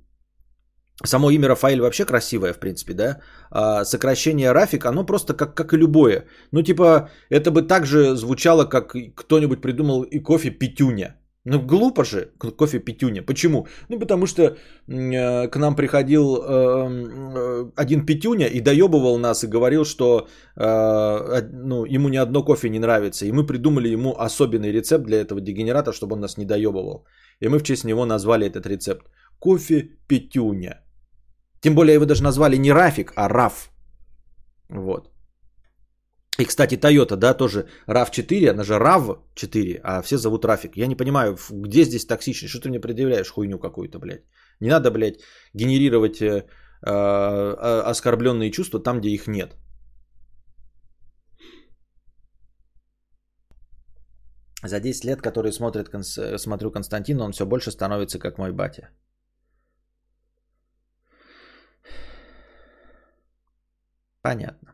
Само 1.05 1.31
имя 1.31 1.47
Рафаэль 1.47 1.81
вообще 1.81 2.05
красивое, 2.05 2.53
в 2.53 2.59
принципе, 2.59 2.93
да? 2.93 3.19
А 3.49 3.83
сокращение 3.83 4.51
Рафик, 4.51 4.85
оно 4.85 5.05
просто 5.05 5.33
как, 5.33 5.55
как 5.55 5.73
и 5.73 5.77
любое. 5.77 6.25
Ну, 6.51 6.61
типа, 6.61 7.09
это 7.29 7.51
бы 7.51 7.63
также 7.63 8.15
звучало, 8.15 8.65
как 8.65 8.95
кто-нибудь 9.15 9.61
придумал 9.61 10.03
и 10.03 10.19
кофе 10.19 10.51
Петюня. 10.51 11.15
Ну, 11.45 11.59
глупо 11.59 12.05
же, 12.05 12.31
кофе 12.57 12.79
Петюня. 12.79 13.21
Почему? 13.21 13.67
Ну, 13.89 13.99
потому 13.99 14.27
что 14.27 14.41
э, 14.43 15.47
к 15.47 15.55
нам 15.57 15.75
приходил 15.75 16.37
э, 16.37 16.41
э, 16.47 17.71
один 17.75 18.05
Петюня 18.05 18.47
и 18.47 18.61
доебывал 18.61 19.17
нас 19.17 19.43
и 19.43 19.47
говорил, 19.47 19.83
что 19.83 20.27
э, 20.55 21.41
ну, 21.51 21.85
ему 21.85 22.09
ни 22.09 22.17
одно 22.17 22.45
кофе 22.45 22.69
не 22.69 22.79
нравится. 22.79 23.25
И 23.25 23.31
мы 23.31 23.45
придумали 23.45 23.89
ему 23.89 24.15
особенный 24.17 24.71
рецепт 24.71 25.05
для 25.05 25.19
этого 25.19 25.41
дегенерата, 25.41 25.91
чтобы 25.91 26.13
он 26.13 26.21
нас 26.21 26.37
не 26.37 26.45
доебывал. 26.45 27.05
И 27.41 27.49
мы 27.49 27.59
в 27.59 27.63
честь 27.63 27.83
него 27.83 28.05
назвали 28.05 28.47
этот 28.47 28.65
рецепт. 28.65 29.05
Кофе 29.43 29.89
Петюня. 30.07 30.79
Тем 31.61 31.75
более 31.75 31.95
его 31.95 32.05
даже 32.05 32.23
назвали 32.23 32.57
не 32.57 32.71
Рафик, 32.71 33.11
а 33.15 33.27
Раф. 33.29 33.71
Вот. 34.69 35.09
И, 36.39 36.45
кстати, 36.45 36.75
Toyota, 36.75 37.17
да, 37.17 37.33
тоже 37.33 37.67
RAV4, 37.87 38.51
она 38.51 38.63
же 38.63 38.73
RAV4, 38.73 39.81
а 39.83 40.01
все 40.01 40.17
зовут 40.17 40.45
Рафик. 40.45 40.77
Я 40.77 40.87
не 40.87 40.95
понимаю, 40.95 41.37
где 41.51 41.83
здесь 41.83 42.05
токсичность? 42.05 42.51
Что 42.51 42.61
ты 42.61 42.69
мне 42.69 42.79
предъявляешь 42.79 43.31
хуйню 43.31 43.59
какую-то, 43.59 43.99
блядь? 43.99 44.23
Не 44.61 44.69
надо, 44.69 44.91
блядь, 44.91 45.19
генерировать 45.53 46.21
э, 46.21 46.45
э, 46.81 47.91
оскорбленные 47.91 48.51
чувства 48.51 48.79
там, 48.79 49.01
где 49.01 49.09
их 49.09 49.27
нет. 49.27 49.57
За 54.63 54.79
10 54.79 55.05
лет, 55.05 55.21
которые 55.21 55.51
смотрят, 55.51 55.89
смотрю 56.37 56.71
Константина, 56.71 57.25
он 57.25 57.31
все 57.33 57.45
больше 57.45 57.71
становится 57.71 58.19
как 58.19 58.37
мой 58.37 58.53
батя. 58.53 58.89
Понятно. 64.23 64.73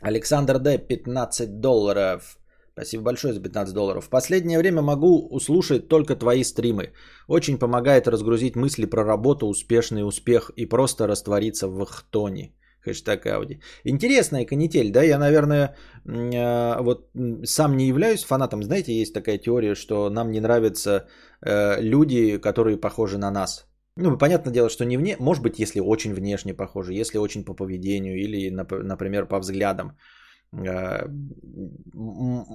Александр 0.00 0.58
Д. 0.58 0.78
15 0.78 1.60
долларов. 1.60 2.38
Спасибо 2.72 3.02
большое 3.02 3.32
за 3.34 3.40
15 3.40 3.74
долларов. 3.74 4.04
В 4.04 4.08
последнее 4.08 4.58
время 4.58 4.82
могу 4.82 5.28
услышать 5.30 5.88
только 5.88 6.14
твои 6.14 6.44
стримы. 6.44 6.92
Очень 7.26 7.58
помогает 7.58 8.06
разгрузить 8.06 8.56
мысли 8.56 8.86
про 8.86 9.04
работу, 9.04 9.48
успешный 9.48 10.06
успех 10.06 10.52
и 10.56 10.66
просто 10.66 11.08
раствориться 11.08 11.66
в 11.68 11.84
хтоне. 11.84 12.54
Хэштег 12.84 13.26
Ауди. 13.26 13.60
Интересная 13.84 14.46
канитель, 14.46 14.92
да? 14.92 15.02
Я, 15.02 15.18
наверное, 15.18 15.74
э, 16.06 16.82
вот 16.82 17.10
сам 17.44 17.76
не 17.76 17.88
являюсь 17.88 18.24
фанатом. 18.24 18.62
Знаете, 18.62 18.92
есть 18.92 19.12
такая 19.12 19.38
теория, 19.38 19.74
что 19.74 20.08
нам 20.08 20.30
не 20.30 20.40
нравятся 20.40 21.08
э, 21.42 21.80
люди, 21.80 22.38
которые 22.38 22.76
похожи 22.76 23.18
на 23.18 23.32
нас. 23.32 23.68
Ну, 24.00 24.16
понятное 24.16 24.52
дело, 24.52 24.70
что 24.70 24.84
не 24.84 24.96
вне, 24.96 25.16
может 25.18 25.42
быть, 25.42 25.58
если 25.58 25.80
очень 25.80 26.14
внешне 26.14 26.54
похожи, 26.54 27.00
если 27.00 27.18
очень 27.18 27.44
по 27.44 27.54
поведению 27.54 28.16
или, 28.16 28.50
например, 28.50 29.26
по 29.26 29.40
взглядам. 29.40 29.96
Э, 30.52 31.08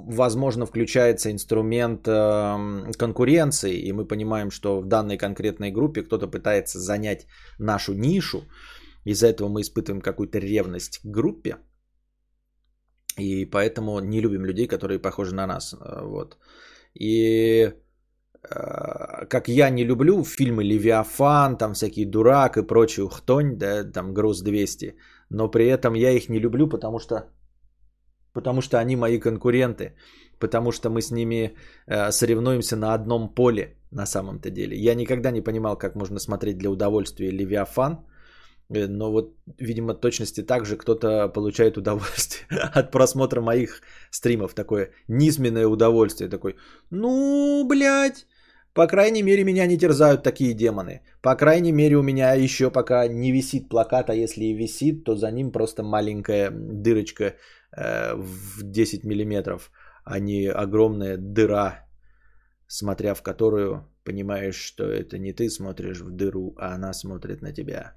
возможно, 0.07 0.65
включается 0.65 1.29
инструмент 1.31 2.07
эм, 2.07 2.91
конкуренции, 2.97 3.75
и 3.75 3.91
мы 3.91 4.07
понимаем, 4.07 4.51
что 4.51 4.81
в 4.81 4.87
данной 4.87 5.17
конкретной 5.17 5.71
группе 5.71 6.03
кто-то 6.03 6.27
пытается 6.27 6.79
занять 6.79 7.27
нашу 7.59 7.93
нишу, 7.93 8.43
из-за 9.05 9.27
этого 9.27 9.49
мы 9.49 9.61
испытываем 9.61 10.01
какую-то 10.01 10.39
ревность 10.39 11.01
к 11.03 11.05
группе, 11.05 11.57
и 13.19 13.45
поэтому 13.45 13.99
не 13.99 14.21
любим 14.21 14.45
людей, 14.45 14.67
которые 14.67 14.99
похожи 14.99 15.35
на 15.35 15.45
нас. 15.45 15.73
Э, 15.73 16.05
вот. 16.05 16.37
И 16.93 17.73
как 18.49 19.47
я 19.47 19.69
не 19.69 19.85
люблю 19.85 20.23
фильмы 20.23 20.63
«Левиафан», 20.63 21.57
там 21.57 21.73
всякие 21.73 22.05
«Дурак» 22.05 22.57
и 22.57 22.67
прочую 22.67 23.09
хтонь, 23.09 23.57
да, 23.57 23.83
там 23.83 24.13
«Груз 24.13 24.43
200», 24.43 24.95
но 25.29 25.51
при 25.51 25.67
этом 25.67 25.95
я 25.95 26.11
их 26.11 26.29
не 26.29 26.39
люблю, 26.39 26.67
потому 26.67 26.99
что 26.99 27.29
потому 28.33 28.61
что 28.61 28.77
они 28.77 28.95
мои 28.95 29.19
конкуренты, 29.19 29.93
потому 30.39 30.71
что 30.71 30.89
мы 30.89 31.01
с 31.01 31.11
ними 31.11 31.55
э, 31.87 32.11
соревнуемся 32.11 32.75
на 32.75 32.93
одном 32.93 33.33
поле 33.33 33.77
на 33.91 34.05
самом-то 34.05 34.49
деле. 34.49 34.75
Я 34.77 34.95
никогда 34.95 35.31
не 35.31 35.41
понимал, 35.41 35.77
как 35.77 35.95
можно 35.95 36.19
смотреть 36.19 36.57
для 36.57 36.69
удовольствия 36.69 37.31
Левиафан, 37.31 38.05
э, 38.69 38.87
но 38.87 39.11
вот, 39.11 39.35
видимо, 39.59 39.93
точности 39.93 40.41
так 40.41 40.65
же 40.65 40.75
кто-то 40.77 41.29
получает 41.29 41.77
удовольствие 41.77 42.59
от 42.75 42.91
просмотра 42.91 43.41
моих 43.41 43.81
стримов. 44.11 44.53
Такое 44.53 44.91
низменное 45.07 45.67
удовольствие. 45.67 46.29
Такой, 46.29 46.55
ну, 46.89 47.65
блядь, 47.67 48.25
по 48.73 48.87
крайней 48.87 49.23
мере, 49.23 49.43
меня 49.43 49.67
не 49.67 49.77
терзают 49.77 50.23
такие 50.23 50.53
демоны. 50.53 51.01
По 51.21 51.35
крайней 51.35 51.71
мере, 51.71 51.95
у 51.97 52.03
меня 52.03 52.33
еще 52.33 52.71
пока 52.71 53.07
не 53.07 53.31
висит 53.31 53.69
плакат, 53.69 54.09
а 54.09 54.15
если 54.15 54.45
и 54.45 54.53
висит, 54.53 55.03
то 55.03 55.15
за 55.15 55.31
ним 55.31 55.51
просто 55.51 55.83
маленькая 55.83 56.49
дырочка 56.51 57.35
Э, 57.75 58.13
в 58.15 58.61
10 58.63 59.03
миллиметров, 59.03 59.71
а 60.03 60.19
не 60.19 60.47
огромная 60.47 61.17
дыра, 61.17 61.87
смотря 62.67 63.15
в 63.15 63.23
которую 63.23 63.87
понимаешь, 64.03 64.55
что 64.55 64.83
это 64.83 65.17
не 65.17 65.33
ты 65.33 65.49
смотришь 65.49 66.01
в 66.01 66.11
дыру, 66.11 66.53
а 66.57 66.75
она 66.75 66.93
смотрит 66.93 67.41
на 67.41 67.51
тебя. 67.51 67.95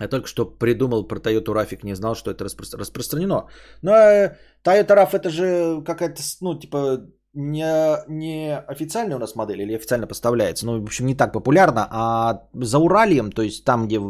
Я 0.00 0.08
только 0.08 0.26
что 0.26 0.44
придумал 0.44 1.06
про 1.06 1.20
Toyota 1.20 1.52
RAV, 1.52 1.78
не 1.82 1.94
знал, 1.94 2.14
что 2.14 2.30
это 2.30 2.44
распро- 2.44 2.76
распространено. 2.76 3.48
Но 3.82 3.92
э, 3.92 4.36
Toyota 4.64 4.96
RAV 4.96 5.08
это 5.12 5.30
же 5.30 5.82
какая-то, 5.86 6.22
ну, 6.40 6.58
типа, 6.58 7.06
не, 7.32 7.96
не 8.08 8.56
официальная 8.56 9.16
у 9.16 9.20
нас 9.20 9.36
модель 9.36 9.62
или 9.62 9.76
официально 9.76 10.06
поставляется. 10.06 10.66
Ну, 10.66 10.80
в 10.80 10.84
общем, 10.84 11.06
не 11.06 11.14
так 11.14 11.32
популярно, 11.32 11.86
а 11.90 12.48
за 12.54 12.78
Уралием, 12.78 13.30
то 13.32 13.42
есть 13.42 13.64
там, 13.64 13.86
где 13.86 14.00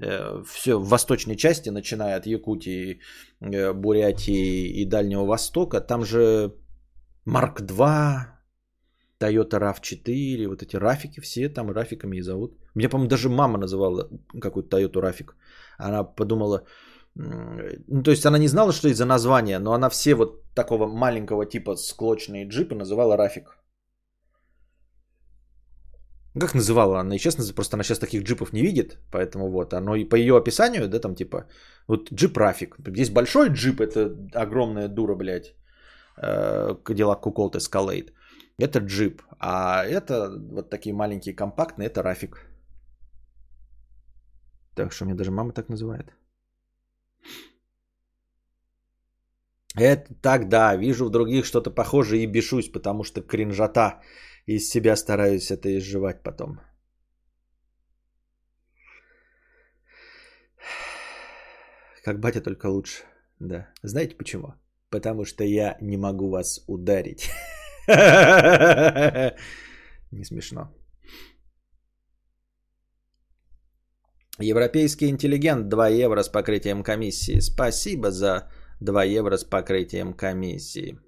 Э, 0.00 0.42
все 0.46 0.78
в 0.78 0.88
восточной 0.88 1.36
части, 1.36 1.70
начиная 1.70 2.16
от 2.16 2.26
Якутии, 2.26 3.00
э, 3.40 3.72
Бурятии 3.72 4.66
и 4.80 4.84
Дальнего 4.84 5.24
Востока, 5.24 5.80
там 5.80 6.04
же 6.04 6.54
Марк 7.24 7.60
2, 7.60 8.33
Toyota 9.24 9.58
RAV4, 9.58 10.48
вот 10.48 10.62
эти 10.62 10.76
рафики 10.76 11.20
все 11.20 11.48
там 11.48 11.70
рафиками 11.70 12.16
и 12.16 12.22
зовут. 12.22 12.52
Меня, 12.74 12.88
по-моему, 12.88 13.08
даже 13.08 13.28
мама 13.28 13.58
называла 13.58 14.08
какую-то 14.40 14.76
Toyota 14.76 15.00
рафик. 15.00 15.36
Она 15.78 16.04
подумала, 16.04 16.64
ну, 17.14 18.02
то 18.02 18.10
есть 18.10 18.26
она 18.26 18.38
не 18.38 18.48
знала, 18.48 18.72
что 18.72 18.88
из-за 18.88 19.06
названия, 19.06 19.58
но 19.58 19.72
она 19.72 19.88
все 19.88 20.14
вот 20.14 20.42
такого 20.54 20.86
маленького 20.86 21.46
типа 21.46 21.76
склочные 21.76 22.48
джипы 22.48 22.74
называла 22.74 23.16
рафик. 23.16 23.58
Как 26.40 26.54
называла 26.54 26.98
она? 27.00 27.14
И 27.14 27.18
честно, 27.18 27.44
просто 27.54 27.76
она 27.76 27.84
сейчас 27.84 28.00
таких 28.00 28.24
джипов 28.24 28.52
не 28.52 28.62
видит, 28.62 28.98
поэтому 29.12 29.50
вот. 29.50 29.72
Оно 29.72 29.94
и 29.94 30.08
по 30.08 30.16
ее 30.16 30.36
описанию, 30.36 30.88
да, 30.88 30.98
там 30.98 31.14
типа, 31.14 31.46
вот 31.86 32.12
джип 32.12 32.36
Рафик. 32.36 32.76
Есть 32.98 33.12
большой 33.12 33.50
джип, 33.50 33.80
это 33.80 34.16
огромная 34.34 34.88
дура, 34.88 35.14
блядь. 35.14 35.54
Э, 36.16 36.74
Cadillac 36.84 37.22
Colt 37.22 37.54
Escalade. 37.54 38.10
Это 38.58 38.78
джип. 38.78 39.22
А 39.38 39.84
это 39.84 40.30
вот 40.52 40.70
такие 40.70 40.94
маленькие 40.94 41.34
компактные, 41.34 41.86
это 41.86 42.02
Рафик. 42.02 42.46
Так 44.74 44.92
что 44.92 45.04
мне 45.04 45.14
даже 45.14 45.30
мама 45.30 45.52
так 45.52 45.68
называет. 45.68 46.12
Это 49.76 50.14
так, 50.22 50.48
да, 50.48 50.76
вижу 50.76 51.06
в 51.06 51.10
других 51.10 51.44
что-то 51.44 51.70
похожее 51.70 52.22
и 52.22 52.26
бешусь, 52.26 52.70
потому 52.72 53.02
что 53.02 53.22
кринжата 53.22 54.00
из 54.46 54.68
себя 54.68 54.96
стараюсь 54.96 55.50
это 55.50 55.76
изживать 55.76 56.22
потом. 56.22 56.60
Как 62.04 62.20
батя, 62.20 62.40
только 62.40 62.66
лучше. 62.66 63.02
Да. 63.40 63.68
Знаете 63.82 64.14
почему? 64.16 64.54
Потому 64.90 65.24
что 65.24 65.42
я 65.42 65.76
не 65.80 65.96
могу 65.96 66.28
вас 66.28 66.62
ударить. 66.68 67.30
Не 70.10 70.24
смешно. 70.24 70.74
Европейский 74.40 75.08
интеллигент 75.08 75.68
2 75.68 75.88
евро 75.88 76.22
с 76.22 76.28
покрытием 76.28 76.82
комиссии. 76.82 77.40
Спасибо 77.40 78.10
за 78.10 78.48
2 78.80 79.04
евро 79.04 79.36
с 79.36 79.44
покрытием 79.44 80.14
комиссии. 80.14 80.98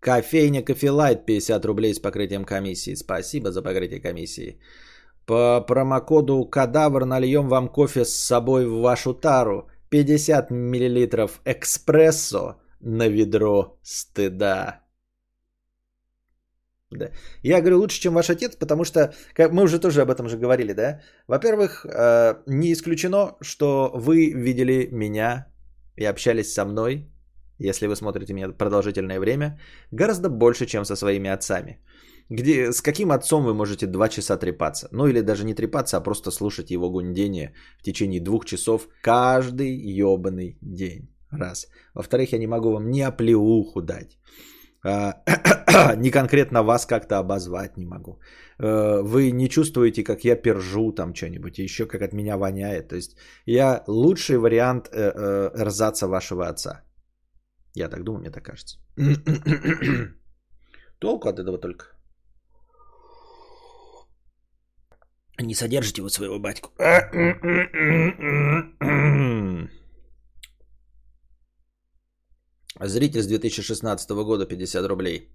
Кофейня 0.00 0.64
Кофелайт 0.64 1.26
50 1.26 1.64
рублей 1.64 1.94
с 1.94 2.00
покрытием 2.00 2.44
комиссии. 2.44 2.94
Спасибо 2.94 3.52
за 3.52 3.62
покрытие 3.62 4.00
комиссии. 4.00 4.58
По 5.26 5.60
промокоду 5.60 6.44
Кадавр 6.44 7.04
нальем 7.04 7.48
вам 7.48 7.68
кофе 7.68 8.04
с 8.04 8.16
собой 8.16 8.66
в 8.66 8.80
вашу 8.80 9.14
тару. 9.14 9.68
50 9.90 10.50
мл 10.50 11.28
экспрессо 11.44 12.56
на 12.80 13.08
ведро 13.08 13.78
стыда. 13.82 14.81
Да. 16.98 17.10
Я 17.42 17.60
говорю 17.60 17.78
лучше, 17.78 18.00
чем 18.00 18.14
ваш 18.14 18.30
отец, 18.30 18.56
потому 18.56 18.84
что, 18.84 19.14
как 19.34 19.52
мы 19.52 19.62
уже 19.62 19.78
тоже 19.78 20.02
об 20.02 20.10
этом 20.10 20.28
же 20.28 20.36
говорили, 20.36 20.72
да? 20.72 21.00
Во-первых, 21.28 21.86
э, 21.86 22.34
не 22.46 22.72
исключено, 22.72 23.36
что 23.40 23.90
вы 23.94 24.32
видели 24.32 24.88
меня 24.92 25.46
и 25.96 26.04
общались 26.04 26.52
со 26.52 26.64
мной 26.64 27.12
если 27.62 27.86
вы 27.86 27.96
смотрите 27.96 28.34
меня 28.34 28.48
продолжительное 28.48 29.20
время, 29.20 29.58
гораздо 29.92 30.28
больше, 30.28 30.66
чем 30.66 30.84
со 30.84 30.96
своими 30.96 31.30
отцами. 31.30 31.78
Где, 32.30 32.72
с 32.72 32.80
каким 32.80 33.10
отцом 33.10 33.44
вы 33.44 33.54
можете 33.54 33.86
два 33.86 34.08
часа 34.08 34.36
трепаться? 34.36 34.88
Ну 34.92 35.06
или 35.06 35.20
даже 35.20 35.44
не 35.44 35.54
трепаться, 35.54 35.96
а 35.96 36.00
просто 36.00 36.30
слушать 36.30 36.70
его 36.70 36.90
гундение 36.90 37.54
в 37.78 37.82
течение 37.82 38.20
двух 38.20 38.44
часов 38.44 38.88
каждый 39.02 39.70
ебаный 40.00 40.58
день. 40.62 41.08
Раз. 41.30 41.68
Во-вторых, 41.94 42.32
я 42.32 42.38
не 42.38 42.46
могу 42.46 42.72
вам 42.72 42.90
ни 42.90 43.00
оплеуху 43.00 43.80
дать. 43.80 44.18
А, 44.84 45.14
ни 45.96 46.10
конкретно 46.10 46.62
вас 46.62 46.86
как-то 46.86 47.18
обозвать 47.18 47.76
не 47.76 47.86
могу. 47.86 48.20
Э, 48.58 49.00
вы 49.02 49.30
не 49.30 49.48
чувствуете, 49.48 50.04
как 50.04 50.24
я 50.24 50.36
пержу 50.36 50.92
там 50.92 51.14
что-нибудь, 51.14 51.58
еще 51.58 51.86
как 51.86 52.02
от 52.02 52.12
меня 52.12 52.36
воняет. 52.36 52.88
То 52.88 52.96
есть 52.96 53.16
я 53.46 53.84
лучший 53.86 54.38
вариант 54.38 54.88
э, 54.88 54.98
э, 54.98 55.64
рзаться 55.64 56.08
вашего 56.08 56.48
отца. 56.48 56.82
Я 57.74 57.88
так 57.88 58.02
думаю, 58.02 58.20
мне 58.20 58.30
так 58.30 58.44
кажется. 58.44 58.78
Толку 60.98 61.28
от 61.28 61.38
этого 61.38 61.58
только. 61.58 61.86
Не 65.40 65.54
содержите 65.54 66.02
вот 66.02 66.12
своего 66.12 66.38
батьку. 66.38 66.70
Зритель 72.88 73.22
с 73.22 73.26
2016 73.26 74.10
года 74.10 74.46
50 74.46 74.88
рублей. 74.88 75.28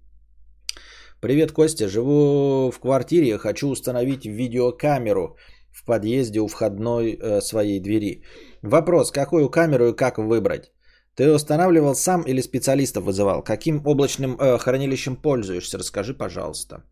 Привет, 1.20 1.52
Костя. 1.52 1.88
Живу 1.88 2.70
в 2.70 2.78
квартире. 2.80 3.38
Хочу 3.38 3.68
установить 3.68 4.26
видеокамеру 4.26 5.36
в 5.72 5.84
подъезде 5.84 6.40
у 6.40 6.48
входной 6.48 7.12
э, 7.12 7.40
своей 7.40 7.80
двери. 7.80 8.22
Вопрос, 8.62 9.10
какую 9.10 9.50
камеру 9.50 9.88
и 9.88 9.96
как 9.96 10.18
выбрать? 10.18 10.72
Ты 11.14 11.32
устанавливал 11.32 11.94
сам 11.94 12.22
или 12.22 12.42
специалистов 12.42 13.04
вызывал? 13.04 13.42
Каким 13.42 13.82
облачным 13.84 14.36
э, 14.36 14.58
хранилищем 14.58 15.16
пользуешься? 15.16 15.78
Расскажи, 15.78 16.14
пожалуйста. 16.14 16.84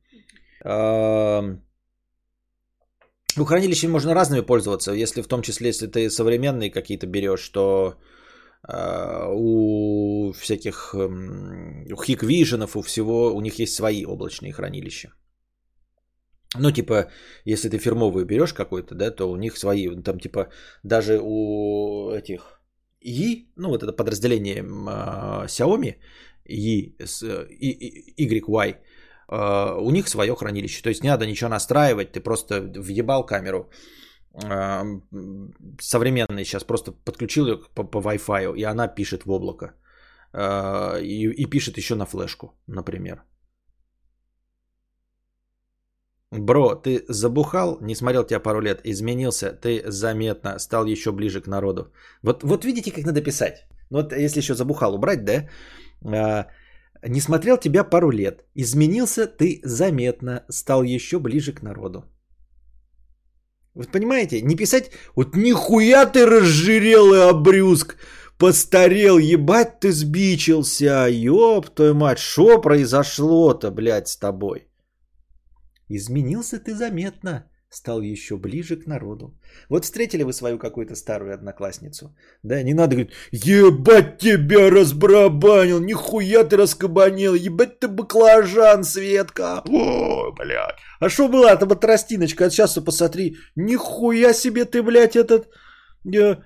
Э, 0.64 1.56
ну, 3.36 3.44
хранилищем 3.44 3.90
можно 3.90 4.14
разными 4.14 4.40
пользоваться. 4.40 4.92
Если 4.92 5.22
в 5.22 5.28
том 5.28 5.42
числе, 5.42 5.68
если 5.68 5.86
ты 5.86 6.10
современные 6.10 6.70
какие-то 6.70 7.06
берешь, 7.06 7.48
то 7.50 7.94
у 8.68 10.32
всяких 10.32 10.94
эм, 10.94 11.84
у 11.92 12.02
Hikvision, 12.02 12.68
у 12.74 12.82
всего, 12.82 13.34
у 13.34 13.40
них 13.40 13.58
есть 13.58 13.74
свои 13.74 14.04
облачные 14.04 14.52
хранилища. 14.52 15.12
Ну, 16.58 16.70
типа, 16.70 17.10
если 17.44 17.68
ты 17.68 17.78
фирмовую 17.78 18.24
берешь 18.24 18.52
какой-то, 18.52 18.94
да, 18.94 19.10
то 19.10 19.30
у 19.30 19.36
них 19.36 19.56
свои, 19.56 20.02
там, 20.02 20.18
типа, 20.18 20.48
даже 20.82 21.20
у 21.22 22.10
этих 22.10 22.60
И, 23.00 23.52
ну, 23.56 23.68
вот 23.68 23.82
это 23.82 23.92
подразделение 23.92 24.62
э, 24.62 25.46
Xiaomi, 25.46 25.94
И, 26.48 26.96
YY, 28.18 28.74
э, 29.28 29.76
у 29.80 29.90
них 29.90 30.08
свое 30.08 30.34
хранилище. 30.34 30.82
То 30.82 30.88
есть 30.88 31.02
не 31.02 31.10
надо 31.10 31.26
ничего 31.26 31.50
настраивать, 31.50 32.12
ты 32.12 32.20
просто 32.20 32.60
въебал 32.60 33.26
камеру, 33.26 33.70
современный 35.80 36.44
сейчас 36.44 36.64
просто 36.64 36.92
подключил 36.92 37.46
ее 37.46 37.56
по, 37.74 37.84
по 37.84 37.98
Wi-Fi, 37.98 38.54
и 38.56 38.64
она 38.64 38.88
пишет 38.88 39.24
в 39.24 39.30
облако. 39.30 39.74
А, 40.32 40.98
и, 41.00 41.26
и 41.28 41.46
пишет 41.46 41.78
еще 41.78 41.94
на 41.94 42.06
флешку, 42.06 42.46
например. 42.66 43.24
Бро, 46.32 46.74
ты 46.74 47.04
забухал, 47.08 47.78
не 47.80 47.94
смотрел 47.94 48.24
тебя 48.24 48.40
пару 48.40 48.60
лет, 48.60 48.80
изменился, 48.84 49.52
ты 49.52 49.82
заметно 49.86 50.58
стал 50.58 50.84
еще 50.86 51.12
ближе 51.12 51.40
к 51.40 51.46
народу. 51.46 51.92
Вот, 52.22 52.42
вот 52.42 52.64
видите, 52.64 52.90
как 52.90 53.04
надо 53.04 53.22
писать. 53.22 53.66
Ну 53.90 53.98
вот 53.98 54.12
если 54.12 54.40
еще 54.40 54.54
забухал 54.54 54.94
убрать, 54.94 55.24
да? 55.24 55.48
А, 56.04 56.46
не 57.02 57.20
смотрел 57.20 57.56
тебя 57.56 57.84
пару 57.84 58.10
лет, 58.10 58.44
изменился, 58.54 59.26
ты 59.26 59.60
заметно 59.64 60.44
стал 60.50 60.82
еще 60.82 61.18
ближе 61.18 61.52
к 61.52 61.62
народу. 61.62 62.04
Вы 63.76 63.84
понимаете? 63.84 64.40
Не 64.40 64.56
писать, 64.56 64.90
вот 65.14 65.36
нихуя 65.36 66.06
ты 66.06 66.24
разжирел 66.24 67.14
и 67.14 67.18
обрюзг, 67.18 67.96
постарел, 68.38 69.18
ебать 69.18 69.80
ты 69.80 69.92
сбичился, 69.92 71.08
ёб 71.08 71.68
твою 71.74 71.94
мать, 71.94 72.18
что 72.18 72.60
произошло-то, 72.60 73.70
блядь, 73.70 74.08
с 74.08 74.16
тобой? 74.16 74.68
Изменился 75.90 76.58
ты 76.58 76.74
заметно, 76.74 77.50
стал 77.68 78.00
еще 78.00 78.36
ближе 78.36 78.76
к 78.76 78.86
народу. 78.86 79.38
Вот 79.68 79.84
встретили 79.84 80.22
вы 80.22 80.32
свою 80.32 80.58
какую-то 80.58 80.94
старую 80.94 81.34
одноклассницу. 81.34 82.16
Да, 82.42 82.62
не 82.62 82.74
надо 82.74 82.96
говорить, 82.96 83.12
ебать 83.32 84.18
тебя 84.18 84.70
разбрабанил, 84.70 85.80
нихуя 85.80 86.44
ты 86.44 86.56
раскабанил, 86.56 87.34
ебать 87.34 87.80
ты 87.80 87.88
баклажан, 87.88 88.84
Светка. 88.84 89.62
О, 89.68 90.32
блядь. 90.32 90.76
А 91.00 91.08
что 91.08 91.28
была 91.28 91.52
эта 91.52 91.66
вот 91.66 91.80
тростиночка? 91.80 92.46
А 92.46 92.50
сейчас 92.50 92.74
посмотри, 92.74 93.36
нихуя 93.56 94.32
себе 94.32 94.64
ты, 94.64 94.82
блядь, 94.82 95.16
этот 95.16 95.48
э, 96.14 96.36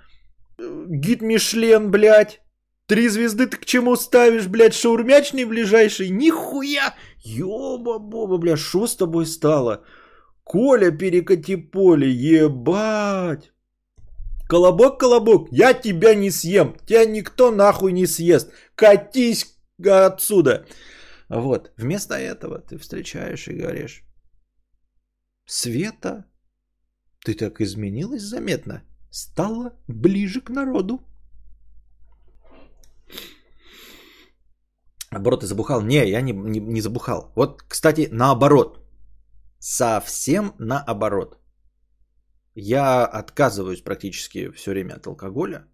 гид 0.58 1.22
Мишлен, 1.22 1.90
блядь. 1.90 2.40
Три 2.86 3.08
звезды 3.08 3.46
ты 3.46 3.56
к 3.56 3.66
чему 3.66 3.94
ставишь, 3.94 4.48
блядь, 4.48 4.74
шаурмячный 4.74 5.44
ближайший? 5.44 6.08
Нихуя! 6.08 6.94
Ёба-боба, 7.24 8.38
блядь, 8.38 8.58
что 8.58 8.88
с 8.88 8.96
тобой 8.96 9.26
стало? 9.26 9.84
Коля, 10.50 10.90
перекати 10.90 11.56
поле, 11.56 12.10
ебать. 12.10 13.52
Колобок, 14.48 15.00
колобок, 15.00 15.48
я 15.52 15.74
тебя 15.74 16.14
не 16.14 16.30
съем. 16.30 16.74
Тебя 16.86 17.04
никто 17.04 17.52
нахуй 17.52 17.92
не 17.92 18.06
съест. 18.06 18.50
Катись 18.74 19.46
отсюда. 19.86 20.66
Вот. 21.28 21.70
Вместо 21.76 22.14
этого 22.14 22.58
ты 22.58 22.78
встречаешь 22.78 23.46
и 23.46 23.54
говоришь. 23.54 24.02
Света, 25.46 26.24
ты 27.24 27.34
так 27.34 27.60
изменилась 27.60 28.22
заметно. 28.22 28.82
Стала 29.10 29.72
ближе 29.86 30.40
к 30.40 30.50
народу. 30.50 31.00
Наоборот, 35.12 35.40
ты 35.42 35.46
забухал? 35.46 35.80
Не, 35.82 36.10
я 36.10 36.20
не, 36.22 36.32
не, 36.32 36.60
не 36.60 36.80
забухал. 36.80 37.32
Вот, 37.36 37.62
кстати, 37.62 38.08
наоборот. 38.10 38.79
Совсем 39.60 40.54
наоборот. 40.58 41.38
Я 42.54 43.04
отказываюсь 43.04 43.82
практически 43.82 44.50
все 44.50 44.70
время 44.70 44.94
от 44.94 45.06
алкоголя. 45.06 45.66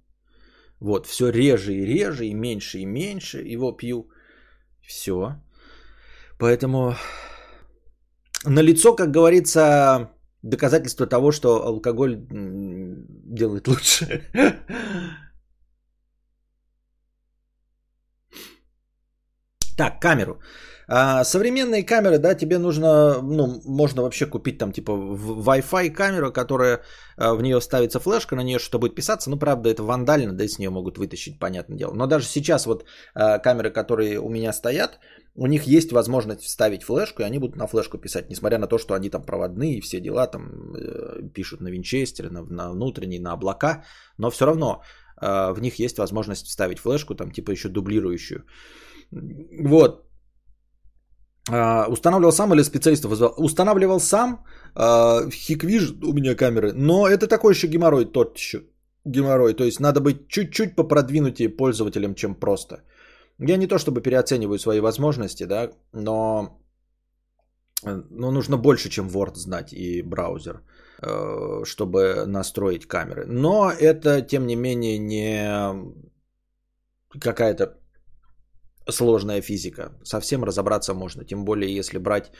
Вот, 0.80 1.06
все 1.06 1.30
реже 1.30 1.72
и 1.72 1.86
реже, 1.86 2.26
и 2.26 2.34
меньше 2.34 2.78
и 2.78 2.84
меньше 2.84 3.38
его 3.54 3.72
пью. 3.72 4.10
Все. 4.82 5.36
Поэтому 6.38 6.96
на 8.44 8.60
лицо, 8.60 8.96
как 8.96 9.10
говорится, 9.10 10.10
доказательство 10.42 11.06
того, 11.06 11.32
что 11.32 11.64
алкоголь 11.66 12.16
делает 12.28 13.68
лучше. 13.68 14.22
Так, 19.76 20.00
камеру. 20.00 20.40
А, 20.88 21.24
современные 21.24 21.82
камеры, 21.82 22.18
да, 22.18 22.34
тебе 22.34 22.58
нужно, 22.58 23.20
ну, 23.22 23.60
можно 23.64 24.02
вообще 24.02 24.26
купить 24.26 24.58
там 24.58 24.72
типа 24.72 24.92
Wi-Fi 24.92 25.90
камеру, 25.90 26.32
которая 26.32 26.82
а, 27.16 27.34
в 27.34 27.42
нее 27.42 27.60
ставится 27.60 27.98
флешка, 27.98 28.36
на 28.36 28.42
нее 28.42 28.58
что-то 28.58 28.78
будет 28.78 28.94
писаться. 28.94 29.30
Ну, 29.30 29.38
правда, 29.38 29.68
это 29.68 29.82
вандально, 29.82 30.32
да, 30.32 30.46
с 30.46 30.58
нее 30.58 30.70
могут 30.70 30.98
вытащить, 30.98 31.38
понятное 31.38 31.76
дело. 31.76 31.94
Но 31.94 32.06
даже 32.06 32.26
сейчас 32.26 32.66
вот 32.66 32.84
а, 33.14 33.38
камеры, 33.38 33.70
которые 33.70 34.20
у 34.20 34.28
меня 34.28 34.52
стоят, 34.52 35.00
у 35.34 35.46
них 35.46 35.64
есть 35.64 35.92
возможность 35.92 36.42
вставить 36.42 36.82
флешку, 36.82 37.22
и 37.22 37.26
они 37.26 37.38
будут 37.38 37.56
на 37.56 37.66
флешку 37.66 37.98
писать, 37.98 38.30
несмотря 38.30 38.58
на 38.58 38.66
то, 38.66 38.78
что 38.78 38.94
они 38.94 39.10
там 39.10 39.22
проводные 39.22 39.78
и 39.78 39.80
все 39.80 40.00
дела, 40.00 40.26
там 40.26 40.74
э, 40.74 41.28
пишут 41.34 41.60
на 41.60 41.68
винчестере, 41.68 42.30
на, 42.30 42.42
на 42.42 42.70
внутренней, 42.70 43.18
на 43.18 43.32
облака, 43.32 43.84
но 44.18 44.30
все 44.30 44.46
равно 44.46 44.82
э, 45.20 45.52
в 45.52 45.60
них 45.60 45.78
есть 45.78 45.98
возможность 45.98 46.46
вставить 46.46 46.78
флешку, 46.78 47.14
там 47.14 47.30
типа 47.30 47.50
еще 47.50 47.68
дублирующую. 47.68 48.44
Вот, 49.10 50.05
устанавливал 51.48 52.32
сам 52.32 52.52
или 52.54 52.62
специалистов 52.62 53.10
вызвал? 53.10 53.34
Устанавливал 53.36 54.00
сам. 54.00 54.44
Uh, 54.74 55.30
Хиквиж 55.30 55.94
у 56.02 56.12
меня 56.12 56.34
камеры. 56.34 56.72
Но 56.72 57.06
это 57.06 57.28
такой 57.28 57.54
еще 57.54 57.68
геморрой, 57.68 58.04
тот 58.04 58.36
еще 58.36 58.62
геморрой. 59.04 59.54
То 59.54 59.64
есть 59.64 59.80
надо 59.80 60.00
быть 60.00 60.28
чуть-чуть 60.28 60.76
попродвинутее 60.76 61.48
пользователем, 61.48 62.14
чем 62.14 62.34
просто. 62.34 62.82
Я 63.38 63.56
не 63.56 63.66
то 63.66 63.78
чтобы 63.78 64.02
переоцениваю 64.02 64.58
свои 64.58 64.80
возможности, 64.80 65.44
да, 65.44 65.70
но, 65.92 66.58
но 67.82 68.30
нужно 68.30 68.56
больше, 68.56 68.88
чем 68.88 69.08
Word 69.08 69.36
знать 69.36 69.72
и 69.72 70.02
браузер, 70.02 70.62
uh, 71.02 71.64
чтобы 71.64 72.26
настроить 72.26 72.86
камеры. 72.86 73.24
Но 73.26 73.70
это, 73.70 74.20
тем 74.20 74.46
не 74.46 74.56
менее, 74.56 74.98
не 74.98 75.94
какая-то 77.20 77.78
сложная 78.88 79.40
физика. 79.40 79.92
Совсем 80.04 80.44
разобраться 80.44 80.94
можно. 80.94 81.24
Тем 81.24 81.44
более, 81.44 81.74
если 81.74 81.98
брать 81.98 82.30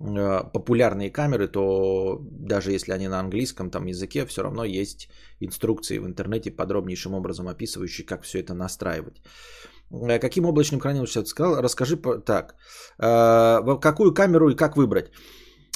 э, 0.00 0.44
популярные 0.52 1.10
камеры, 1.10 1.48
то 1.48 2.18
даже 2.30 2.72
если 2.72 2.92
они 2.92 3.08
на 3.08 3.20
английском 3.20 3.70
там 3.70 3.86
языке, 3.86 4.26
все 4.26 4.42
равно 4.42 4.64
есть 4.64 5.08
инструкции 5.40 5.98
в 5.98 6.06
интернете 6.06 6.50
подробнейшим 6.50 7.14
образом 7.14 7.48
описывающие, 7.48 8.06
как 8.06 8.22
все 8.22 8.40
это 8.40 8.54
настраивать. 8.54 9.22
Э, 9.90 10.18
каким 10.18 10.44
облачным 10.44 10.80
хранилищем 10.80 11.26
сказал? 11.26 11.62
Расскажи 11.62 11.96
так. 12.24 12.54
Э, 12.98 13.78
какую 13.80 14.14
камеру 14.14 14.50
и 14.50 14.56
как 14.56 14.76
выбрать? 14.76 15.10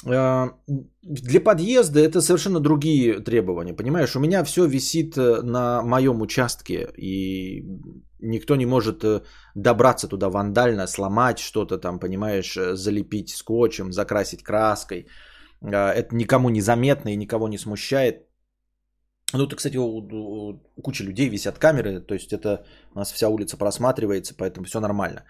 Для 0.03 1.41
подъезда 1.43 1.99
это 1.99 2.21
совершенно 2.21 2.59
другие 2.59 3.23
требования, 3.23 3.73
понимаешь? 3.73 4.15
У 4.15 4.19
меня 4.19 4.43
все 4.43 4.67
висит 4.67 5.15
на 5.15 5.81
моем 5.81 6.21
участке, 6.21 6.87
и 6.97 7.63
никто 8.19 8.55
не 8.55 8.65
может 8.65 9.03
э, 9.03 9.21
добраться 9.55 10.07
туда 10.07 10.29
вандально, 10.29 10.87
сломать 10.87 11.39
что-то 11.39 11.77
там, 11.77 11.99
понимаешь, 11.99 12.57
э, 12.57 12.75
залепить 12.75 13.29
скотчем, 13.29 13.91
закрасить 13.91 14.43
краской. 14.43 15.07
А, 15.61 15.93
это 15.93 16.15
никому 16.15 16.49
не 16.49 16.61
заметно 16.61 17.09
и 17.09 17.17
никого 17.17 17.47
не 17.47 17.57
смущает. 17.57 18.25
Ну, 19.33 19.47
то, 19.47 19.55
кстати, 19.55 19.77
у, 19.77 19.83
у, 19.83 20.61
у 20.75 20.81
кучи 20.81 21.03
людей 21.03 21.29
висят 21.29 21.57
камеры, 21.57 21.99
то 21.99 22.13
есть 22.13 22.31
это 22.31 22.65
у 22.93 22.99
нас 22.99 23.11
вся 23.11 23.27
улица 23.27 23.57
просматривается, 23.57 24.35
поэтому 24.37 24.65
все 24.65 24.79
нормально. 24.79 25.23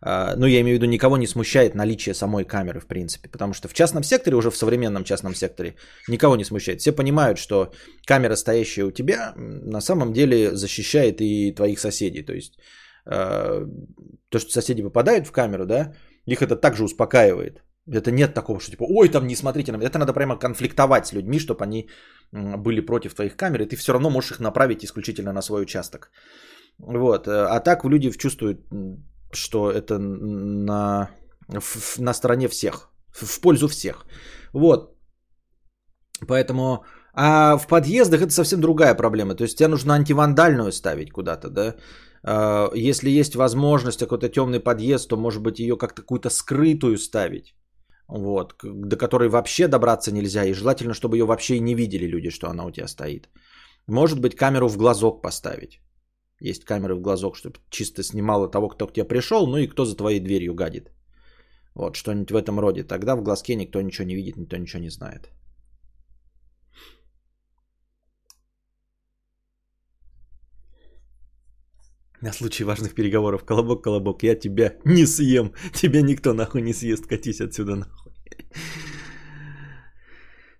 А, 0.00 0.36
ну, 0.36 0.46
я 0.46 0.60
имею 0.60 0.78
в 0.78 0.80
виду, 0.80 0.86
никого 0.86 1.16
не 1.16 1.26
смущает 1.26 1.74
наличие 1.74 2.14
самой 2.14 2.44
камеры, 2.44 2.80
в 2.80 2.86
принципе. 2.86 3.28
Потому 3.28 3.52
что 3.52 3.68
в 3.68 3.74
частном 3.74 4.02
секторе, 4.02 4.36
уже 4.36 4.50
в 4.50 4.56
современном 4.56 5.04
частном 5.04 5.34
секторе, 5.34 5.74
никого 6.08 6.36
не 6.36 6.44
смущает. 6.44 6.80
Все 6.80 6.92
понимают, 6.92 7.38
что 7.38 7.72
камера, 8.06 8.36
стоящая 8.36 8.84
у 8.84 8.90
тебя, 8.90 9.32
на 9.36 9.80
самом 9.80 10.12
деле 10.12 10.54
защищает 10.54 11.20
и 11.20 11.52
твоих 11.52 11.80
соседей. 11.80 12.22
То 12.22 12.32
есть, 12.32 12.58
а, 13.06 13.66
то, 14.28 14.38
что 14.38 14.50
соседи 14.50 14.82
попадают 14.82 15.26
в 15.26 15.32
камеру, 15.32 15.66
да, 15.66 15.94
их 16.26 16.42
это 16.42 16.56
также 16.56 16.84
успокаивает. 16.84 17.62
Это 17.90 18.10
нет 18.10 18.34
такого, 18.34 18.60
что 18.60 18.70
типа, 18.70 18.84
ой, 18.88 19.08
там 19.08 19.26
не 19.26 19.36
смотрите 19.36 19.72
на 19.72 19.78
меня. 19.78 19.88
Это 19.88 19.98
надо 19.98 20.12
прямо 20.12 20.38
конфликтовать 20.38 21.06
с 21.06 21.12
людьми, 21.12 21.38
чтобы 21.38 21.64
они 21.64 21.88
были 22.32 22.80
против 22.80 23.14
твоих 23.14 23.34
камер, 23.34 23.62
и 23.62 23.66
ты 23.66 23.76
все 23.76 23.92
равно 23.92 24.10
можешь 24.10 24.32
их 24.32 24.40
направить 24.40 24.84
исключительно 24.84 25.32
на 25.32 25.42
свой 25.42 25.62
участок. 25.62 26.10
Вот. 26.78 27.26
А 27.28 27.60
так 27.60 27.84
люди 27.84 28.10
чувствуют 28.10 28.60
что 29.32 29.70
это 29.70 29.98
на, 29.98 31.10
на 31.98 32.14
стороне 32.14 32.48
всех, 32.48 32.90
в 33.10 33.40
пользу 33.40 33.68
всех. 33.68 34.04
Вот. 34.52 34.94
Поэтому 36.26 36.84
А 37.20 37.56
в 37.56 37.66
подъездах 37.66 38.22
это 38.22 38.32
совсем 38.32 38.60
другая 38.60 38.94
проблема. 38.94 39.34
То 39.34 39.44
есть 39.44 39.58
тебе 39.58 39.68
нужно 39.68 39.94
антивандальную 39.94 40.72
ставить 40.72 41.10
куда-то, 41.10 41.50
да? 41.50 41.74
А, 42.22 42.70
если 42.74 43.10
есть 43.10 43.34
возможность 43.34 43.98
какой-то 43.98 44.28
темный 44.28 44.60
подъезд, 44.60 45.08
то 45.08 45.16
может 45.16 45.42
быть 45.42 45.58
ее 45.58 45.76
как-то 45.76 46.02
какую-то 46.02 46.30
скрытую 46.30 46.96
ставить. 46.96 47.54
Вот, 48.08 48.54
до 48.62 48.96
которой 48.96 49.28
вообще 49.28 49.68
добраться 49.68 50.12
нельзя. 50.12 50.44
И 50.44 50.54
желательно, 50.54 50.94
чтобы 50.94 51.16
ее 51.16 51.24
вообще 51.24 51.56
и 51.56 51.60
не 51.60 51.74
видели 51.74 52.06
люди, 52.06 52.30
что 52.30 52.48
она 52.48 52.64
у 52.64 52.70
тебя 52.70 52.86
стоит. 52.86 53.28
Может 53.88 54.20
быть, 54.20 54.36
камеру 54.36 54.68
в 54.68 54.76
глазок 54.76 55.22
поставить. 55.22 55.80
Есть 56.40 56.64
камеры 56.64 56.94
в 56.94 57.00
глазок, 57.00 57.36
чтобы 57.36 57.58
чисто 57.70 58.02
снимало 58.02 58.48
того, 58.50 58.68
кто 58.68 58.86
к 58.86 58.92
тебе 58.92 59.04
пришел, 59.04 59.46
ну 59.46 59.56
и 59.56 59.66
кто 59.66 59.84
за 59.84 59.96
твоей 59.96 60.20
дверью 60.20 60.54
гадит. 60.54 60.92
Вот, 61.74 61.96
что-нибудь 61.96 62.30
в 62.30 62.36
этом 62.36 62.60
роде. 62.60 62.84
Тогда 62.84 63.16
в 63.16 63.22
глазке 63.22 63.56
никто 63.56 63.80
ничего 63.82 64.06
не 64.06 64.14
видит, 64.14 64.36
никто 64.36 64.56
ничего 64.56 64.82
не 64.82 64.90
знает. 64.90 65.30
На 72.20 72.32
случай 72.32 72.64
важных 72.64 72.94
переговоров. 72.94 73.44
Колобок, 73.44 73.84
колобок, 73.84 74.22
я 74.22 74.34
тебя 74.34 74.74
не 74.84 75.06
съем. 75.06 75.52
Тебя 75.72 76.02
никто 76.02 76.34
нахуй 76.34 76.62
не 76.62 76.72
съест. 76.72 77.06
Катись 77.06 77.40
отсюда 77.40 77.76
нахуй. 77.76 78.12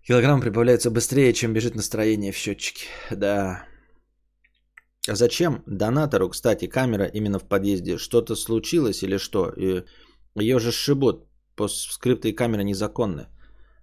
Килограмм 0.07 0.41
прибавляется 0.41 0.91
быстрее, 0.91 1.33
чем 1.33 1.53
бежит 1.53 1.75
настроение 1.75 2.33
в 2.33 2.37
счетчике. 2.37 2.87
Да. 3.11 3.65
А 5.09 5.15
зачем 5.15 5.63
донатору, 5.67 6.29
кстати, 6.29 6.67
камера 6.67 7.05
именно 7.05 7.39
в 7.39 7.45
подъезде? 7.45 7.99
Что-то 7.99 8.37
случилось 8.37 9.03
или 9.03 9.19
что? 9.19 9.53
Ее 10.37 10.59
же 10.59 10.73
сшибут. 10.73 11.25
Скрытые 11.69 12.35
камеры 12.35 12.63
незаконны. 12.63 13.27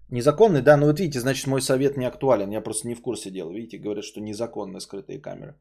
Незаконны, 0.10 0.62
да, 0.62 0.78
ну 0.78 0.86
вот 0.86 1.00
видите, 1.00 1.20
значит 1.20 1.48
мой 1.48 1.62
совет 1.62 1.98
не 1.98 2.06
актуален. 2.06 2.52
Я 2.52 2.62
просто 2.62 2.88
не 2.88 2.96
в 2.96 3.02
курсе 3.02 3.32
дела. 3.32 3.52
Видите, 3.52 3.78
говорят, 3.78 4.06
что 4.06 4.22
незаконны 4.22 4.80
скрытые 4.80 5.20
камеры. 5.20 5.56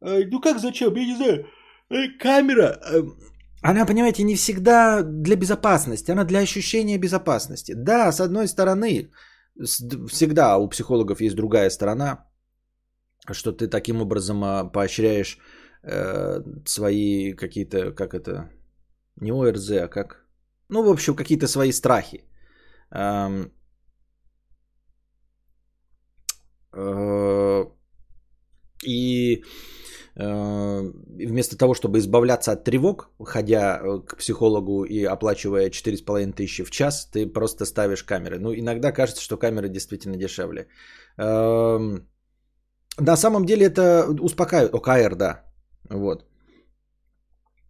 Ну 0.00 0.40
как 0.40 0.58
зачем? 0.58 0.96
Я 0.96 1.04
не 1.04 1.16
знаю. 1.16 1.46
Э, 1.90 2.08
камера. 2.18 2.80
Э, 2.90 3.02
она, 3.62 3.86
понимаете, 3.86 4.24
не 4.24 4.34
всегда 4.34 5.02
для 5.02 5.36
безопасности. 5.36 6.10
Она 6.10 6.24
для 6.24 6.40
ощущения 6.40 6.98
безопасности. 6.98 7.74
Да, 7.76 8.10
с 8.10 8.20
одной 8.20 8.48
стороны, 8.48 9.10
всегда 10.08 10.58
у 10.58 10.68
психологов 10.68 11.20
есть 11.20 11.36
другая 11.36 11.70
сторона, 11.70 12.26
что 13.30 13.52
ты 13.52 13.68
таким 13.68 14.00
образом 14.00 14.42
а, 14.44 14.64
поощряешь 14.64 15.38
э, 15.82 16.42
свои 16.66 17.32
какие-то, 17.32 17.92
как 17.92 18.14
это, 18.14 18.50
не 19.20 19.32
ОРЗ, 19.32 19.70
а 19.70 19.88
как, 19.88 20.26
ну, 20.68 20.82
в 20.82 20.90
общем, 20.90 21.14
какие-то 21.14 21.46
свои 21.46 21.72
страхи. 21.72 22.24
Эм, 22.90 23.52
э, 26.74 27.64
и 28.84 29.44
вместо 30.14 31.56
того, 31.56 31.74
чтобы 31.74 31.98
избавляться 31.98 32.52
от 32.52 32.64
тревог, 32.64 33.10
ходя 33.24 33.80
э, 33.80 34.00
к 34.06 34.18
психологу 34.18 34.84
и 34.84 35.04
оплачивая 35.04 35.70
4,5 35.70 36.32
тысячи 36.32 36.64
в 36.64 36.70
час, 36.70 37.08
ты 37.10 37.26
просто 37.26 37.64
ставишь 37.64 38.02
камеры. 38.02 38.38
Ну, 38.38 38.54
иногда 38.54 38.92
кажется, 38.92 39.22
что 39.22 39.38
камеры 39.38 39.68
действительно 39.70 40.16
дешевле. 40.16 40.68
Эм, 41.16 42.06
на 42.98 43.16
самом 43.16 43.44
деле 43.44 43.66
это 43.66 44.06
успокаивает. 44.20 44.74
ОКР, 44.74 45.16
да. 45.16 45.44
Вот. 45.90 46.24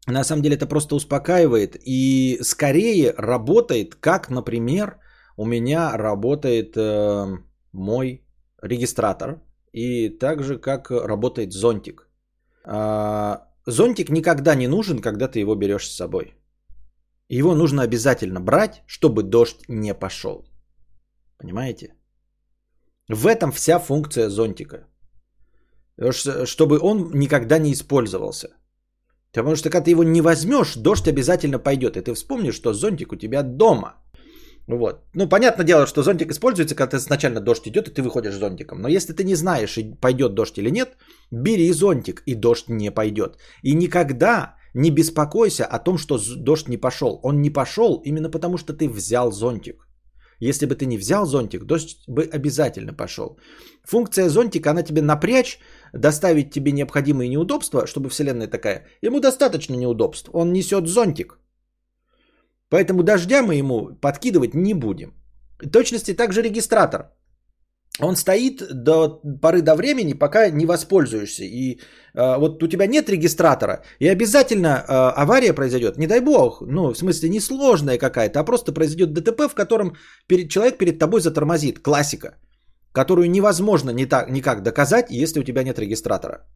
На 0.07 0.25
самом 0.25 0.43
деле 0.43 0.57
это 0.57 0.67
просто 0.67 0.95
успокаивает 0.95 1.77
и 1.87 2.39
скорее 2.43 3.15
работает, 3.17 3.95
как, 3.95 4.31
например, 4.31 4.99
у 5.37 5.47
меня 5.47 5.97
работает 5.97 6.77
э, 6.77 7.39
мой 7.73 8.25
регистратор 8.63 9.41
и 9.73 10.09
также 10.19 10.59
как 10.59 10.91
работает 10.91 11.53
зонтик. 11.53 12.09
А, 12.65 13.49
зонтик 13.67 14.11
никогда 14.11 14.55
не 14.55 14.69
нужен, 14.69 15.01
когда 15.01 15.29
ты 15.29 15.39
его 15.39 15.55
берешь 15.55 15.89
с 15.89 15.97
собой. 15.97 16.35
Его 17.29 17.55
нужно 17.55 17.83
обязательно 17.83 18.41
брать, 18.41 18.83
чтобы 18.87 19.23
дождь 19.23 19.69
не 19.69 19.95
пошел. 19.95 20.45
Понимаете? 21.39 21.95
В 23.09 23.27
этом 23.27 23.53
вся 23.53 23.79
функция 23.79 24.29
зонтика. 24.29 24.87
Чтобы 25.99 26.79
он 26.81 27.11
никогда 27.15 27.59
не 27.59 27.73
использовался. 27.73 28.49
Потому 29.33 29.57
что 29.57 29.71
когда 29.71 29.85
ты 29.85 29.91
его 29.91 30.05
не 30.05 30.21
возьмешь, 30.21 30.77
дождь 30.77 31.09
обязательно 31.09 31.59
пойдет. 31.59 31.97
И 31.97 32.01
ты 32.01 32.15
вспомнишь, 32.15 32.55
что 32.55 32.73
зонтик 32.73 33.13
у 33.13 33.17
тебя 33.17 33.43
дома. 33.43 33.95
Вот. 34.69 35.01
Ну, 35.15 35.29
понятное 35.29 35.67
дело, 35.67 35.87
что 35.87 36.03
зонтик 36.03 36.31
используется, 36.31 36.75
когда 36.75 36.97
изначально 36.97 37.41
дождь 37.41 37.67
идет, 37.67 37.89
и 37.89 37.95
ты 37.95 38.03
выходишь 38.03 38.39
зонтиком. 38.39 38.81
Но 38.81 38.89
если 38.89 39.13
ты 39.13 39.25
не 39.25 39.35
знаешь, 39.35 39.79
пойдет 40.01 40.35
дождь 40.35 40.59
или 40.59 40.71
нет, 40.71 40.97
бери 41.31 41.73
зонтик, 41.73 42.23
и 42.27 42.35
дождь 42.35 42.69
не 42.69 42.91
пойдет. 42.91 43.39
И 43.63 43.75
никогда 43.75 44.55
не 44.75 44.91
беспокойся 44.91 45.65
о 45.65 45.79
том, 45.79 45.99
что 45.99 46.19
дождь 46.37 46.69
не 46.69 46.77
пошел. 46.77 47.21
Он 47.23 47.41
не 47.41 47.51
пошел 47.51 48.03
именно 48.05 48.31
потому, 48.31 48.57
что 48.57 48.73
ты 48.73 48.89
взял 48.89 49.33
зонтик. 49.33 49.87
Если 50.41 50.67
бы 50.67 50.75
ты 50.75 50.87
не 50.87 50.99
взял 50.99 51.27
зонтик, 51.27 51.65
дождь 51.65 51.97
бы 52.09 52.25
обязательно 52.25 52.93
пошел. 52.93 53.39
Функция 53.85 54.29
зонтика, 54.29 54.71
она 54.71 54.83
тебе 54.83 55.03
напрячь, 55.03 55.59
доставить 55.93 56.51
тебе 56.51 56.73
необходимые 56.73 57.29
неудобства, 57.29 57.87
чтобы 57.87 58.09
Вселенная 58.09 58.49
такая. 58.49 58.87
Ему 59.03 59.21
достаточно 59.21 59.75
неудобств. 59.75 60.31
Он 60.33 60.53
несет 60.53 60.87
зонтик. 60.87 61.39
Поэтому 62.69 63.03
дождя 63.03 63.43
мы 63.43 63.55
ему 63.55 63.99
подкидывать 64.01 64.55
не 64.55 64.75
будем. 64.75 65.13
В 65.63 65.71
точности 65.71 66.15
также 66.15 66.43
регистратор. 66.43 67.13
Он 68.01 68.17
стоит 68.17 68.63
до 68.85 69.21
поры 69.43 69.61
до 69.61 69.75
времени, 69.75 70.15
пока 70.15 70.51
не 70.51 70.67
воспользуешься. 70.67 71.45
И 71.45 71.79
э, 72.15 72.39
вот 72.39 72.63
у 72.63 72.69
тебя 72.69 72.87
нет 72.87 73.11
регистратора, 73.11 73.83
и 74.01 74.09
обязательно 74.09 74.69
э, 74.69 75.23
авария 75.23 75.53
произойдет. 75.53 75.99
Не 75.99 76.07
дай 76.07 76.21
бог, 76.21 76.63
ну, 76.63 76.93
в 76.93 76.97
смысле, 76.97 77.29
не 77.29 77.41
сложная 77.41 77.99
какая-то, 77.99 78.41
а 78.41 78.45
просто 78.45 78.73
произойдет 78.73 79.13
ДТП, 79.13 79.43
в 79.43 79.55
котором 79.55 79.97
перед, 80.27 80.49
человек 80.49 80.79
перед 80.79 80.99
тобой 80.99 81.21
затормозит. 81.21 81.83
Классика, 81.83 82.39
которую 82.93 83.31
невозможно 83.31 83.91
не 83.91 84.07
так, 84.07 84.31
никак 84.31 84.63
доказать, 84.63 85.11
если 85.11 85.41
у 85.41 85.45
тебя 85.45 85.63
нет 85.63 85.79
регистратора. 85.79 86.47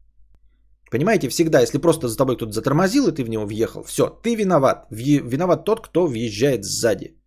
Понимаете, 0.91 1.29
всегда, 1.29 1.61
если 1.61 1.79
просто 1.79 2.07
за 2.07 2.17
тобой 2.17 2.35
кто-то 2.35 2.51
затормозил, 2.51 3.07
и 3.07 3.11
ты 3.11 3.23
в 3.23 3.29
него 3.29 3.45
въехал, 3.45 3.83
все, 3.83 4.07
ты 4.23 4.35
виноват. 4.35 4.87
Виноват 4.91 5.65
тот, 5.65 5.87
кто 5.87 6.07
въезжает 6.07 6.63
сзади. 6.63 7.17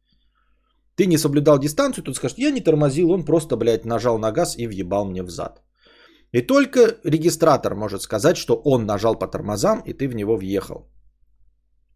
Ты 0.96 1.06
не 1.06 1.18
соблюдал 1.18 1.58
дистанцию, 1.58 2.04
тут 2.04 2.16
скажешь, 2.16 2.38
я 2.38 2.50
не 2.50 2.60
тормозил, 2.60 3.10
он 3.10 3.24
просто, 3.24 3.56
блядь, 3.56 3.84
нажал 3.84 4.18
на 4.18 4.32
газ 4.32 4.56
и 4.58 4.66
въебал 4.66 5.04
мне 5.04 5.22
в 5.22 5.30
зад. 5.30 5.62
И 6.32 6.42
только 6.42 6.80
регистратор 7.04 7.74
может 7.74 8.02
сказать, 8.02 8.36
что 8.36 8.60
он 8.64 8.86
нажал 8.86 9.18
по 9.18 9.26
тормозам, 9.26 9.82
и 9.86 9.92
ты 9.92 10.08
в 10.08 10.14
него 10.14 10.36
въехал. 10.36 10.90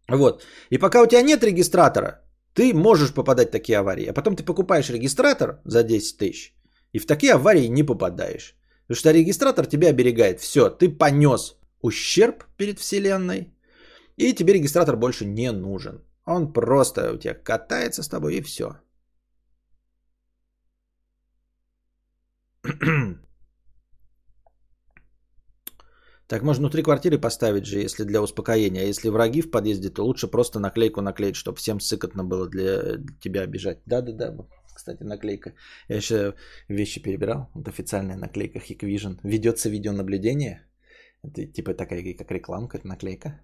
Вот. 0.09 0.43
И 0.69 0.77
пока 0.77 1.01
у 1.01 1.07
тебя 1.07 1.21
нет 1.21 1.43
регистратора, 1.43 2.21
ты 2.53 2.73
можешь 2.73 3.13
попадать 3.13 3.49
в 3.49 3.51
такие 3.51 3.77
аварии. 3.79 4.09
А 4.09 4.13
потом 4.13 4.35
ты 4.35 4.43
покупаешь 4.43 4.89
регистратор 4.89 5.61
за 5.65 5.83
10 5.83 6.17
тысяч, 6.17 6.54
и 6.95 6.99
в 6.99 7.05
такие 7.05 7.33
аварии 7.33 7.67
не 7.67 7.83
попадаешь. 7.83 8.55
Потому 8.87 8.99
что 8.99 9.11
регистратор 9.11 9.65
тебя 9.65 9.89
оберегает. 9.89 10.39
Все, 10.39 10.69
ты 10.69 10.87
понес 10.97 11.57
ущерб 11.81 12.45
перед 12.57 12.79
Вселенной, 12.79 13.53
и 14.17 14.33
тебе 14.33 14.53
регистратор 14.53 14.95
больше 14.95 15.25
не 15.25 15.51
нужен. 15.51 16.01
Он 16.25 16.53
просто 16.53 17.11
у 17.11 17.17
тебя 17.17 17.33
катается 17.33 18.01
с 18.01 18.07
тобой 18.07 18.35
и 18.35 18.41
все. 18.41 18.75
Так 26.27 26.41
можно 26.41 26.61
внутри 26.61 26.81
квартиры 26.81 27.19
поставить 27.19 27.65
же, 27.67 27.83
если 27.85 28.03
для 28.03 28.19
успокоения. 28.19 28.81
А 28.81 28.87
если 28.87 29.09
враги 29.09 29.41
в 29.41 29.51
подъезде, 29.51 29.89
то 29.89 30.03
лучше 30.03 30.27
просто 30.27 30.59
наклейку 30.59 31.01
наклеить, 31.01 31.35
чтобы 31.35 31.57
всем 31.57 31.79
сыкотно 31.79 32.23
было 32.23 32.49
для, 32.49 32.97
тебя 33.21 33.45
бежать. 33.45 33.79
Да-да-да 33.85 34.35
кстати, 34.75 35.03
наклейка. 35.03 35.53
Я 35.89 35.97
еще 35.97 36.33
вещи 36.69 37.01
перебирал. 37.01 37.49
Вот 37.53 37.67
официальная 37.67 38.17
наклейка 38.17 38.59
Hikvision. 38.59 39.19
Ведется 39.23 39.69
видеонаблюдение. 39.69 40.67
Это 41.23 41.45
типа 41.45 41.73
такая, 41.73 42.13
как 42.13 42.31
рекламка, 42.31 42.77
это 42.77 42.87
наклейка. 42.87 43.41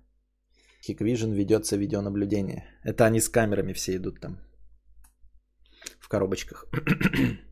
Hikvision 0.88 1.34
ведется 1.34 1.77
видеонаблюдение. 1.77 2.63
Это 2.84 3.05
они 3.05 3.19
с 3.21 3.29
камерами 3.29 3.73
все 3.73 3.95
идут 3.95 4.19
там. 4.19 4.39
В 5.99 6.07
коробочках. 6.07 6.65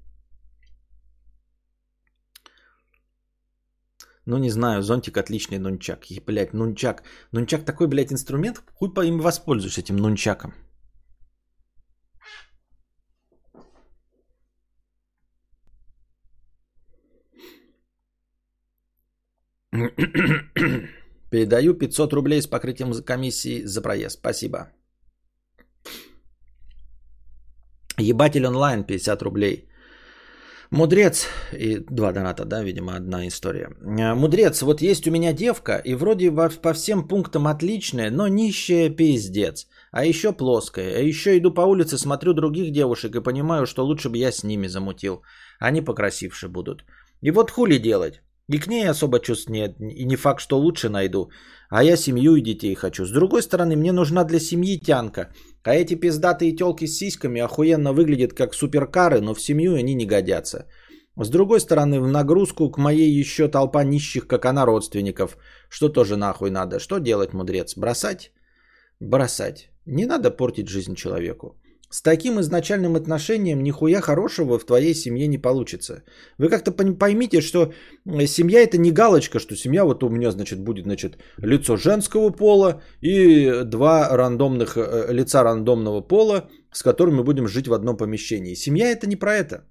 Ну, 4.26 4.38
не 4.38 4.52
знаю, 4.52 4.84
зонтик 4.84 5.18
отличный 5.18 5.58
нунчак. 5.58 6.12
И, 6.12 6.20
блядь, 6.20 6.54
нунчак. 6.54 7.02
Нунчак 7.32 7.66
такой, 7.66 7.88
блядь, 7.88 8.14
инструмент. 8.14 8.62
Хуй 8.76 8.94
по 8.94 9.04
им 9.04 9.18
воспользуешься 9.20 9.82
этим 9.82 9.96
нунчаком. 9.96 10.54
Передаю 21.32 21.74
500 21.74 22.14
рублей 22.14 22.42
с 22.42 22.48
покрытием 22.48 22.94
комиссии 23.06 23.66
за 23.66 23.82
проезд. 23.82 24.18
Спасибо. 24.20 24.70
Ебатель 27.98 28.46
онлайн 28.46 28.84
50 28.84 29.22
рублей. 29.22 29.70
Мудрец, 30.72 31.28
и 31.52 31.80
два 31.80 32.12
доната, 32.12 32.46
да, 32.46 32.64
видимо, 32.64 32.96
одна 32.96 33.28
история. 33.28 33.70
Э, 33.82 34.14
Мудрец, 34.14 34.62
вот 34.62 34.82
есть 34.82 35.08
у 35.08 35.12
меня 35.12 35.34
девка, 35.34 35.82
и 35.84 35.96
вроде 35.96 36.32
по 36.32 36.74
всем 36.74 37.08
пунктам 37.08 37.48
отличная, 37.48 38.12
но 38.12 38.28
нищая 38.28 38.90
пиздец. 38.90 39.68
А 39.92 40.06
еще 40.06 40.32
плоская. 40.32 40.96
А 40.98 41.02
еще 41.02 41.38
иду 41.38 41.52
по 41.52 41.62
улице, 41.62 41.98
смотрю 41.98 42.34
других 42.34 42.72
девушек 42.72 43.16
и 43.16 43.24
понимаю, 43.24 43.66
что 43.66 43.84
лучше 43.84 44.10
бы 44.10 44.18
я 44.18 44.32
с 44.32 44.44
ними 44.44 44.68
замутил. 44.68 45.24
Они 45.60 45.82
покрасивше 45.82 46.48
будут. 46.48 46.86
И 47.22 47.32
вот 47.32 47.52
хули 47.52 47.80
делать? 47.80 48.22
И 48.50 48.60
к 48.60 48.68
ней 48.68 48.90
особо 48.90 49.20
чувств 49.20 49.50
нет, 49.50 49.76
и 49.80 50.06
не 50.06 50.16
факт, 50.16 50.42
что 50.42 50.58
лучше 50.58 50.90
найду. 50.90 51.30
А 51.70 51.84
я 51.84 51.98
семью 51.98 52.36
и 52.36 52.42
детей 52.42 52.76
хочу. 52.76 53.06
С 53.06 53.12
другой 53.12 53.44
стороны, 53.44 53.76
мне 53.76 53.92
нужна 53.92 54.24
для 54.24 54.40
семьи 54.40 54.80
тянка. 54.80 55.30
А 55.64 55.76
эти 55.76 55.94
пиздатые 55.94 56.56
телки 56.56 56.88
с 56.88 56.98
сиськами 56.98 57.42
охуенно 57.42 57.94
выглядят 57.94 58.34
как 58.34 58.56
суперкары, 58.56 59.22
но 59.22 59.36
в 59.36 59.42
семью 59.42 59.76
они 59.76 59.94
не 59.94 60.06
годятся. 60.06 60.66
С 61.16 61.30
другой 61.30 61.60
стороны, 61.60 62.00
в 62.00 62.08
нагрузку 62.08 62.72
к 62.72 62.80
моей 62.80 63.20
еще 63.20 63.48
толпа 63.48 63.84
нищих, 63.84 64.26
как 64.26 64.46
она, 64.46 64.66
родственников. 64.66 65.38
Что 65.70 65.90
тоже 65.90 66.16
нахуй 66.16 66.50
надо? 66.50 66.80
Что 66.80 67.00
делать, 67.00 67.34
мудрец? 67.34 67.78
Бросать? 67.78 68.32
Бросать. 69.00 69.70
Не 69.86 70.06
надо 70.06 70.32
портить 70.32 70.70
жизнь 70.70 70.96
человеку. 70.96 71.56
С 71.92 72.04
таким 72.04 72.40
изначальным 72.40 72.96
отношением 72.96 73.64
нихуя 73.64 74.02
хорошего 74.02 74.60
в 74.60 74.66
твоей 74.66 74.94
семье 74.94 75.28
не 75.28 75.40
получится. 75.40 76.04
Вы 76.38 76.50
как-то 76.50 76.72
поймите, 76.72 77.42
что 77.42 77.74
семья 78.28 78.60
это 78.62 78.78
не 78.78 78.92
галочка, 78.92 79.40
что 79.40 79.56
семья 79.56 79.84
вот 79.86 80.04
у 80.04 80.10
меня, 80.10 80.32
значит, 80.32 80.60
будет, 80.60 80.86
значит, 80.86 81.18
лицо 81.38 81.78
женского 81.78 82.30
пола 82.30 82.84
и 83.02 83.64
два 83.66 84.16
рандомных 84.16 84.78
э, 84.78 85.14
лица 85.14 85.44
рандомного 85.44 86.02
пола, 86.02 86.48
с 86.72 86.84
которыми 86.84 87.16
мы 87.16 87.24
будем 87.24 87.48
жить 87.48 87.68
в 87.68 87.74
одном 87.74 87.98
помещении. 87.98 88.54
Семья 88.54 88.92
это 88.92 89.08
не 89.08 89.16
про 89.16 89.34
это. 89.34 89.64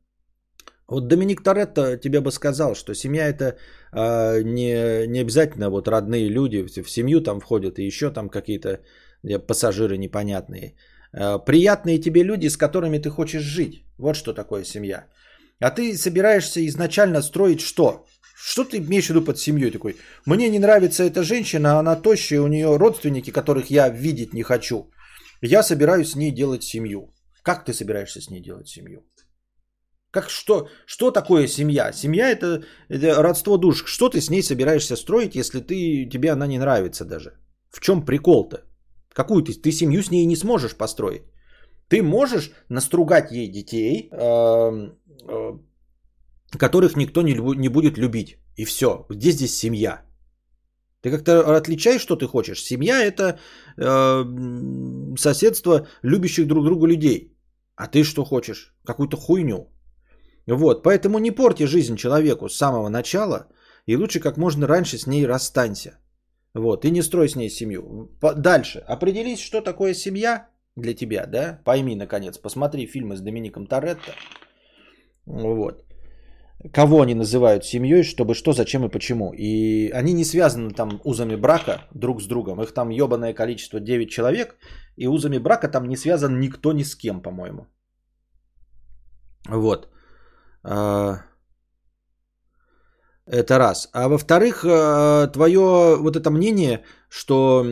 Вот 0.89 1.07
Доминик 1.07 1.43
Торетто 1.43 1.99
тебе 1.99 2.21
бы 2.21 2.33
сказал, 2.33 2.75
что 2.75 2.95
семья 2.95 3.29
это 3.29 3.59
э, 3.93 4.43
не, 4.43 5.07
не 5.07 5.21
обязательно 5.21 5.71
вот 5.71 5.87
родные 5.87 6.29
люди, 6.29 6.65
в 6.83 6.91
семью 6.91 7.21
там 7.21 7.41
входят 7.41 7.79
и 7.79 7.87
еще 7.87 8.11
там 8.11 8.29
какие-то 8.29 8.81
э, 9.23 9.39
пассажиры 9.39 9.99
непонятные. 9.99 10.75
Э, 11.13 11.39
приятные 11.39 11.99
тебе 11.99 12.23
люди, 12.23 12.49
с 12.49 12.57
которыми 12.57 12.99
ты 12.99 13.11
хочешь 13.11 13.43
жить. 13.43 13.85
Вот 13.99 14.17
что 14.17 14.33
такое 14.33 14.65
семья. 14.65 15.07
А 15.61 15.71
ты 15.71 15.97
собираешься 15.97 16.61
изначально 16.67 17.23
строить 17.23 17.61
что? 17.61 18.07
Что 18.41 18.65
ты 18.65 18.77
имеешь 18.77 19.07
в 19.07 19.11
виду 19.11 19.25
под 19.25 19.39
семьей 19.39 19.71
такой? 19.71 19.97
Мне 20.27 20.49
не 20.49 20.59
нравится 20.59 21.03
эта 21.03 21.23
женщина, 21.23 21.79
она 21.79 21.97
тощая, 21.97 22.41
у 22.41 22.47
нее 22.49 22.77
родственники, 22.77 23.33
которых 23.33 23.71
я 23.71 23.89
видеть 23.89 24.33
не 24.35 24.43
хочу. 24.43 24.91
Я 25.43 25.63
собираюсь 25.63 26.11
с 26.11 26.17
ней 26.17 26.31
делать 26.31 26.63
семью. 26.63 27.13
Как 27.43 27.65
ты 27.65 27.73
собираешься 27.73 28.21
с 28.21 28.31
ней 28.31 28.41
делать 28.41 28.69
семью? 28.69 29.03
Как 30.11 30.31
что, 30.31 30.69
что 30.87 31.11
такое 31.11 31.49
семья? 31.49 31.93
Семья 31.93 32.31
это, 32.31 32.63
это 32.89 33.23
родство 33.23 33.59
душ. 33.59 33.85
Что 33.87 34.09
ты 34.09 34.21
с 34.21 34.31
ней 34.31 34.43
собираешься 34.43 34.97
строить, 34.97 35.35
если 35.35 35.61
ты, 35.61 36.09
тебе 36.09 36.31
она 36.33 36.47
не 36.47 36.59
нравится 36.59 37.05
даже? 37.05 37.33
В 37.71 37.81
чем 37.81 38.05
прикол-то? 38.05 38.68
Какую 39.19 39.43
ты? 39.43 39.53
Ты 39.53 39.73
семью 39.73 40.03
с 40.03 40.11
ней 40.11 40.27
не 40.27 40.37
сможешь 40.37 40.77
построить. 40.77 41.23
Ты 41.89 42.03
можешь 42.03 42.53
настругать 42.69 43.33
ей 43.33 43.49
детей, 43.51 44.09
эм, 44.13 44.93
э, 45.29 45.59
которых 46.59 46.97
никто 46.97 47.23
не 47.23 47.69
будет 47.69 47.99
любить. 47.99 48.37
И 48.57 48.65
все. 48.65 49.07
Где 49.11 49.33
здесь 49.33 49.57
семья? 49.57 50.03
Ты 51.03 51.11
как-то 51.11 51.57
отличаешь, 51.57 52.01
что 52.01 52.15
ты 52.15 52.27
хочешь. 52.27 52.63
Семья 52.63 53.05
это 53.05 53.41
э, 53.77 55.17
соседство 55.17 55.89
любящих 56.05 56.47
друг 56.47 56.65
друга 56.65 56.87
людей. 56.87 57.37
А 57.75 57.89
ты 57.89 58.05
что 58.05 58.25
хочешь? 58.25 58.73
Какую-то 58.85 59.17
хуйню. 59.17 59.69
Вот, 60.47 60.85
поэтому 60.85 61.19
не 61.19 61.33
порти 61.33 61.67
жизнь 61.67 61.97
человеку 61.97 62.49
с 62.49 62.57
самого 62.57 62.89
начала. 62.89 63.49
И 63.87 63.97
лучше 63.97 64.21
как 64.21 64.37
можно 64.37 64.69
раньше 64.69 64.97
с 64.97 65.09
ней 65.09 65.27
расстанься. 65.27 65.99
Вот, 66.55 66.85
и 66.85 66.91
не 66.91 67.03
строй 67.03 67.29
с 67.29 67.37
ней 67.37 67.51
семью. 67.51 68.11
Дальше. 68.37 68.83
Определись, 68.87 69.41
что 69.41 69.61
такое 69.61 69.95
семья 69.95 70.49
для 70.77 70.95
тебя, 70.95 71.27
да? 71.27 71.61
Пойми, 71.65 71.97
наконец, 71.97 72.39
посмотри 72.39 72.87
фильмы 72.87 73.17
с 73.17 73.21
Домиником 73.21 73.67
Торетто. 73.67 74.13
Вот. 75.27 75.85
Кого 76.73 77.03
они 77.03 77.15
называют 77.15 77.65
семьей, 77.65 78.03
чтобы 78.03 78.35
что, 78.35 78.53
зачем 78.53 78.85
и 78.85 78.89
почему. 78.89 79.33
И 79.33 79.91
они 79.91 80.13
не 80.13 80.25
связаны 80.25 80.71
там 80.71 81.01
узами 81.05 81.37
брака 81.37 81.83
друг 81.95 82.21
с 82.21 82.27
другом. 82.27 82.61
Их 82.61 82.73
там 82.73 82.91
ебаное 82.91 83.33
количество 83.33 83.79
9 83.79 84.11
человек. 84.11 84.57
И 84.97 85.07
узами 85.07 85.39
брака 85.39 85.69
там 85.69 85.89
не 85.89 85.97
связан 85.97 86.41
никто 86.41 86.73
ни 86.73 86.83
с 86.83 86.97
кем, 86.97 87.23
по-моему. 87.23 87.67
Вот. 89.49 89.89
А, 90.65 91.23
это 93.31 93.59
раз. 93.59 93.89
А 93.93 94.09
во-вторых, 94.09 94.65
э, 94.65 95.29
твое 95.33 95.97
вот 95.97 96.17
это 96.17 96.31
мнение, 96.31 96.85
что 97.11 97.65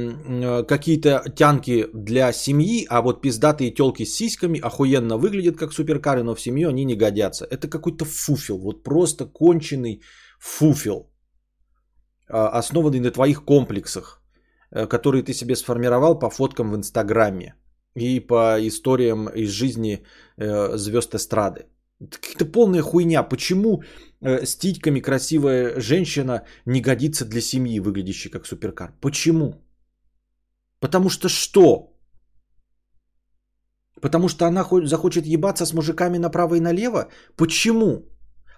какие-то 0.69 1.23
тянки 1.35 1.87
для 1.95 2.33
семьи, 2.33 2.87
а 2.89 3.03
вот 3.03 3.23
пиздатые 3.23 3.71
телки 3.71 4.05
с 4.05 4.17
сиськами 4.17 4.61
охуенно 4.61 5.17
выглядят 5.17 5.57
как 5.57 5.73
суперкары, 5.73 6.23
но 6.23 6.35
в 6.35 6.41
семью 6.41 6.69
они 6.69 6.85
не 6.85 6.97
годятся. 6.97 7.47
Это 7.51 7.69
какой-то 7.69 8.05
фуфел, 8.05 8.59
вот 8.59 8.83
просто 8.83 9.27
конченый 9.27 10.03
фуфел, 10.39 11.11
а, 12.29 12.59
основанный 12.59 13.01
на 13.01 13.11
твоих 13.11 13.45
комплексах, 13.45 14.23
э, 14.71 14.87
которые 14.87 15.23
ты 15.23 15.33
себе 15.33 15.57
сформировал 15.57 16.19
по 16.19 16.31
фоткам 16.31 16.71
в 16.71 16.77
Инстаграме 16.77 17.55
и 17.95 18.21
по 18.21 18.57
историям 18.61 19.29
из 19.29 19.51
жизни 19.51 20.05
э, 20.37 20.77
звезд 20.77 21.15
эстрады. 21.15 21.67
Какая-то 21.99 22.45
полная 22.45 22.83
хуйня. 22.83 23.23
Почему 23.23 23.83
э, 24.21 24.45
с 24.45 24.57
титьками 24.57 25.01
красивая 25.01 25.81
женщина 25.81 26.43
не 26.67 26.81
годится 26.81 27.25
для 27.25 27.41
семьи, 27.41 27.81
выглядящей 27.81 28.31
как 28.31 28.47
суперкар? 28.47 28.93
Почему? 29.01 29.55
Потому 30.81 31.09
что 31.09 31.29
что? 31.29 31.93
Потому 34.01 34.29
что 34.29 34.47
она 34.47 34.65
захочет 34.85 35.27
ебаться 35.27 35.65
с 35.65 35.73
мужиками 35.73 36.19
направо 36.19 36.57
и 36.57 36.61
налево? 36.61 37.09
Почему? 37.37 38.03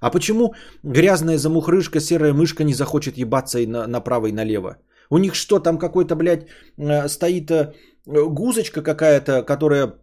А 0.01 0.11
почему 0.11 0.55
грязная 0.83 1.39
замухрышка, 1.39 2.01
серая 2.01 2.33
мышка 2.33 2.65
не 2.65 2.75
захочет 2.75 3.19
ебаться 3.19 3.61
и 3.61 3.67
на, 3.67 3.87
направо 3.87 4.27
и 4.27 4.33
налево? 4.33 4.79
У 5.11 5.19
них 5.19 5.35
что, 5.35 5.61
там 5.61 5.79
какой-то, 5.79 6.17
блядь, 6.17 6.47
э, 6.77 7.09
стоит 7.09 7.51
э, 7.51 7.73
гузочка 8.07 8.83
какая-то, 8.83 9.45
которая 9.45 9.95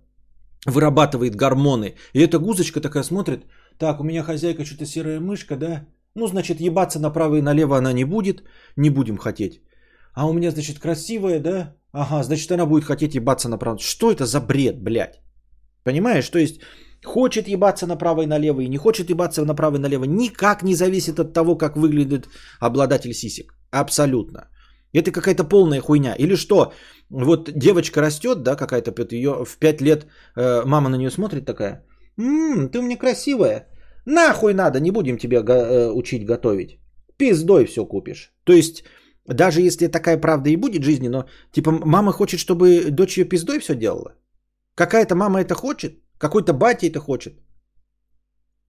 вырабатывает 0.66 1.36
гормоны. 1.36 1.95
И 2.13 2.20
эта 2.20 2.39
гузочка 2.39 2.82
такая 2.82 3.03
смотрит, 3.03 3.45
так, 3.78 3.99
у 3.99 4.03
меня 4.03 4.24
хозяйка 4.24 4.66
что-то 4.66 4.86
серая 4.86 5.20
мышка, 5.20 5.55
да? 5.55 5.86
Ну, 6.16 6.28
значит, 6.28 6.61
ебаться 6.61 6.99
направо 6.99 7.36
и 7.36 7.41
налево 7.41 7.78
она 7.78 7.93
не 7.93 8.05
будет, 8.05 8.43
не 8.78 8.89
будем 8.89 9.18
хотеть. 9.18 9.61
А 10.13 10.28
у 10.28 10.34
меня, 10.34 10.51
значит, 10.51 10.80
красивая, 10.80 11.39
да? 11.39 11.76
Ага, 11.91 12.24
значит, 12.24 12.51
она 12.51 12.66
будет 12.66 12.86
хотеть 12.86 13.16
ебаться 13.16 13.49
направо. 13.49 13.80
Что 13.80 14.11
это 14.11 14.26
за 14.26 14.41
бред, 14.41 14.82
блядь? 14.82 15.22
Понимаешь, 15.84 16.30
то 16.30 16.39
есть 16.39 16.61
хочет 17.03 17.47
ебаться 17.47 17.86
направо 17.86 18.24
и 18.24 18.28
налево 18.28 18.61
и 18.61 18.70
не 18.70 18.78
хочет 18.78 19.09
ебаться 19.09 19.45
направо 19.45 19.76
и 19.76 19.80
налево, 19.80 20.05
никак 20.05 20.63
не 20.63 20.76
зависит 20.76 21.20
от 21.20 21.34
того, 21.34 21.57
как 21.57 21.78
выглядит 21.78 22.28
обладатель 22.59 23.13
сисек. 23.13 23.53
Абсолютно. 23.72 24.49
Это 24.95 25.11
какая-то 25.11 25.43
полная 25.43 25.81
хуйня. 25.81 26.15
Или 26.17 26.35
что, 26.35 26.71
вот 27.09 27.51
девочка 27.53 28.01
растет, 28.01 28.43
да, 28.43 28.55
какая-то, 28.55 28.91
ее 29.11 29.43
в 29.45 29.57
5 29.57 29.81
лет 29.81 30.05
э, 30.37 30.65
мама 30.65 30.89
на 30.89 30.97
нее 30.97 31.11
смотрит 31.11 31.45
такая, 31.45 31.83
«Ммм, 32.17 32.69
ты 32.69 32.81
мне 32.81 32.97
красивая, 32.97 33.67
нахуй 34.05 34.53
надо, 34.53 34.79
не 34.79 34.91
будем 34.91 35.17
тебя 35.17 35.37
э, 35.39 35.91
учить 35.91 36.25
готовить, 36.25 36.79
пиздой 37.17 37.65
все 37.65 37.85
купишь». 37.85 38.31
То 38.43 38.53
есть, 38.53 38.83
даже 39.27 39.61
если 39.61 39.87
такая 39.87 40.17
правда 40.17 40.49
и 40.49 40.57
будет 40.57 40.81
в 40.81 40.85
жизни, 40.85 41.09
но 41.09 41.25
типа 41.51 41.71
мама 41.71 42.11
хочет, 42.11 42.39
чтобы 42.39 42.91
дочь 42.91 43.17
ее 43.17 43.25
пиздой 43.25 43.59
все 43.59 43.75
делала. 43.75 44.15
Какая-то 44.75 45.15
мама 45.15 45.41
это 45.41 45.55
хочет, 45.55 45.93
какой-то 46.17 46.53
батя 46.53 46.87
это 46.87 46.99
хочет. 46.99 47.33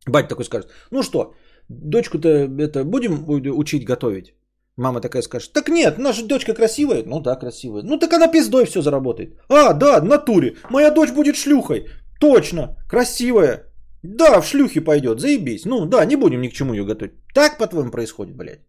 Батя 0.07 0.29
такой 0.29 0.45
скажет, 0.45 0.71
ну 0.91 1.03
что, 1.03 1.35
дочку-то 1.69 2.29
это 2.29 2.85
будем 2.85 3.25
учить 3.29 3.85
готовить? 3.85 4.35
Мама 4.77 5.01
такая 5.01 5.23
скажет, 5.23 5.53
так 5.53 5.69
нет, 5.69 5.99
наша 5.99 6.27
дочка 6.27 6.55
красивая. 6.55 7.03
Ну 7.07 7.21
да, 7.21 7.37
красивая. 7.37 7.83
Ну 7.83 7.99
так 7.99 8.13
она 8.13 8.29
пиздой 8.29 8.67
все 8.67 8.83
заработает. 8.83 9.39
А, 9.49 9.73
да, 9.73 10.03
натуре. 10.03 10.57
Моя 10.71 10.91
дочь 10.91 11.13
будет 11.13 11.37
шлюхой. 11.37 11.87
Точно, 12.21 12.77
красивая. 12.89 13.73
Да, 14.03 14.41
в 14.41 14.47
шлюхи 14.47 14.81
пойдет, 14.81 15.21
заебись. 15.21 15.65
Ну 15.65 15.87
да, 15.87 16.05
не 16.05 16.17
будем 16.17 16.41
ни 16.41 16.49
к 16.49 16.53
чему 16.53 16.75
ее 16.75 16.85
готовить. 16.85 17.15
Так, 17.35 17.59
по-твоему, 17.59 17.91
происходит, 17.91 18.37
блядь. 18.37 18.61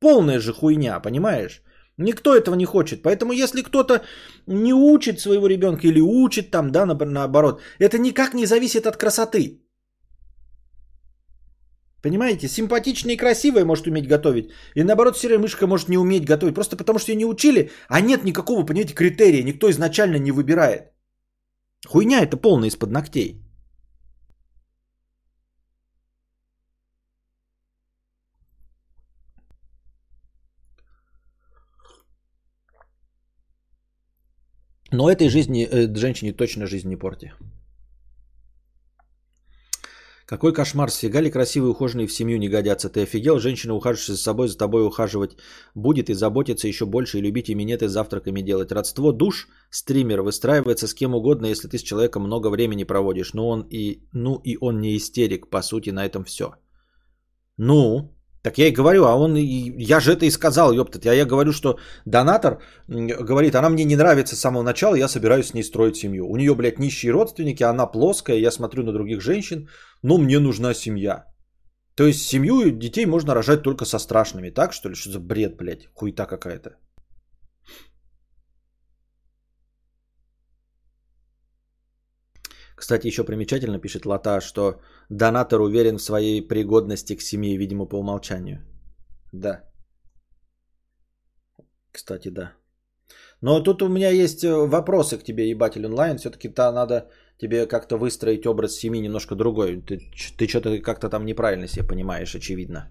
Полная 0.00 0.40
же 0.40 0.52
хуйня, 0.52 1.00
понимаешь? 1.00 1.62
Никто 1.98 2.34
этого 2.34 2.54
не 2.54 2.64
хочет. 2.64 3.02
Поэтому 3.02 3.32
если 3.32 3.62
кто-то 3.62 4.02
не 4.46 4.72
учит 4.72 5.20
своего 5.20 5.48
ребенка 5.48 5.86
или 5.86 6.00
учит 6.00 6.50
там, 6.50 6.70
да, 6.70 6.86
наоборот, 6.86 7.60
это 7.78 7.98
никак 7.98 8.34
не 8.34 8.46
зависит 8.46 8.86
от 8.86 8.96
красоты. 8.96 9.60
Понимаете, 12.02 12.48
симпатичная 12.48 13.14
и 13.14 13.16
красивая 13.16 13.64
может 13.64 13.86
уметь 13.86 14.06
готовить. 14.06 14.50
И 14.76 14.84
наоборот, 14.84 15.16
серая 15.16 15.38
мышка 15.38 15.66
может 15.66 15.88
не 15.88 15.98
уметь 15.98 16.24
готовить. 16.24 16.54
Просто 16.54 16.76
потому, 16.76 16.98
что 16.98 17.12
ее 17.12 17.16
не 17.18 17.24
учили, 17.26 17.70
а 17.88 18.00
нет 18.00 18.24
никакого, 18.24 18.64
понимаете, 18.64 18.94
критерия. 18.94 19.42
Никто 19.42 19.68
изначально 19.70 20.18
не 20.18 20.32
выбирает. 20.32 20.92
Хуйня 21.86 22.20
это 22.20 22.36
полная 22.36 22.68
из-под 22.68 22.90
ногтей. 22.90 23.42
Но 34.90 35.10
этой 35.10 35.28
жизни, 35.28 35.66
э, 35.70 35.94
женщине 35.94 36.32
точно 36.32 36.66
жизнь 36.66 36.88
не 36.88 36.96
порти. 36.96 37.32
Какой 40.28 40.52
кошмар, 40.52 40.90
сфига 40.90 41.22
ли 41.22 41.30
красивые 41.30 41.70
ухоженные 41.70 42.06
в 42.06 42.12
семью 42.12 42.38
не 42.38 42.50
годятся? 42.50 42.90
Ты 42.90 43.04
офигел? 43.04 43.38
Женщина, 43.40 43.72
ухаживающая 43.72 44.14
за 44.14 44.20
собой, 44.20 44.48
за 44.48 44.58
тобой 44.58 44.86
ухаживать 44.86 45.38
будет 45.74 46.10
и 46.10 46.14
заботиться 46.14 46.68
еще 46.68 46.84
больше, 46.84 47.16
и 47.16 47.22
любить 47.22 47.48
и 47.48 47.54
минеты 47.54 47.88
с 47.88 47.92
завтраками 47.92 48.42
делать. 48.42 48.70
Родство 48.70 49.12
душ, 49.12 49.48
стример, 49.70 50.20
выстраивается 50.20 50.86
с 50.86 50.92
кем 50.92 51.14
угодно, 51.14 51.46
если 51.46 51.66
ты 51.66 51.78
с 51.78 51.82
человеком 51.82 52.24
много 52.24 52.50
времени 52.50 52.84
проводишь. 52.84 53.32
Ну, 53.32 53.48
он 53.48 53.66
и, 53.70 54.02
ну 54.12 54.38
и 54.44 54.58
он 54.60 54.80
не 54.80 54.98
истерик, 54.98 55.48
по 55.48 55.62
сути, 55.62 55.88
на 55.88 56.04
этом 56.04 56.24
все. 56.24 56.56
Ну, 57.56 58.17
так 58.42 58.58
я 58.58 58.68
и 58.68 58.72
говорю, 58.72 59.04
а 59.04 59.16
он, 59.16 59.34
я 59.36 60.00
же 60.00 60.12
это 60.12 60.26
и 60.26 60.30
сказал, 60.30 60.72
ёптать. 60.72 61.06
А 61.06 61.14
я 61.14 61.24
говорю, 61.24 61.52
что 61.52 61.78
донатор 62.04 62.58
говорит, 62.88 63.54
она 63.54 63.68
мне 63.68 63.84
не 63.84 63.96
нравится 63.96 64.36
с 64.36 64.40
самого 64.40 64.62
начала, 64.62 64.94
я 64.94 65.08
собираюсь 65.08 65.48
с 65.48 65.54
ней 65.54 65.64
строить 65.64 65.96
семью. 65.96 66.28
У 66.28 66.36
нее, 66.36 66.54
блядь, 66.54 66.78
нищие 66.78 67.12
родственники, 67.12 67.62
она 67.62 67.86
плоская, 67.86 68.38
я 68.38 68.50
смотрю 68.50 68.84
на 68.84 68.92
других 68.92 69.20
женщин, 69.20 69.68
но 70.02 70.18
мне 70.18 70.38
нужна 70.38 70.74
семья. 70.74 71.24
То 71.94 72.06
есть 72.06 72.22
семью 72.22 72.70
детей 72.70 73.06
можно 73.06 73.34
рожать 73.34 73.62
только 73.62 73.84
со 73.84 73.98
страшными, 73.98 74.50
так 74.50 74.72
что 74.72 74.88
ли? 74.88 74.94
Что 74.94 75.10
за 75.10 75.20
бред, 75.20 75.56
блядь, 75.56 75.88
хуета 75.94 76.26
какая-то. 76.26 76.76
Кстати, 82.78 83.08
еще 83.08 83.24
примечательно 83.24 83.80
пишет 83.80 84.06
Лата, 84.06 84.40
что 84.40 84.80
донатор 85.10 85.60
уверен 85.60 85.98
в 85.98 86.02
своей 86.02 86.48
пригодности 86.48 87.16
к 87.16 87.22
семье, 87.22 87.58
видимо, 87.58 87.86
по 87.86 87.98
умолчанию. 87.98 88.60
Да. 89.32 89.64
Кстати, 91.92 92.28
да. 92.28 92.52
Но 93.40 93.60
тут 93.60 93.82
у 93.82 93.88
меня 93.88 94.10
есть 94.10 94.44
э, 94.44 94.52
вопросы 94.66 95.18
к 95.18 95.24
тебе, 95.24 95.50
ебатель 95.50 95.86
онлайн. 95.86 96.18
Все-таки-то 96.18 96.72
надо 96.72 97.08
тебе 97.38 97.66
как-то 97.66 97.96
выстроить 97.96 98.46
образ 98.46 98.76
семьи 98.76 99.00
немножко 99.00 99.34
другой. 99.34 99.82
Ты, 99.82 99.98
ты 100.36 100.48
что-то 100.48 100.80
как-то 100.80 101.08
там 101.08 101.24
неправильно 101.24 101.66
себе 101.66 101.86
понимаешь, 101.86 102.34
очевидно. 102.34 102.88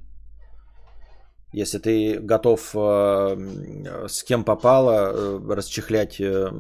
Если 1.53 1.79
ты 1.79 2.19
готов 2.19 2.75
э, 2.75 4.07
с 4.07 4.23
кем 4.23 4.43
попало 4.43 4.91
э, 4.91 5.55
расчехлять 5.55 6.19
э, 6.19 6.51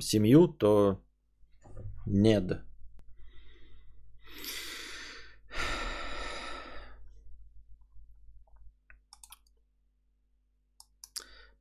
семью, 0.00 0.48
то 0.48 0.98
нет. 2.06 2.62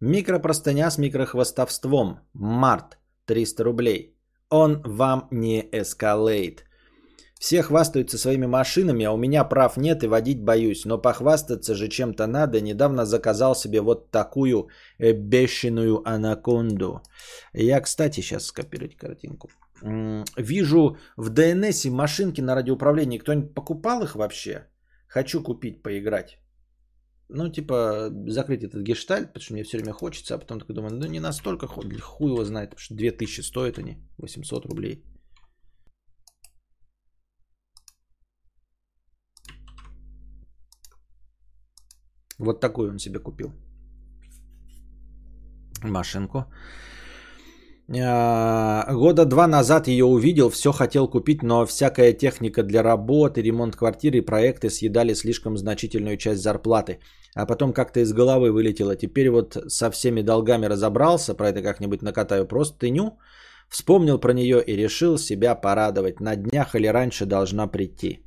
Микропростыня 0.02 0.92
с 0.92 0.98
микрохвостовством. 0.98 2.20
Март. 2.34 2.98
300 3.26 3.64
рублей. 3.64 4.16
Он 4.50 4.82
вам 4.84 5.28
не 5.32 5.68
эскалейт. 5.72 6.66
Все 7.40 7.64
хвастаются 7.64 8.18
своими 8.18 8.46
машинами, 8.46 9.06
а 9.06 9.12
у 9.12 9.18
меня 9.18 9.44
прав 9.44 9.78
нет 9.78 10.04
и 10.04 10.08
водить 10.08 10.44
боюсь. 10.44 10.86
Но 10.86 11.02
похвастаться 11.02 11.76
же 11.76 11.88
чем-то 11.88 12.28
надо. 12.28 12.62
Недавно 12.62 13.06
заказал 13.06 13.56
себе 13.56 13.82
вот 13.82 14.12
такую 14.12 14.70
э, 15.00 15.12
бешеную 15.14 16.02
анаконду. 16.08 17.02
Я, 17.54 17.82
кстати, 17.82 18.22
сейчас 18.22 18.46
скопировать 18.46 18.96
картинку. 18.96 19.50
Вижу 19.82 20.98
в 21.18 21.30
ДНС 21.30 21.86
машинки 21.86 22.42
на 22.42 22.56
радиоуправлении. 22.56 23.20
Кто-нибудь 23.20 23.54
покупал 23.54 24.04
их 24.04 24.16
вообще? 24.16 24.68
Хочу 25.08 25.44
купить, 25.44 25.84
поиграть. 25.84 26.40
Ну, 27.30 27.50
типа, 27.50 28.10
закрыть 28.28 28.64
этот 28.64 28.84
гештальт, 28.84 29.28
потому 29.28 29.44
что 29.44 29.54
мне 29.54 29.64
все 29.64 29.78
время 29.78 29.94
хочется, 29.94 30.36
а 30.36 30.38
потом 30.38 30.60
такой 30.60 30.76
думаю, 30.76 30.94
ну, 30.94 31.08
не 31.08 31.20
настолько, 31.20 31.68
хуй 31.68 32.30
его 32.30 32.46
знает, 32.46 32.70
потому 32.70 32.82
что 32.82 32.96
2000 32.96 33.42
стоят 33.42 33.80
они, 33.80 33.98
800 34.18 34.66
рублей. 34.66 35.04
Вот 42.38 42.62
такую 42.62 42.92
он 42.92 43.00
себе 43.00 43.20
купил. 43.20 43.54
Машинку. 45.84 46.46
А, 47.88 48.92
года 48.94 49.26
два 49.26 49.48
назад 49.48 49.88
ее 49.88 50.06
увидел, 50.06 50.50
все 50.50 50.72
хотел 50.72 51.08
купить, 51.08 51.44
но 51.44 51.66
всякая 51.66 52.14
техника 52.14 52.64
для 52.64 52.84
работы, 52.84 53.42
ремонт 53.42 53.76
квартиры 53.76 54.22
проекты 54.22 54.70
съедали 54.70 55.14
слишком 55.14 55.58
значительную 55.58 56.18
часть 56.18 56.42
зарплаты. 56.42 57.00
А 57.36 57.46
потом 57.46 57.74
как-то 57.74 58.00
из 58.00 58.14
головы 58.14 58.52
вылетело. 58.52 58.96
Теперь 58.96 59.30
вот 59.30 59.58
со 59.68 59.92
всеми 59.92 60.22
долгами 60.22 60.66
разобрался, 60.66 61.36
про 61.36 61.50
это 61.50 61.62
как-нибудь 61.62 62.02
накатаю 62.02 62.48
простыню, 62.48 63.20
вспомнил 63.70 64.20
про 64.20 64.34
нее 64.34 64.64
и 64.64 64.76
решил 64.76 65.18
себя 65.18 65.54
порадовать. 65.54 66.20
На 66.20 66.36
днях 66.36 66.76
или 66.76 66.88
раньше 66.88 67.26
должна 67.26 67.68
прийти. 67.68 68.20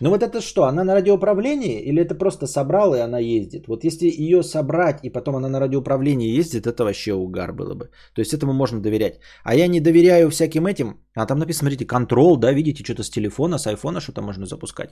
Ну 0.00 0.10
вот 0.10 0.22
это 0.22 0.40
что, 0.40 0.64
она 0.64 0.84
на 0.84 0.94
радиоуправлении 0.94 1.80
или 1.80 2.02
это 2.02 2.14
просто 2.14 2.46
собрал 2.46 2.94
и 2.94 2.98
она 2.98 3.18
ездит? 3.18 3.66
Вот 3.68 3.84
если 3.84 4.06
ее 4.06 4.42
собрать 4.42 5.00
и 5.02 5.10
потом 5.10 5.36
она 5.36 5.48
на 5.48 5.60
радиоуправлении 5.60 6.38
ездит, 6.38 6.66
это 6.66 6.84
вообще 6.84 7.14
угар 7.14 7.52
было 7.52 7.74
бы. 7.74 7.90
То 8.14 8.20
есть 8.20 8.34
этому 8.34 8.52
можно 8.52 8.80
доверять. 8.80 9.20
А 9.44 9.54
я 9.54 9.68
не 9.68 9.80
доверяю 9.80 10.30
всяким 10.30 10.66
этим. 10.66 11.00
А 11.14 11.26
там 11.26 11.38
написано, 11.38 11.68
смотрите, 11.68 11.86
контрол, 11.86 12.36
да, 12.36 12.52
видите, 12.52 12.84
что-то 12.84 13.02
с 13.02 13.10
телефона, 13.10 13.58
с 13.58 13.66
айфона 13.66 14.00
что-то 14.00 14.22
можно 14.22 14.46
запускать. 14.46 14.90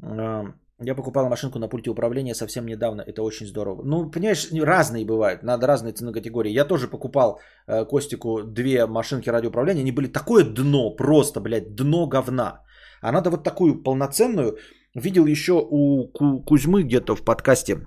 Я 0.00 0.94
покупал 0.94 1.28
машинку 1.28 1.58
на 1.58 1.68
пульте 1.68 1.90
управления 1.90 2.34
совсем 2.34 2.66
недавно. 2.66 3.02
Это 3.02 3.22
очень 3.22 3.46
здорово. 3.46 3.82
Ну, 3.84 4.10
понимаешь, 4.10 4.48
разные 4.52 5.04
бывают. 5.04 5.42
Надо 5.42 5.66
разные 5.66 5.92
цены 5.92 6.12
категории. 6.12 6.52
Я 6.52 6.64
тоже 6.64 6.86
покупал 6.86 7.40
э, 7.66 7.84
Костику 7.84 8.44
две 8.44 8.86
машинки 8.86 9.28
радиоуправления. 9.28 9.82
Они 9.82 9.90
были 9.90 10.06
такое 10.06 10.44
дно, 10.44 10.94
просто, 10.94 11.40
блядь, 11.40 11.74
дно 11.74 12.06
говна. 12.06 12.62
А 13.02 13.10
надо 13.10 13.30
вот 13.30 13.42
такую 13.42 13.82
полноценную. 13.82 14.58
Видел 14.94 15.26
еще 15.26 15.52
у 15.52 16.06
Кузьмы 16.46 16.84
где-то 16.84 17.16
в 17.16 17.24
подкасте 17.24 17.84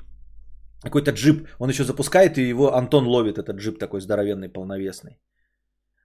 какой-то 0.84 1.12
джип. 1.12 1.48
Он 1.60 1.70
еще 1.70 1.86
запускает, 1.86 2.38
и 2.38 2.50
его 2.50 2.76
Антон 2.76 3.08
ловит, 3.08 3.38
этот 3.38 3.56
джип 3.56 3.80
такой 3.80 4.02
здоровенный, 4.02 4.50
полновесный. 4.50 5.18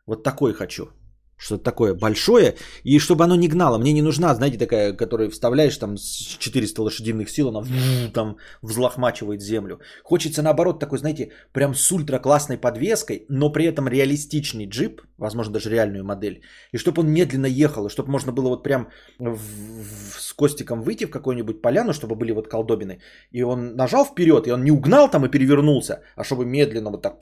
Вот 0.06 0.22
такой 0.22 0.52
хочу 0.52 0.90
что-то 1.36 1.64
такое 1.64 1.94
большое, 1.94 2.54
и 2.84 2.98
чтобы 2.98 3.24
оно 3.24 3.36
не 3.36 3.48
гнало. 3.48 3.78
Мне 3.78 3.92
не 3.92 4.02
нужна, 4.02 4.34
знаете, 4.34 4.58
такая, 4.58 4.92
которую 4.92 5.30
вставляешь 5.30 5.76
там 5.76 5.96
с 5.96 6.36
400 6.38 6.82
лошадиных 6.82 7.30
сил, 7.30 7.48
она 7.48 7.66
там 8.14 8.36
взлохмачивает 8.62 9.42
землю. 9.42 9.80
Хочется 10.02 10.42
наоборот 10.42 10.80
такой, 10.80 10.98
знаете, 10.98 11.30
прям 11.52 11.74
с 11.74 11.92
ультра 11.92 12.18
классной 12.18 12.58
подвеской, 12.58 13.26
но 13.28 13.52
при 13.52 13.64
этом 13.66 13.88
реалистичный 13.88 14.66
джип, 14.66 15.02
возможно 15.18 15.52
даже 15.52 15.70
реальную 15.70 16.04
модель, 16.04 16.40
и 16.72 16.78
чтобы 16.78 17.02
он 17.02 17.10
медленно 17.10 17.46
ехал, 17.46 17.86
и 17.86 17.90
чтобы 17.90 18.10
можно 18.10 18.32
было 18.32 18.48
вот 18.48 18.62
прям 18.62 18.88
в, 19.18 19.36
в, 19.36 20.20
с 20.20 20.32
Костиком 20.32 20.82
выйти 20.82 21.04
в 21.04 21.10
какую-нибудь 21.10 21.62
поляну, 21.62 21.92
чтобы 21.92 22.16
были 22.16 22.32
вот 22.32 22.48
колдобины, 22.48 23.00
и 23.30 23.42
он 23.42 23.76
нажал 23.76 24.04
вперед, 24.04 24.46
и 24.46 24.52
он 24.52 24.64
не 24.64 24.70
угнал 24.70 25.10
там 25.10 25.26
и 25.26 25.30
перевернулся, 25.30 26.02
а 26.16 26.24
чтобы 26.24 26.46
медленно 26.46 26.90
вот 26.90 27.02
так 27.02 27.18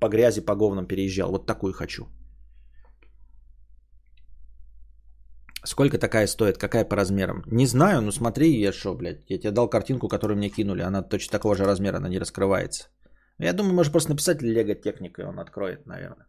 по 0.00 0.08
грязи, 0.08 0.40
по 0.40 0.54
говнам 0.54 0.86
переезжал. 0.86 1.30
Вот 1.30 1.46
такую 1.46 1.72
хочу. 1.72 2.11
Сколько 5.64 5.98
такая 5.98 6.26
стоит? 6.26 6.58
Какая 6.58 6.84
по 6.84 6.96
размерам? 6.96 7.44
Не 7.46 7.66
знаю, 7.66 8.02
но 8.02 8.10
смотри, 8.10 8.60
я 8.60 8.72
что, 8.72 8.94
блядь. 8.94 9.24
Я 9.28 9.38
тебе 9.38 9.52
дал 9.52 9.68
картинку, 9.68 10.08
которую 10.08 10.36
мне 10.36 10.50
кинули. 10.50 10.82
Она 10.82 11.02
точно 11.02 11.32
такого 11.32 11.54
же 11.54 11.64
размера, 11.64 11.96
она 11.96 12.08
не 12.08 12.18
раскрывается. 12.18 12.88
Я 13.38 13.52
думаю, 13.52 13.74
можно 13.74 13.92
просто 13.92 14.10
написать 14.10 14.42
Лего 14.42 14.74
техника, 14.74 15.22
и 15.22 15.24
он 15.24 15.38
откроет, 15.38 15.86
наверное. 15.86 16.26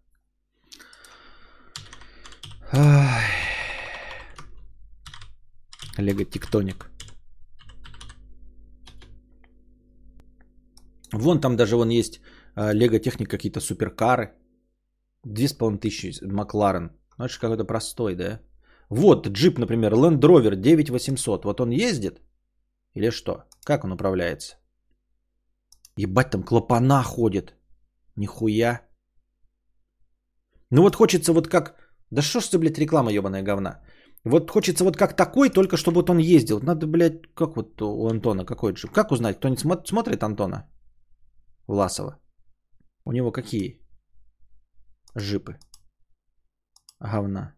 Лего 5.98 6.26
тектоник. 6.26 6.90
Вон 11.12 11.40
там 11.42 11.56
даже 11.56 11.76
вон 11.76 11.90
есть 11.90 12.22
а, 12.56 12.74
Лего 12.74 13.00
техник, 13.00 13.30
какие-то 13.30 13.60
суперкары. 13.60 14.34
Две 15.24 15.48
с 15.48 15.54
половиной 15.54 15.80
тысячи 15.80 16.24
Макларен. 16.24 16.92
Ну, 17.18 17.28
какой-то 17.40 17.66
простой, 17.66 18.16
да? 18.16 18.40
Вот 18.96 19.28
джип, 19.28 19.58
например, 19.58 19.94
Land 19.94 20.22
Rover 20.22 20.56
9800. 20.56 21.46
Вот 21.46 21.60
он 21.62 21.72
ездит 21.72 22.22
или 22.96 23.12
что? 23.12 23.44
Как 23.66 23.84
он 23.84 23.92
управляется? 23.92 24.58
Ебать, 25.98 26.30
там 26.30 26.44
клапана 26.44 27.04
ходит. 27.04 27.56
Нихуя. 28.16 28.82
Ну 30.70 30.82
вот 30.84 30.96
хочется 30.96 31.34
вот 31.34 31.48
как... 31.48 31.76
Да 32.12 32.22
что 32.22 32.40
ж 32.40 32.50
ты, 32.50 32.60
блядь, 32.60 32.78
реклама 32.78 33.12
ебаная 33.12 33.42
говна. 33.42 33.82
Вот 34.26 34.52
хочется 34.52 34.84
вот 34.84 34.96
как 34.96 35.16
такой, 35.16 35.50
только 35.50 35.76
чтобы 35.78 35.96
вот 35.96 36.10
он 36.10 36.20
ездил. 36.20 36.60
Надо, 36.62 36.86
блядь, 36.86 37.34
как 37.34 37.56
вот 37.56 37.82
у 37.82 38.08
Антона, 38.08 38.46
какой 38.46 38.74
джип? 38.74 38.92
Как 38.92 39.12
узнать? 39.12 39.38
Кто-нибудь 39.38 39.88
смотрит 39.88 40.24
Антона 40.24 40.70
Власова? 41.68 42.20
У 43.06 43.12
него 43.12 43.32
какие 43.32 43.82
жипы? 45.16 45.58
Говна. 47.00 47.56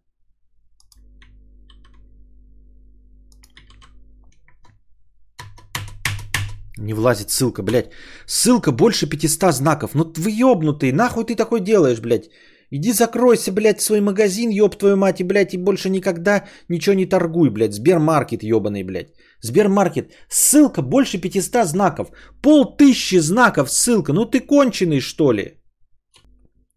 Не 6.78 6.94
влазит 6.94 7.30
ссылка, 7.30 7.64
блядь. 7.64 7.92
Ссылка 8.26 8.72
больше 8.72 9.08
500 9.08 9.54
знаков. 9.54 9.96
Ну 9.96 10.14
вы 10.18 10.32
ёбнутый, 10.32 10.92
нахуй 10.92 11.24
ты 11.26 11.36
такой 11.36 11.62
делаешь, 11.62 12.02
блядь? 12.02 12.30
Иди 12.72 12.92
закройся, 12.92 13.52
блядь, 13.52 13.82
свой 13.82 14.02
магазин, 14.02 14.50
ёб 14.50 14.76
твою 14.76 14.98
мать, 14.98 15.22
и, 15.22 15.24
блядь, 15.24 15.54
и 15.54 15.58
больше 15.58 15.90
никогда 15.90 16.46
ничего 16.70 16.96
не 16.96 17.06
торгуй, 17.06 17.50
блядь. 17.50 17.74
Сбермаркет 17.74 18.44
ёбаный, 18.44 18.84
блядь. 18.84 19.14
Сбермаркет. 19.42 20.12
Ссылка 20.30 20.82
больше 20.82 21.18
500 21.18 21.66
знаков. 21.68 22.08
Пол 22.42 22.76
тысячи 22.78 23.20
знаков 23.20 23.72
ссылка. 23.72 24.14
Ну 24.14 24.26
ты 24.26 24.40
конченый, 24.40 25.00
что 25.00 25.32
ли? 25.32 25.62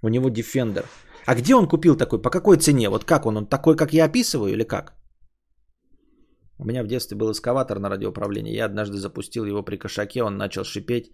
У 0.02 0.08
него 0.08 0.28
Defender. 0.28 0.84
А 1.26 1.34
где 1.34 1.54
он 1.54 1.66
купил 1.68 1.96
такой? 1.96 2.22
По 2.22 2.30
какой 2.30 2.58
цене? 2.58 2.88
Вот 2.88 3.04
как 3.04 3.26
он? 3.26 3.36
Он 3.36 3.46
такой, 3.46 3.76
как 3.76 3.92
я 3.92 4.04
описываю 4.04 4.52
или 4.52 4.64
как? 4.64 4.97
У 6.58 6.64
меня 6.64 6.82
в 6.82 6.86
детстве 6.86 7.16
был 7.16 7.30
эскаватор 7.30 7.78
на 7.78 7.88
радиоуправлении. 7.88 8.56
Я 8.56 8.66
однажды 8.66 8.98
запустил 8.98 9.44
его 9.44 9.62
при 9.62 9.76
кошаке. 9.76 10.22
Он 10.22 10.36
начал 10.36 10.64
шипеть. 10.64 11.12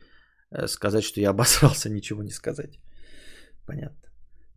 Э, 0.50 0.66
сказать, 0.68 1.04
что 1.04 1.20
я 1.20 1.30
обосрался, 1.34 1.90
ничего 1.90 2.22
не 2.22 2.30
сказать. 2.30 2.78
Понятно. 3.66 3.98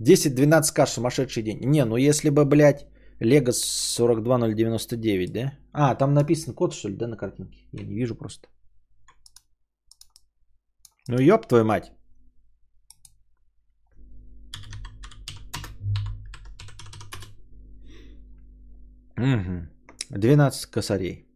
10-12к 0.01 0.87
сумасшедший 0.87 1.43
день. 1.43 1.59
Не, 1.65 1.85
ну 1.85 1.97
если 1.97 2.29
бы, 2.29 2.45
блядь, 2.45 2.87
Лего 3.19 3.51
42099, 3.51 5.33
да? 5.33 5.51
А, 5.73 5.95
там 5.95 6.13
написан 6.13 6.53
код, 6.53 6.73
что 6.73 6.89
ли, 6.89 6.95
да, 6.95 7.07
на 7.07 7.17
картинке? 7.17 7.67
Я 7.73 7.83
не 7.83 7.95
вижу 7.95 8.15
просто. 8.15 8.47
Ну 11.07 11.19
ёб 11.19 11.47
твою 11.47 11.65
мать. 11.65 11.91
Угу. 19.17 19.76
12 20.09 20.71
косарей. 20.71 21.27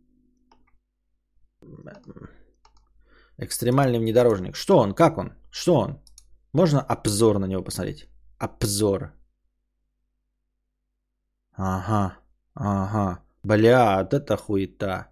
Экстремальный 3.37 3.99
внедорожник. 3.99 4.55
Что 4.55 4.77
он? 4.77 4.93
Как 4.93 5.17
он? 5.17 5.33
Что 5.51 5.75
он? 5.75 5.99
Можно 6.53 6.81
обзор 6.81 7.39
на 7.39 7.47
него 7.47 7.63
посмотреть? 7.63 8.07
Обзор. 8.37 9.13
Ага, 11.53 12.17
ага. 12.53 13.19
Бля, 13.43 13.97
вот 13.97 14.13
это 14.13 14.37
хуета. 14.37 15.07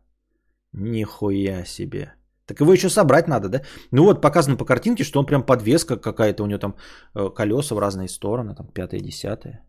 Нихуя 0.74 1.66
себе. 1.66 2.14
Так 2.46 2.60
его 2.62 2.74
еще 2.74 2.90
собрать 2.90 3.28
надо, 3.28 3.50
да? 3.50 3.62
Ну 3.92 4.04
вот 4.04 4.22
показано 4.22 4.58
по 4.58 4.66
картинке, 4.66 5.04
что 5.04 5.20
он 5.20 5.26
прям 5.26 5.44
подвеска 5.44 5.98
какая-то, 5.98 6.44
у 6.44 6.48
него 6.48 6.60
там 6.60 6.76
э, 7.16 7.30
колеса 7.30 7.76
в 7.76 7.80
разные 7.80 8.08
стороны, 8.08 8.56
там 8.56 8.68
пятое, 8.68 9.02
десятое. 9.02 9.66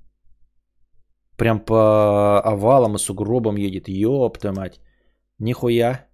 Прям 1.41 1.61
по 1.65 2.43
овалам 2.45 2.97
и 2.97 2.99
сугробам 2.99 3.57
едет. 3.57 3.85
Твою 3.85 4.55
мать. 4.55 4.81
Нихуя. 5.39 6.07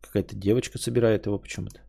Какая-то 0.00 0.34
девочка 0.36 0.78
собирает 0.78 1.26
его 1.26 1.38
почему-то. 1.38 1.80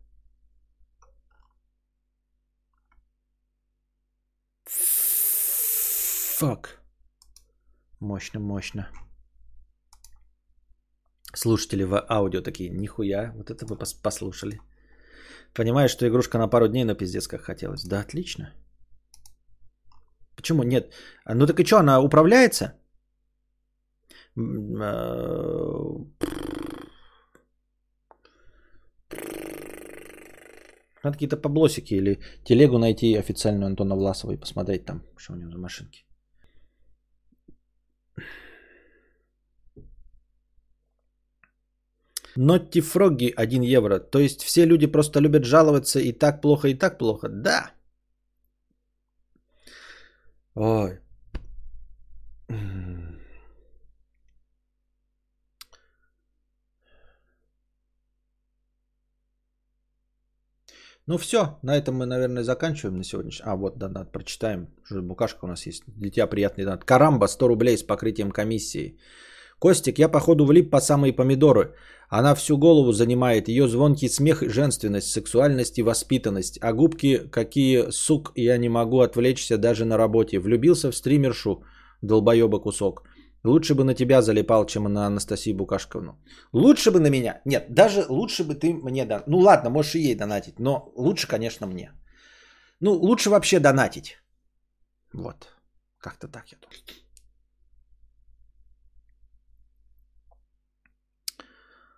Фак. 6.38 6.82
Мощно, 8.00 8.40
мощно. 8.40 8.88
Слушатели 11.34 11.84
в 11.84 11.94
аудио 12.10 12.42
такие, 12.42 12.68
нихуя, 12.68 13.32
вот 13.34 13.50
это 13.50 13.64
вы 13.64 13.78
послушали. 14.02 14.60
Понимаешь, 15.54 15.92
что 15.92 16.06
игрушка 16.06 16.36
на 16.38 16.48
пару 16.48 16.68
дней, 16.68 16.84
но 16.84 16.94
пиздец 16.94 17.26
как 17.26 17.40
хотелось. 17.40 17.84
Да, 17.84 18.00
отлично. 18.00 18.52
Почему 20.36 20.62
нет? 20.62 20.92
Ну 21.26 21.46
так 21.46 21.60
и 21.60 21.64
что, 21.64 21.78
она 21.78 22.00
управляется? 22.00 22.72
А, 24.36 24.42
надо 31.04 31.16
какие-то 31.16 31.36
поблосики 31.36 31.94
или 31.94 32.18
телегу 32.44 32.78
найти 32.78 33.14
официальную 33.18 33.66
Антона 33.66 33.96
Власова 33.96 34.32
и 34.32 34.40
посмотреть 34.40 34.84
там, 34.84 35.02
что 35.16 35.32
у 35.32 35.36
него 35.36 35.50
за 35.50 35.58
машинки. 35.58 36.04
Нотти 42.36 42.80
Фрогги 42.80 43.32
1 43.36 43.62
евро. 43.62 43.98
То 43.98 44.18
есть 44.18 44.42
все 44.42 44.66
люди 44.66 44.86
просто 44.86 45.20
любят 45.20 45.44
жаловаться 45.44 46.00
и 46.00 46.12
так 46.12 46.40
плохо, 46.40 46.68
и 46.68 46.74
так 46.74 46.98
плохо? 46.98 47.28
Да. 47.28 47.72
Ой. 50.54 50.98
Ну 61.06 61.18
все, 61.18 61.58
на 61.62 61.76
этом 61.76 61.96
мы, 61.96 62.06
наверное, 62.06 62.44
заканчиваем 62.44 62.96
на 62.96 63.04
сегодняшний. 63.04 63.44
А, 63.44 63.56
вот 63.56 63.78
донат, 63.78 64.12
прочитаем. 64.12 64.68
Букашка 64.90 65.44
у 65.44 65.48
нас 65.48 65.66
есть. 65.66 65.82
Дитя 65.86 66.26
приятный 66.28 66.64
донат. 66.64 66.84
Карамба, 66.84 67.26
100 67.26 67.48
рублей 67.48 67.76
с 67.76 67.82
покрытием 67.82 68.30
комиссии. 68.30 68.98
Костик, 69.62 69.98
я 69.98 70.08
походу 70.08 70.44
влип 70.44 70.70
по 70.70 70.80
самые 70.80 71.12
помидоры. 71.12 71.74
Она 72.08 72.34
всю 72.34 72.58
голову 72.58 72.92
занимает. 72.92 73.48
Ее 73.48 73.68
звонкий 73.68 74.08
смех, 74.08 74.42
женственность, 74.42 75.12
сексуальность 75.12 75.78
и 75.78 75.82
воспитанность. 75.82 76.58
А 76.60 76.72
губки 76.72 77.30
какие, 77.30 77.90
сук, 77.90 78.32
я 78.34 78.58
не 78.58 78.68
могу 78.68 78.98
отвлечься 78.98 79.58
даже 79.58 79.84
на 79.84 79.96
работе. 79.96 80.40
Влюбился 80.40 80.90
в 80.90 80.96
стримершу, 80.96 81.62
долбоеба 82.02 82.58
кусок. 82.58 83.02
Лучше 83.44 83.74
бы 83.74 83.84
на 83.84 83.94
тебя 83.94 84.20
залипал, 84.20 84.66
чем 84.66 84.92
на 84.92 85.06
Анастасию 85.06 85.54
Букашковну. 85.54 86.18
Лучше 86.52 86.90
бы 86.90 86.98
на 86.98 87.10
меня. 87.10 87.40
Нет, 87.44 87.66
даже 87.70 88.04
лучше 88.08 88.42
бы 88.42 88.56
ты 88.56 88.74
мне 88.74 89.04
донатил. 89.04 89.32
Ну 89.32 89.38
ладно, 89.38 89.70
можешь 89.70 89.94
и 89.94 90.00
ей 90.00 90.16
донатить, 90.16 90.58
но 90.58 90.92
лучше, 90.96 91.28
конечно, 91.28 91.68
мне. 91.68 91.92
Ну, 92.80 92.94
лучше 92.94 93.30
вообще 93.30 93.60
донатить. 93.60 94.16
Вот. 95.12 95.46
Как-то 95.98 96.26
так 96.26 96.48
я 96.50 96.58
думаю. 96.58 97.01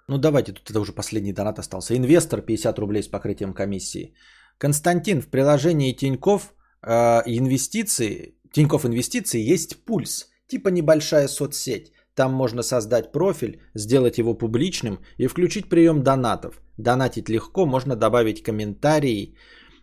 Ну 0.08 0.18
давайте, 0.18 0.52
тут 0.52 0.70
это 0.70 0.80
уже 0.80 0.92
последний 0.92 1.32
донат 1.32 1.58
остался. 1.58 1.96
Инвестор 1.96 2.42
50 2.42 2.78
рублей 2.78 3.02
с 3.02 3.08
покрытием 3.08 3.54
комиссии. 3.54 4.14
Константин, 4.58 5.20
в 5.20 5.28
приложении 5.28 5.96
Тиньков 5.96 6.54
э, 6.82 7.22
инвестиции, 7.26 8.34
Тиньков 8.52 8.84
инвестиции 8.84 9.52
есть 9.52 9.84
пульс. 9.84 10.28
Типа 10.46 10.68
небольшая 10.68 11.28
соцсеть. 11.28 11.92
Там 12.14 12.32
можно 12.32 12.62
создать 12.62 13.12
профиль, 13.12 13.60
сделать 13.74 14.18
его 14.18 14.34
публичным 14.34 14.98
и 15.16 15.26
включить 15.26 15.68
прием 15.68 16.02
донатов. 16.02 16.60
Донатить 16.76 17.28
легко, 17.28 17.66
можно 17.66 17.96
добавить 17.96 18.42
комментарии. 18.42 19.36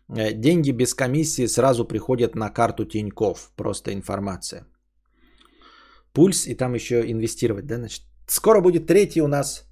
Э, 0.07 0.33
деньги 0.33 0.71
без 0.71 0.93
комиссии 0.93 1.47
сразу 1.47 1.83
приходят 1.83 2.35
на 2.35 2.49
карту 2.49 2.85
Тиньков. 2.85 3.51
Просто 3.55 3.91
информация. 3.91 4.67
Пульс 6.13 6.45
и 6.45 6.55
там 6.55 6.75
еще 6.75 7.01
инвестировать, 7.11 7.65
да, 7.65 7.77
значит. 7.77 8.03
Скоро 8.27 8.61
будет 8.61 8.87
третий 8.87 9.21
у 9.21 9.27
нас 9.27 9.70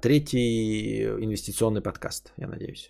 третий 0.00 1.04
инвестиционный 1.04 1.82
подкаст, 1.82 2.32
я 2.36 2.48
надеюсь. 2.48 2.88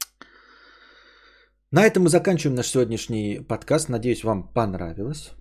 На 1.72 1.84
этом 1.84 2.04
мы 2.04 2.08
заканчиваем 2.08 2.56
наш 2.56 2.68
сегодняшний 2.68 3.40
подкаст. 3.40 3.88
Надеюсь, 3.88 4.24
вам 4.24 4.52
понравилось. 4.54 5.32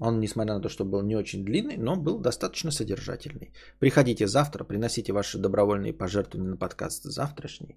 Он, 0.00 0.20
несмотря 0.20 0.54
на 0.54 0.60
то, 0.60 0.68
что 0.68 0.84
был 0.84 1.02
не 1.02 1.16
очень 1.16 1.44
длинный, 1.44 1.76
но 1.76 1.96
был 1.96 2.20
достаточно 2.20 2.70
содержательный. 2.70 3.52
Приходите 3.78 4.26
завтра, 4.26 4.64
приносите 4.64 5.12
ваши 5.12 5.38
добровольные 5.38 5.92
пожертвования 5.92 6.50
на 6.50 6.56
подкаст 6.56 7.04
завтрашний. 7.04 7.76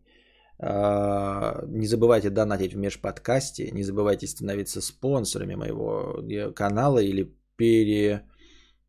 Э, 0.60 1.65
не 1.68 1.88
забывайте 1.88 2.30
донатить 2.30 2.73
в 2.73 2.77
межподкасте, 2.77 3.72
не 3.72 3.84
забывайте 3.84 4.27
становиться 4.27 4.81
спонсорами 4.81 5.56
моего 5.56 6.22
э, 6.22 6.52
канала 6.53 6.99
или 6.99 7.35
пере 7.56 8.22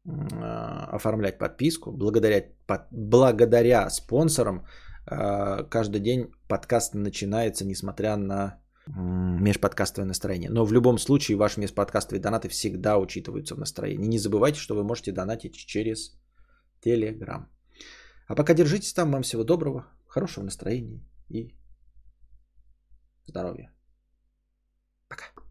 оформлять 0.05 1.39
подписку. 1.39 1.93
Благодаря, 1.93 2.45
под, 2.66 2.83
благодаря 2.91 3.89
спонсорам 3.91 4.66
а, 5.07 5.62
каждый 5.65 6.01
день 6.01 6.33
подкаст 6.49 6.95
начинается, 6.95 7.65
несмотря 7.65 8.16
на 8.16 8.59
межподкастовое 8.87 10.09
настроение. 10.09 10.51
Но 10.51 10.65
в 10.65 10.73
любом 10.73 10.99
случае 10.99 11.37
ваши 11.37 11.61
межподкастовые 11.61 12.20
донаты 12.20 12.49
всегда 12.49 12.99
учитываются 12.99 13.55
в 13.55 13.59
настроении. 13.59 14.09
Не 14.09 14.19
забывайте, 14.19 14.59
что 14.59 14.74
вы 14.74 14.83
можете 14.83 15.12
донатить 15.12 15.55
через 15.55 16.19
Telegram. 16.85 17.47
А 18.27 18.35
пока 18.35 18.55
держитесь 18.55 18.93
там. 18.93 19.12
Вам 19.12 19.23
всего 19.23 19.45
доброго, 19.45 19.87
хорошего 20.07 20.45
настроения 20.45 21.01
и 21.29 21.55
здоровья. 23.27 23.73
Пока. 25.09 25.41